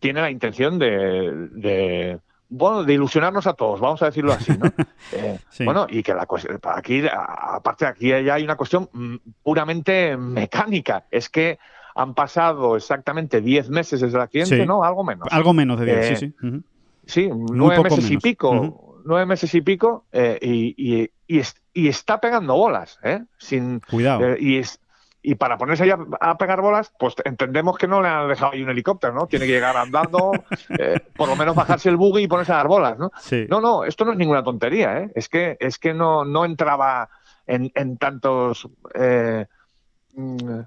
[0.00, 4.66] tiene la intención de, de, bueno, de ilusionarnos a todos, vamos a decirlo así, ¿no?
[5.12, 5.64] Eh, Sí.
[5.64, 11.04] Bueno, y que la cuestión, aquí, aparte aquí ya hay una cuestión mm, puramente mecánica,
[11.10, 11.58] es que
[11.94, 14.66] han pasado exactamente 10 meses desde el accidente, Sí.
[14.66, 14.82] ¿no?
[14.84, 15.28] Algo menos.
[15.30, 16.62] Algo menos de 10, Eh, sí, sí.
[17.10, 18.10] Sí, nueve meses menos.
[18.10, 22.98] y pico, nueve meses y pico, eh, y, y- y es- y está pegando bolas,
[23.02, 23.20] ¿eh?
[23.38, 24.24] Sin, Cuidado.
[24.24, 24.80] eh, y, es,
[25.22, 28.52] y para ponerse ahí a, a pegar bolas, pues entendemos que no le han dejado
[28.52, 29.26] ahí un helicóptero, ¿no?
[29.26, 30.32] Tiene que llegar andando,
[30.78, 33.10] eh, por lo menos bajarse el buggy y ponerse a dar bolas, ¿no?
[33.20, 33.46] Sí.
[33.48, 35.12] No, no, esto no es ninguna tontería, ¿eh?
[35.14, 37.08] Es que, es que no, no entraba
[37.46, 38.68] en, en tantos...
[38.94, 39.46] eh,
[40.14, 40.60] mm,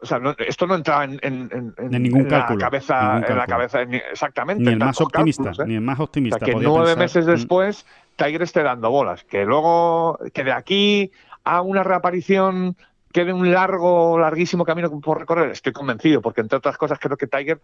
[0.00, 2.94] o sea, no- esto no entraba en, en- en- En ningún en cálculo, la cabeza,
[3.02, 3.46] ningún en la cálculo.
[3.56, 4.62] cabeza, ni- exactamente.
[4.64, 5.68] Ni el más optimista, cálculos, ¿eh?
[5.68, 6.38] ni el más O optimista.
[6.38, 9.24] sea, que nueve pensar, meses mm, después Tiger esté dando bolas.
[9.24, 11.10] Que luego, que de aquí
[11.44, 12.76] a una reaparición
[13.12, 17.26] quede un largo, larguísimo camino por recorrer, estoy convencido, porque entre otras cosas creo que
[17.26, 17.60] Tiger,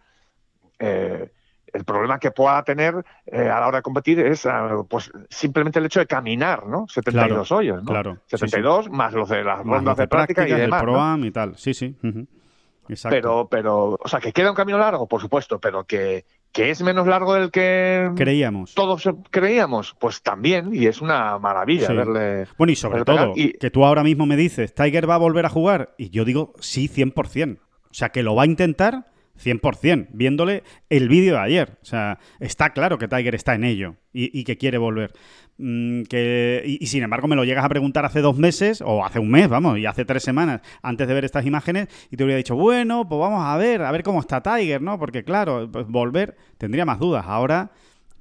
[0.79, 1.29] eh,
[1.75, 5.79] el problema que pueda tener eh, a la hora de competir es ah, pues simplemente
[5.79, 6.85] el hecho de caminar, ¿no?
[6.87, 7.91] 72 hoyos, ¿no?
[7.91, 8.13] Claro.
[8.27, 8.47] sí, sí.
[8.47, 11.17] 72 más los de las Más rondas de práctica y prácticas, demás.
[11.19, 11.57] El y tal.
[11.57, 11.95] Sí, sí.
[12.87, 13.15] Exacto.
[13.15, 16.83] Pero, pero, o sea, que queda un camino largo, por supuesto, pero que, que es
[16.83, 18.75] menos largo del que Creíamos.
[18.75, 21.95] todos creíamos, pues también, y es una maravilla Sí.
[21.95, 22.47] verle.
[22.59, 25.45] Bueno, y sobre todo, Y- que tú ahora mismo me dices, ¿Tiger va a volver
[25.47, 25.95] a jugar?
[25.97, 27.57] Y yo digo, sí, 100%.
[27.89, 29.07] O sea, que lo va a intentar
[29.43, 31.77] 100%, viéndole el vídeo de ayer.
[31.81, 35.11] O sea, está claro que Tiger está en ello y, que quiere volver.
[35.57, 39.05] Mm, que, y, y sin embargo, me lo llegas a preguntar hace dos meses, o
[39.05, 42.23] hace un mes, vamos, y hace tres semanas, antes de ver estas imágenes, y te
[42.23, 44.97] hubiera dicho, bueno, pues vamos a ver, a ver cómo está Tiger, ¿no?
[44.99, 47.25] Porque claro, pues volver tendría más dudas.
[47.27, 47.71] Ahora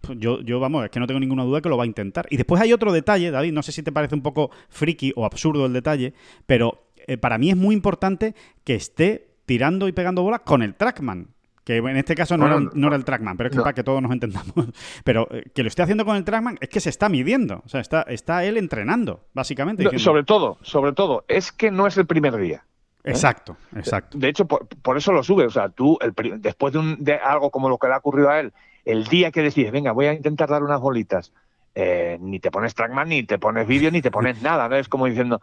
[0.05, 2.27] pues yo, yo, vamos, es que no tengo ninguna duda que lo va a intentar.
[2.31, 5.25] Y después hay otro detalle, David, no sé si te parece un poco friki o
[5.25, 6.15] absurdo el detalle,
[6.47, 8.35] pero eh, para mí es muy importante
[8.65, 11.29] que esté tirando y pegando bolas con el trackman.
[11.65, 13.83] Que en este caso no, era, no era el trackman, pero es que para que
[13.83, 14.53] todos nos entendamos.
[15.05, 17.63] Pero eh, que lo esté haciendo con el trackman es que se está midiendo.
[17.65, 19.83] O sea, está, está él entrenando, básicamente.
[19.83, 22.65] Diciendo- sobre todo, sobre todo, es que no es el primer día.
[23.03, 24.19] Exacto, exacto.
[24.19, 25.47] De hecho, por, por eso lo sube.
[25.47, 26.13] O sea, tú, el
[26.43, 28.53] después de, un- de algo como lo que le ha ocurrido a él,
[28.85, 31.33] el día que decides, venga, voy a intentar dar unas bolitas,
[31.75, 34.69] eh, ni te pones trackman, ni te pones vídeo, ni te pones nada.
[34.69, 34.77] ¿no?
[34.77, 35.41] Es como diciendo,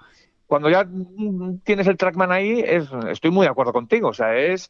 [0.47, 0.87] cuando ya
[1.63, 4.09] tienes el trackman ahí, es, estoy muy de acuerdo contigo.
[4.09, 4.69] O sea, es,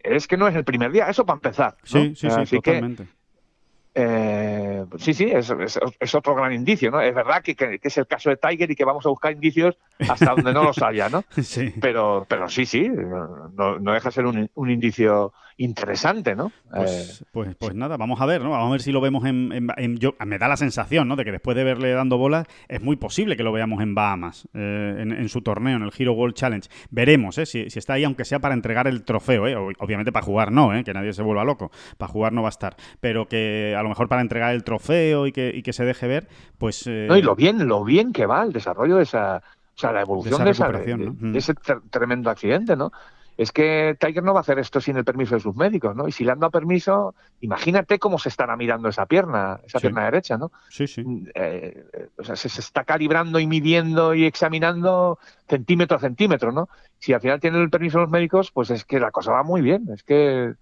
[0.00, 1.08] es que no es el primer día.
[1.08, 1.76] Eso para empezar.
[1.82, 2.00] ¿no?
[2.02, 3.06] Sí, sí, sí, Así que, totalmente.
[3.98, 7.00] Eh, sí, sí, es, es- es otro gran indicio, ¿no?
[7.00, 9.32] Es verdad que, que- que es el caso de Tiger y que vamos a buscar
[9.32, 11.24] indicios hasta donde no los haya, ¿no?
[11.42, 11.72] Sí.
[11.80, 16.48] Pero, pero sí, sí, no, no deja de ser un, un indicio interesante, ¿no?
[16.48, 18.50] Eh, Pues, pues, pues nada, vamos a ver, ¿no?
[18.50, 21.16] Vamos a ver si lo vemos en, en- en- yo, me da la sensación, ¿no?
[21.16, 24.48] De que después de verle dando bolas, es muy posible que lo veamos en Bahamas,
[24.54, 26.68] eh, en, en su torneo, en el Hero World Challenge.
[26.90, 27.46] Veremos, ¿eh?
[27.46, 29.56] Si, si está ahí, aunque sea para entregar el trofeo, ¿eh?
[29.56, 30.84] Ob- Obviamente para jugar no, ¿eh?
[30.84, 31.70] Que nadie se vuelva loco.
[31.96, 32.76] Para jugar no va a estar.
[33.00, 36.06] Pero que a lo mejor para entregar el trofeo y que, y que se deje
[36.06, 36.28] ver,
[36.58, 36.86] pues...
[36.86, 39.92] eh, no, y lo bien, lo bien que va el desarrollo de esa, o sea,
[39.92, 40.96] la evolución esa de, esa- de-.
[40.96, 41.32] Mm.
[41.32, 42.92] de ese tre- tremendo accidente, ¿no?
[43.36, 46.08] Es que Tiger no va a hacer esto sin el permiso de sus médicos, ¿no?
[46.08, 49.82] Y si le han dado permiso, imagínate cómo se estará mirando esa pierna, esa Sí.
[49.82, 50.52] pierna derecha, ¿no?
[50.70, 51.02] Sí, sí.
[51.34, 55.18] eh, eh, o sea, se, se está calibrando y midiendo y examinando
[55.48, 56.68] centímetro a centímetro, ¿no?
[56.98, 59.42] Si al final tienen el permiso de los médicos, pues es que la cosa va
[59.42, 60.54] muy bien, es que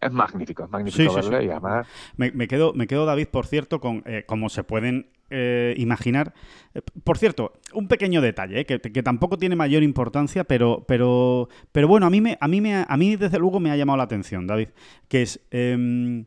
[0.00, 1.46] es magnífico, es magnífico Sí, sí, verle sí.
[1.46, 1.86] y además
[2.16, 6.34] Me, me quedo, me quedo, David, por cierto, con eh, como se pueden eh, imaginar.
[6.74, 11.48] Eh, por cierto, un pequeño detalle, eh, que, que tampoco tiene mayor importancia, pero, pero,
[11.72, 13.96] pero bueno, a mí, me, a, mí me, a mí desde luego me ha llamado
[13.96, 14.68] la atención, David,
[15.08, 15.40] que es...
[15.50, 16.26] em,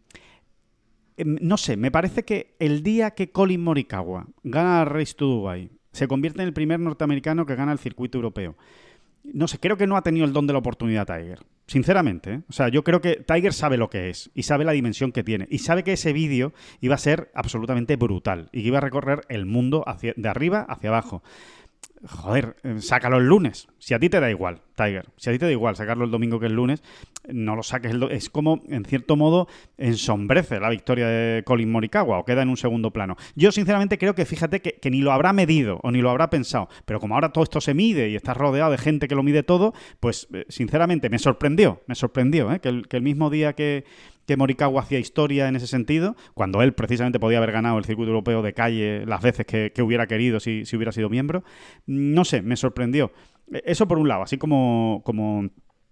[1.18, 5.70] em, no sé, me parece que el día que Colin Morikawa gana Race to Dubai,
[5.92, 8.56] se convierte en el primer norteamericano que gana el circuito europeo.
[9.34, 11.40] No sé, creo que no ha tenido el don de la oportunidad Tiger.
[11.68, 12.42] Sinceramente, ¿eh?
[12.48, 15.24] O sea, yo creo que Tiger sabe lo que es y sabe la dimensión que
[15.24, 18.82] tiene y sabe que ese vídeo iba a ser absolutamente brutal y que iba a
[18.82, 19.84] recorrer el mundo
[20.16, 21.24] de arriba hacia abajo.
[22.08, 23.68] Joder, eh, sácalo el lunes.
[23.80, 25.06] Si a ti te da igual, Tiger.
[25.18, 26.84] Si a ti te da igual sacarlo el domingo que el lunes,
[27.28, 32.20] no lo saques el Es como, en cierto modo, ensombrece la victoria de Colin Morikawa
[32.20, 33.16] o queda en un segundo plano.
[33.36, 36.70] Yo, sinceramente, creo que fíjate que, ni lo habrá medido o ni lo habrá pensado.
[36.86, 39.44] Pero como ahora todo esto se mide y estás rodeado de gente que lo mide
[39.44, 41.82] todo, pues, eh, sinceramente, me sorprendió.
[41.88, 42.60] Me sorprendió ¿eh?
[42.60, 43.86] que, el, mismo día que,
[44.38, 48.42] Morikawa hacía historia en ese sentido, cuando él precisamente podía haber ganado el circuito europeo
[48.42, 51.44] de calle las veces que, que hubiera querido si, si hubiera sido miembro,
[51.96, 53.12] no sé, me sorprendió.
[53.52, 55.50] Eh, Eso por un lado, así como, como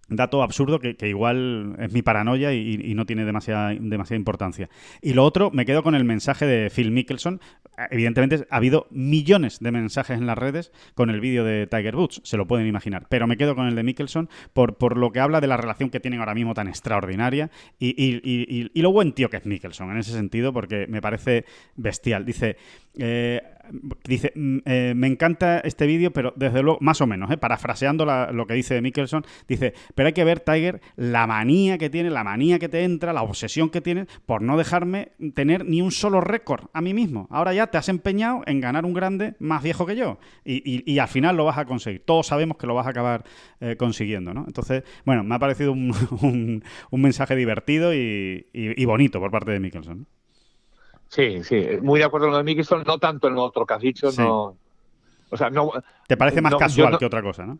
[0.09, 4.69] dato absurdo que, igual es mi paranoia y, no tiene demasiada, demasiada importancia.
[5.01, 7.39] Y lo otro, me quedo con el mensaje de Phil Mickelson,
[7.89, 12.21] evidentemente ha habido millones de mensajes en las redes con el vídeo de Tiger Woods,
[12.23, 13.07] se lo pueden imaginar.
[13.09, 15.89] Pero me quedo con el de Mickelson por, por lo que habla de la relación
[15.89, 17.49] que tienen ahora mismo tan extraordinaria
[17.79, 21.45] y, y, y lo buen tío que es Mickelson en ese sentido, porque me parece
[21.75, 22.25] bestial.
[22.25, 22.57] Dice,
[22.95, 23.41] eh,
[24.03, 28.05] dice, mm, eh, me encanta este vídeo, pero desde luego, más o menos, eh, parafraseando
[28.05, 32.23] lo que dice Mickelson, dice, pero hay que ver, Tiger, la manía que tiene, la
[32.23, 36.21] manía que te entra, la obsesión que tienes por no dejarme tener ni un solo
[36.21, 37.27] récord a mí mismo.
[37.31, 41.07] Ahora ya te has empeñado en ganar un grande más viejo que yo y, al
[41.07, 42.03] final lo vas a conseguir.
[42.05, 43.23] Todos sabemos que lo vas a acabar
[43.77, 44.45] consiguiendo, ¿no?
[44.47, 50.07] Entonces, bueno, me ha parecido un, mensaje divertido y, bonito por parte de Mickelson.
[51.13, 53.75] Sí, sí, muy de acuerdo con lo de Mickelson, no tanto en lo otro que
[53.75, 54.57] has dicho, no.
[55.29, 55.71] O sea, no.
[56.07, 57.59] ¿Te parece más casual que otra cosa, no?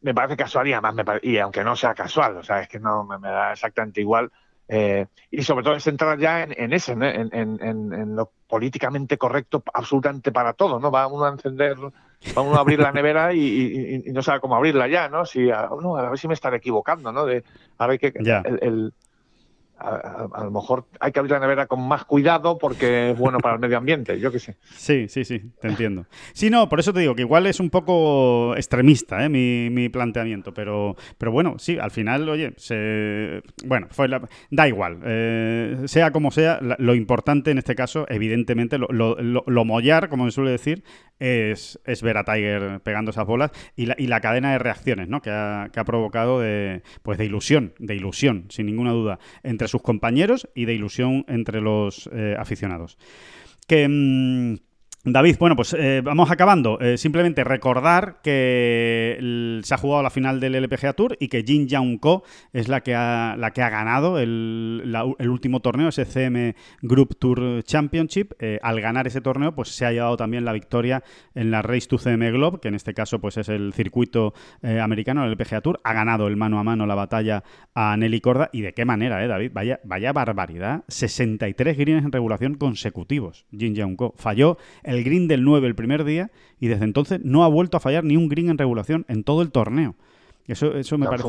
[0.00, 2.80] Me parece casual y además, me y aunque no sea casual, o sea, es que
[2.80, 4.28] no me, da exactamente igual.
[4.66, 7.00] Eh, y sobre todo es entrar ya en, en eso, en,
[7.32, 10.90] en, lo políticamente correcto absolutamente para todo, ¿no?
[10.90, 14.88] Va uno a encender, va uno a abrir la nevera y, no sabe cómo abrirla
[14.88, 15.24] ya, ¿no?
[15.26, 17.24] Si, a, no, a ver si me estaré equivocando, ¿no?
[17.24, 17.44] De,
[17.78, 18.92] a ver qué, el,
[19.84, 23.54] a, lo mejor hay que abrir la nevera con más cuidado porque es bueno para
[23.54, 24.56] el medio ambiente, yo qué sé.
[24.74, 26.06] Sí, sí, sí, te entiendo.
[26.32, 29.28] Sí, no, por eso te digo que igual es un poco extremista ¿eh?
[29.28, 34.08] mi, planteamiento, pero, pero bueno, sí, al final, oye, se, bueno, fue
[34.50, 39.64] da igual, eh, sea como sea, lo importante en este caso, evidentemente, lo, lo, lo,
[39.64, 40.84] mollar, como se suele decir,
[41.18, 45.08] es, es, ver a Tiger pegando esas bolas y la, y la cadena de reacciones
[45.08, 45.22] ¿no?
[45.22, 49.68] que, ha, que ha provocado de, pues de ilusión, de ilusión, sin ninguna duda, entre
[49.74, 52.96] sus compañeros y de ilusión entre los eh, aficionados.
[53.66, 53.88] Que.
[53.88, 54.56] Mm,
[55.06, 56.80] David, bueno, pues eh, vamos acabando.
[56.80, 61.68] Eh, simplemente recordar que se ha jugado la final del LPGA Tour y que Jin
[61.68, 62.22] Young Ko
[62.54, 67.62] es la que ha, la que ha ganado el, último torneo, ese CM Group Tour
[67.64, 68.32] Championship.
[68.38, 71.04] Eh, al ganar ese torneo, pues se ha llevado también la victoria
[71.34, 74.32] en la Race to CM Globe, que en este caso pues es el circuito
[74.62, 75.80] americano, el LPGA Tour.
[75.84, 77.44] Ha ganado el mano a mano la batalla
[77.74, 78.48] a Nelly Corda.
[78.52, 79.50] ¿Y de qué manera, eh, David?
[79.52, 80.84] Vaya, vaya barbaridad.
[80.88, 83.44] 63 greens en regulación consecutivos.
[83.50, 86.30] Jin Young Ko falló el green del 9 el primer día
[86.60, 89.42] y desde entonces no ha vuelto a fallar ni un green en regulación en todo
[89.42, 89.96] el torneo.
[90.46, 91.28] Eso, eso me parece...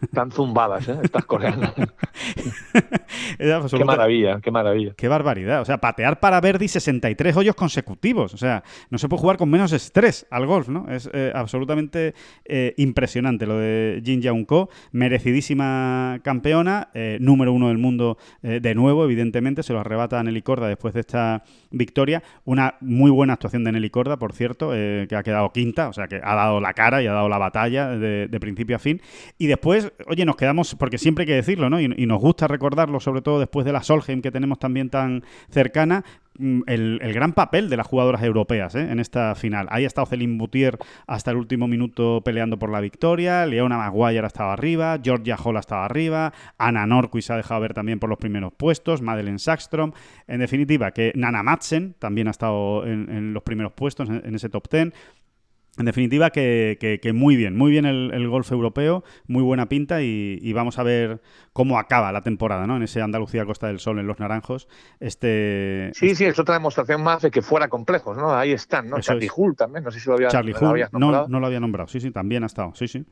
[0.00, 0.98] Están zumbadas, ¿eh?
[1.02, 1.74] Estas coreanas.
[3.38, 4.92] qué maravilla, qué maravilla.
[4.96, 5.60] Qué barbaridad.
[5.60, 8.34] O sea, patear para Verdi 63 hoyos consecutivos.
[8.34, 10.88] O sea, no se puede jugar con menos estrés al golf, ¿no?
[10.88, 12.14] Es eh, absolutamente
[12.44, 14.70] eh, impresionante lo de Jin Young Ko.
[14.92, 19.62] Merecidísima campeona, eh, número uno del mundo de nuevo, evidentemente.
[19.62, 22.22] Se lo arrebata a Nelly Corda después de esta victoria.
[22.44, 25.88] Una muy buena actuación de Nelly Corda, por cierto, que ha quedado quinta.
[25.88, 28.76] O sea, que ha dado la cara y ha dado la batalla de, de principio
[28.76, 29.00] a fin.
[29.38, 31.80] Y después, oye, nos quedamos, porque siempre hay que decirlo, ¿no?
[31.80, 36.04] Y, nos gusta recordarlo, sobre todo después de la Solheim que tenemos también tan cercana,
[36.38, 38.90] mm, el, gran papel de las jugadoras europeas ¿eh?
[38.90, 39.66] en esta final.
[39.70, 44.24] Ahí ha estado Celine Boutier hasta el último minuto peleando por la victoria, Leona Maguire
[44.24, 48.08] ha estado arriba, Georgia Hall ha estado arriba, Anna Norquist ha dejado ver también por
[48.08, 49.92] los primeros puestos, Madeleine Sackstrom,
[50.26, 54.48] en definitiva, que Nana Madsen también ha estado en, los primeros puestos en, en ese
[54.48, 54.92] top ten.
[55.78, 60.78] En definitiva, que, muy bien, muy bien el, golf europeo, muy buena pinta y, vamos
[60.78, 61.22] a ver
[61.52, 62.76] cómo acaba la temporada, ¿no?
[62.76, 64.68] En ese Andalucía Costa del Sol, en los Naranjos.
[64.98, 68.34] Este, sí, sí, es otra demostración más de que fuera complejo, ¿no?
[68.34, 69.00] Ahí están, ¿no?
[69.00, 71.88] Charlie Hull también, no sé si lo había Charlie Hull, no, no lo había nombrado,
[71.88, 73.06] sí, sí, también ha estado, sí, sí.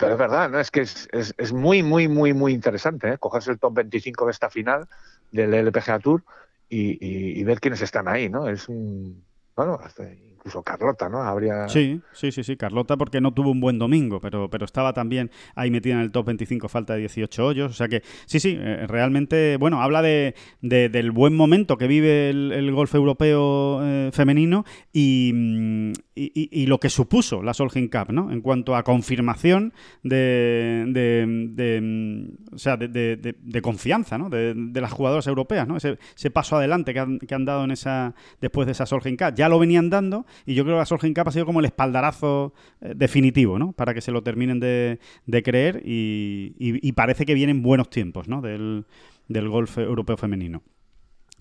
[0.00, 0.58] Pero es verdad, ¿no?
[0.58, 3.18] Es que es, es, muy, muy, muy, muy interesante, ¿eh?
[3.18, 4.88] Cogerse el top 25 de esta final
[5.30, 6.24] del LPGA Tour
[6.70, 8.48] y, y, ver quiénes están ahí, ¿no?
[8.48, 9.22] Es un...
[9.54, 10.04] Bueno, hasta
[10.40, 11.22] incluso Carlota, ¿no?
[11.22, 11.68] Habría...
[11.68, 15.30] Sí, sí, sí, sí, Carlota porque no tuvo un buen domingo, pero, pero estaba también
[15.54, 18.56] ahí metida en el top 25, falta de 18 hoyos, o sea que sí, sí,
[18.58, 24.64] eh, realmente, bueno, habla de, del buen momento que vive el, golf europeo eh, femenino
[24.94, 28.30] mm, y, y, lo que supuso la Solheim Cup, ¿no?
[28.30, 29.72] En cuanto a confirmación
[30.02, 34.30] de, de, mm, o sea, de, confianza, ¿no?
[34.30, 35.76] De, las jugadoras europeas, ¿no?
[35.76, 39.16] Ese, ese paso adelante que han, que han dado en esa, después de esa Solheim
[39.16, 39.34] Cup.
[39.34, 41.66] Ya lo venían dando y yo creo que la Solheim Cup ha sido como el
[41.66, 43.72] espaldarazo eh, definitivo, ¿no?
[43.72, 44.98] Para que se lo terminen de,
[45.42, 48.40] creer y, parece que vienen buenos tiempos, ¿no?
[48.40, 48.84] Del,
[49.28, 50.62] golf europeo femenino.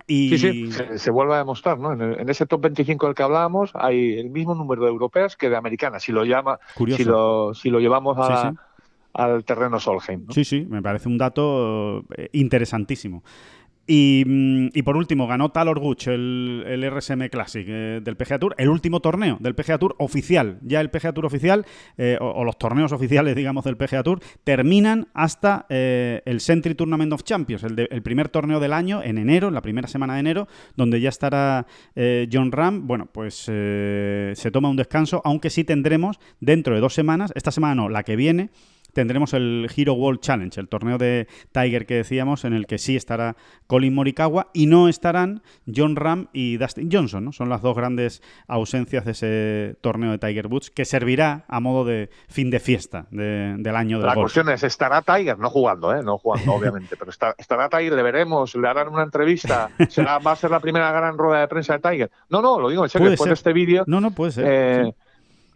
[0.07, 0.37] Y...
[0.37, 1.93] Sí, sí, se, vuelve a demostrar, ¿no?
[1.93, 5.57] En, ese top 25 del que hablábamos hay el mismo número de europeas que de
[5.57, 8.17] americanas, si lo llama, si lo, si lo llevamos
[9.13, 10.27] al terreno Solheim.
[10.29, 13.23] Sí, sí, me parece un dato eh, interesantísimo.
[13.91, 18.37] Y, mm, y por último, ganó Talor Guch el, el RSM Classic eh, del PGA
[18.37, 20.59] Tour, el último torneo del PGA Tour oficial.
[20.61, 21.65] Ya el PGA Tour oficial,
[21.97, 27.11] eh, o, los torneos oficiales, digamos, del PGA Tour, terminan hasta eh, el Century Tournament
[27.13, 30.13] of Champions, el, de- el primer torneo del año, en enero, en la primera semana
[30.13, 32.85] de enero, donde ya estará eh, John Ram.
[32.85, 37.73] Bueno, pues se toma un descanso, aunque sí tendremos dentro de dos semanas, esta semana
[37.73, 38.51] no, la que viene,
[38.93, 42.95] tendremos el Hero World Challenge, el torneo de Tiger que decíamos, en el que sí
[42.95, 43.35] estará
[43.67, 45.41] Colin Morikawa y no estarán
[45.73, 47.31] John Ram y Dustin Johnson, ¿no?
[47.31, 51.85] Son las dos grandes ausencias de ese torneo de Tiger Woods que servirá a modo
[51.85, 54.25] de fin de fiesta de- del año del La golf.
[54.25, 55.37] cuestión es, ¿estará Tiger?
[55.39, 56.01] No jugando, ¿eh?
[56.03, 60.31] No jugando, obviamente, pero está- estará Tiger, le veremos, le harán una entrevista, será, va
[60.31, 62.11] a ser la primera gran rueda de prensa de Tiger.
[62.29, 63.29] No, no, lo digo en serio, después ser.
[63.31, 64.45] de este vídeo, No, no puede ser.
[64.47, 64.93] eh, sí.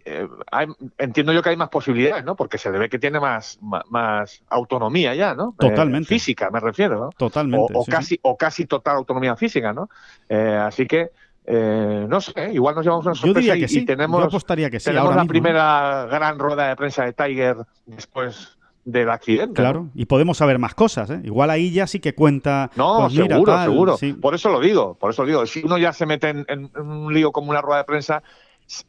[0.05, 0.67] Eh, hay-
[0.97, 2.35] entiendo yo que hay más posibilidades, ¿no?
[2.35, 3.59] Porque se ve que tiene más,
[3.89, 5.55] más, autonomía ya, ¿no?
[5.59, 6.07] Eh, Totalmente.
[6.07, 7.09] física, me refiero, ¿no?
[7.17, 7.73] Totalmente.
[7.75, 7.91] o sí.
[7.91, 9.89] casi, o casi total autonomía física, ¿no?
[10.29, 11.11] Eh, así que,
[11.45, 13.85] eh, no sé, igual nos llevamos una Yo sorpresa diría y, que y sí.
[13.85, 14.85] tenemos, Yo apostaría que sí.
[14.85, 19.61] tenemos ahora la mismo, primera gran rueda de prensa de Tiger después del accidente.
[19.61, 19.69] ¿no?
[19.69, 21.21] Claro, y podemos saber más cosas, ¿eh?
[21.23, 22.69] Igual ahí ya sí que cuenta.
[22.75, 23.97] No, pues mira, seguro, tal, seguro.
[23.97, 24.13] sí.
[24.13, 25.45] Por eso lo digo, por eso lo digo.
[25.45, 28.23] Si uno ya se mete en, un lío como una rueda de prensa,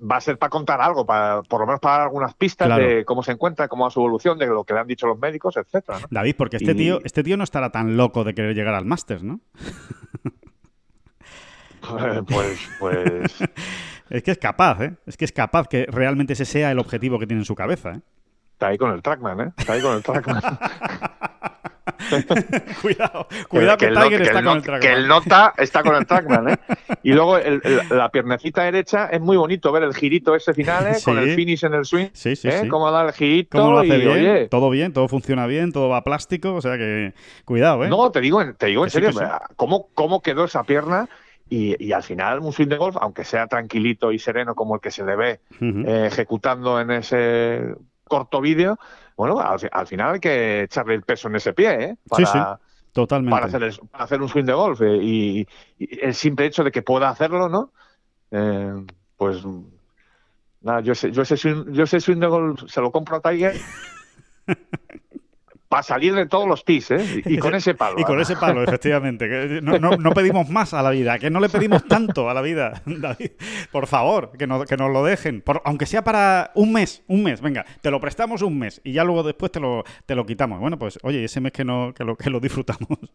[0.00, 2.84] va a ser para contar algo, para, por lo menos para dar algunas pistas Claro.
[2.86, 5.18] de cómo se encuentra, cómo va su evolución, de lo que le han dicho los
[5.18, 6.00] médicos, etcétera.
[6.00, 6.06] ¿no?
[6.10, 8.84] David, porque este Y- tío, este tío no estará tan loco de querer llegar al
[8.84, 9.40] Masters, ¿no?
[12.26, 13.34] pues, pues,
[14.10, 14.94] Es que es capaz, ¿eh?
[15.06, 17.92] Es que es capaz que realmente ese sea el objetivo que tiene en su cabeza,
[17.92, 18.00] ¿eh?
[18.52, 19.52] está ahí con el trackman, ¿eh?
[19.56, 20.40] Está ahí con el trackman.
[22.82, 24.80] cuidado, cuidado que, el Tiger está con el trackman.
[24.80, 26.56] Que el nota está con el trackman, ¿eh?
[27.02, 30.86] Y luego el- el- la piernecita derecha es muy bonito ver el girito ese final,
[30.86, 30.96] ¿eh?
[31.04, 32.08] Con el finish en el swing.
[32.12, 32.60] Sí, sí, ¿eh?
[32.62, 32.68] sí.
[32.68, 34.08] Cómo da el girito ¿Cómo lo hace y, bien?
[34.10, 37.14] oye, Todo bien, todo funciona bien, todo va plástico, o sea que
[37.44, 37.88] cuidado, ¿eh?
[37.88, 39.24] No, te digo, en- te digo en Que serio, que sí.
[39.56, 41.08] ¿cómo, ¿cómo quedó esa pierna?
[41.50, 44.80] Y, y al final un swing de golf, aunque sea tranquilito y sereno como el
[44.80, 47.74] que se le ve eh, ejecutando en ese
[48.04, 48.78] corto vídeo,
[49.16, 51.96] bueno, al, al final hay que echarle el peso en ese pie, ¿eh?
[51.96, 52.38] Sí, Para, sí,
[52.92, 53.30] Totalmente.
[53.30, 54.80] para hacer, el- para hacer un swing de golf.
[54.82, 55.46] eh, y,
[55.78, 57.72] y el simple hecho de que pueda hacerlo, ¿no?
[58.30, 58.72] Eh,
[59.16, 59.42] pues
[60.60, 63.20] nada, yo, ese- yo, ese swing, yo ese swing de golf se lo compro a
[63.20, 63.56] Tiger
[65.68, 67.22] para salir de todos los tis, ¿eh?
[67.26, 67.98] Y, con ese palo.
[67.98, 69.60] Y con ese palo, efectivamente.
[69.62, 72.42] no, no- no pedimos más a la vida, que no le pedimos tanto a la
[72.42, 73.30] vida, David.
[73.72, 75.40] Por favor, que nos, que nos lo dejen.
[75.40, 78.92] Por- aunque sea para un mes, un mes, venga, te lo prestamos un mes y
[78.92, 80.60] ya luego después te lo, te lo quitamos.
[80.60, 82.88] Bueno, pues oye, ese mes que, no, que, lo, que lo disfrutamos.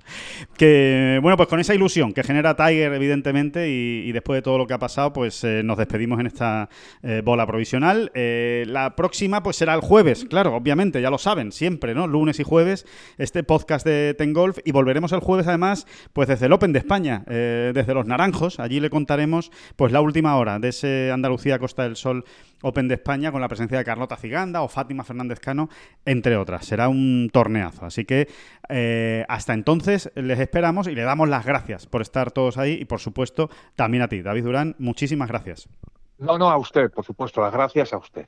[0.57, 4.57] Que, bueno, pues con esa ilusión que genera Tiger, evidentemente, y, y después de todo
[4.57, 6.69] lo que ha pasado, pues eh, nos despedimos en esta
[7.03, 8.11] eh, bola provisional.
[8.13, 12.07] Eh, la próxima, pues será el jueves, claro, obviamente, ya lo saben, siempre, ¿no?
[12.07, 12.86] Lunes jueves,
[13.18, 14.60] este podcast de Ten Golf.
[14.66, 18.60] Y volveremos el jueves, además, pues desde el Open de España, eh, desde Los Naranjos.
[18.60, 22.26] Allí le contaremos, pues, la última hora de ese Andalucía Costa del Sol
[22.61, 25.70] Open de España con la presencia de Carlota Ciganda o Fátima Fernández Cano,
[26.06, 26.66] entre otras.
[26.66, 27.86] Será un torneazo.
[27.86, 28.28] Así que
[28.70, 32.86] eh, hasta entonces les esperamos y le damos las gracias por estar todos ahí y,
[32.86, 34.76] por supuesto, también a ti, David Durán.
[34.80, 35.70] Muchísimas gracias.
[36.18, 38.28] No, no, a usted, por supuesto, las gracias a usted.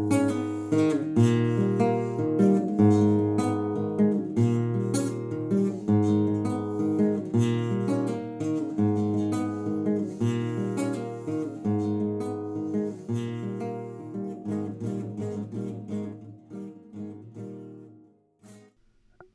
[0.71, 1.40] Música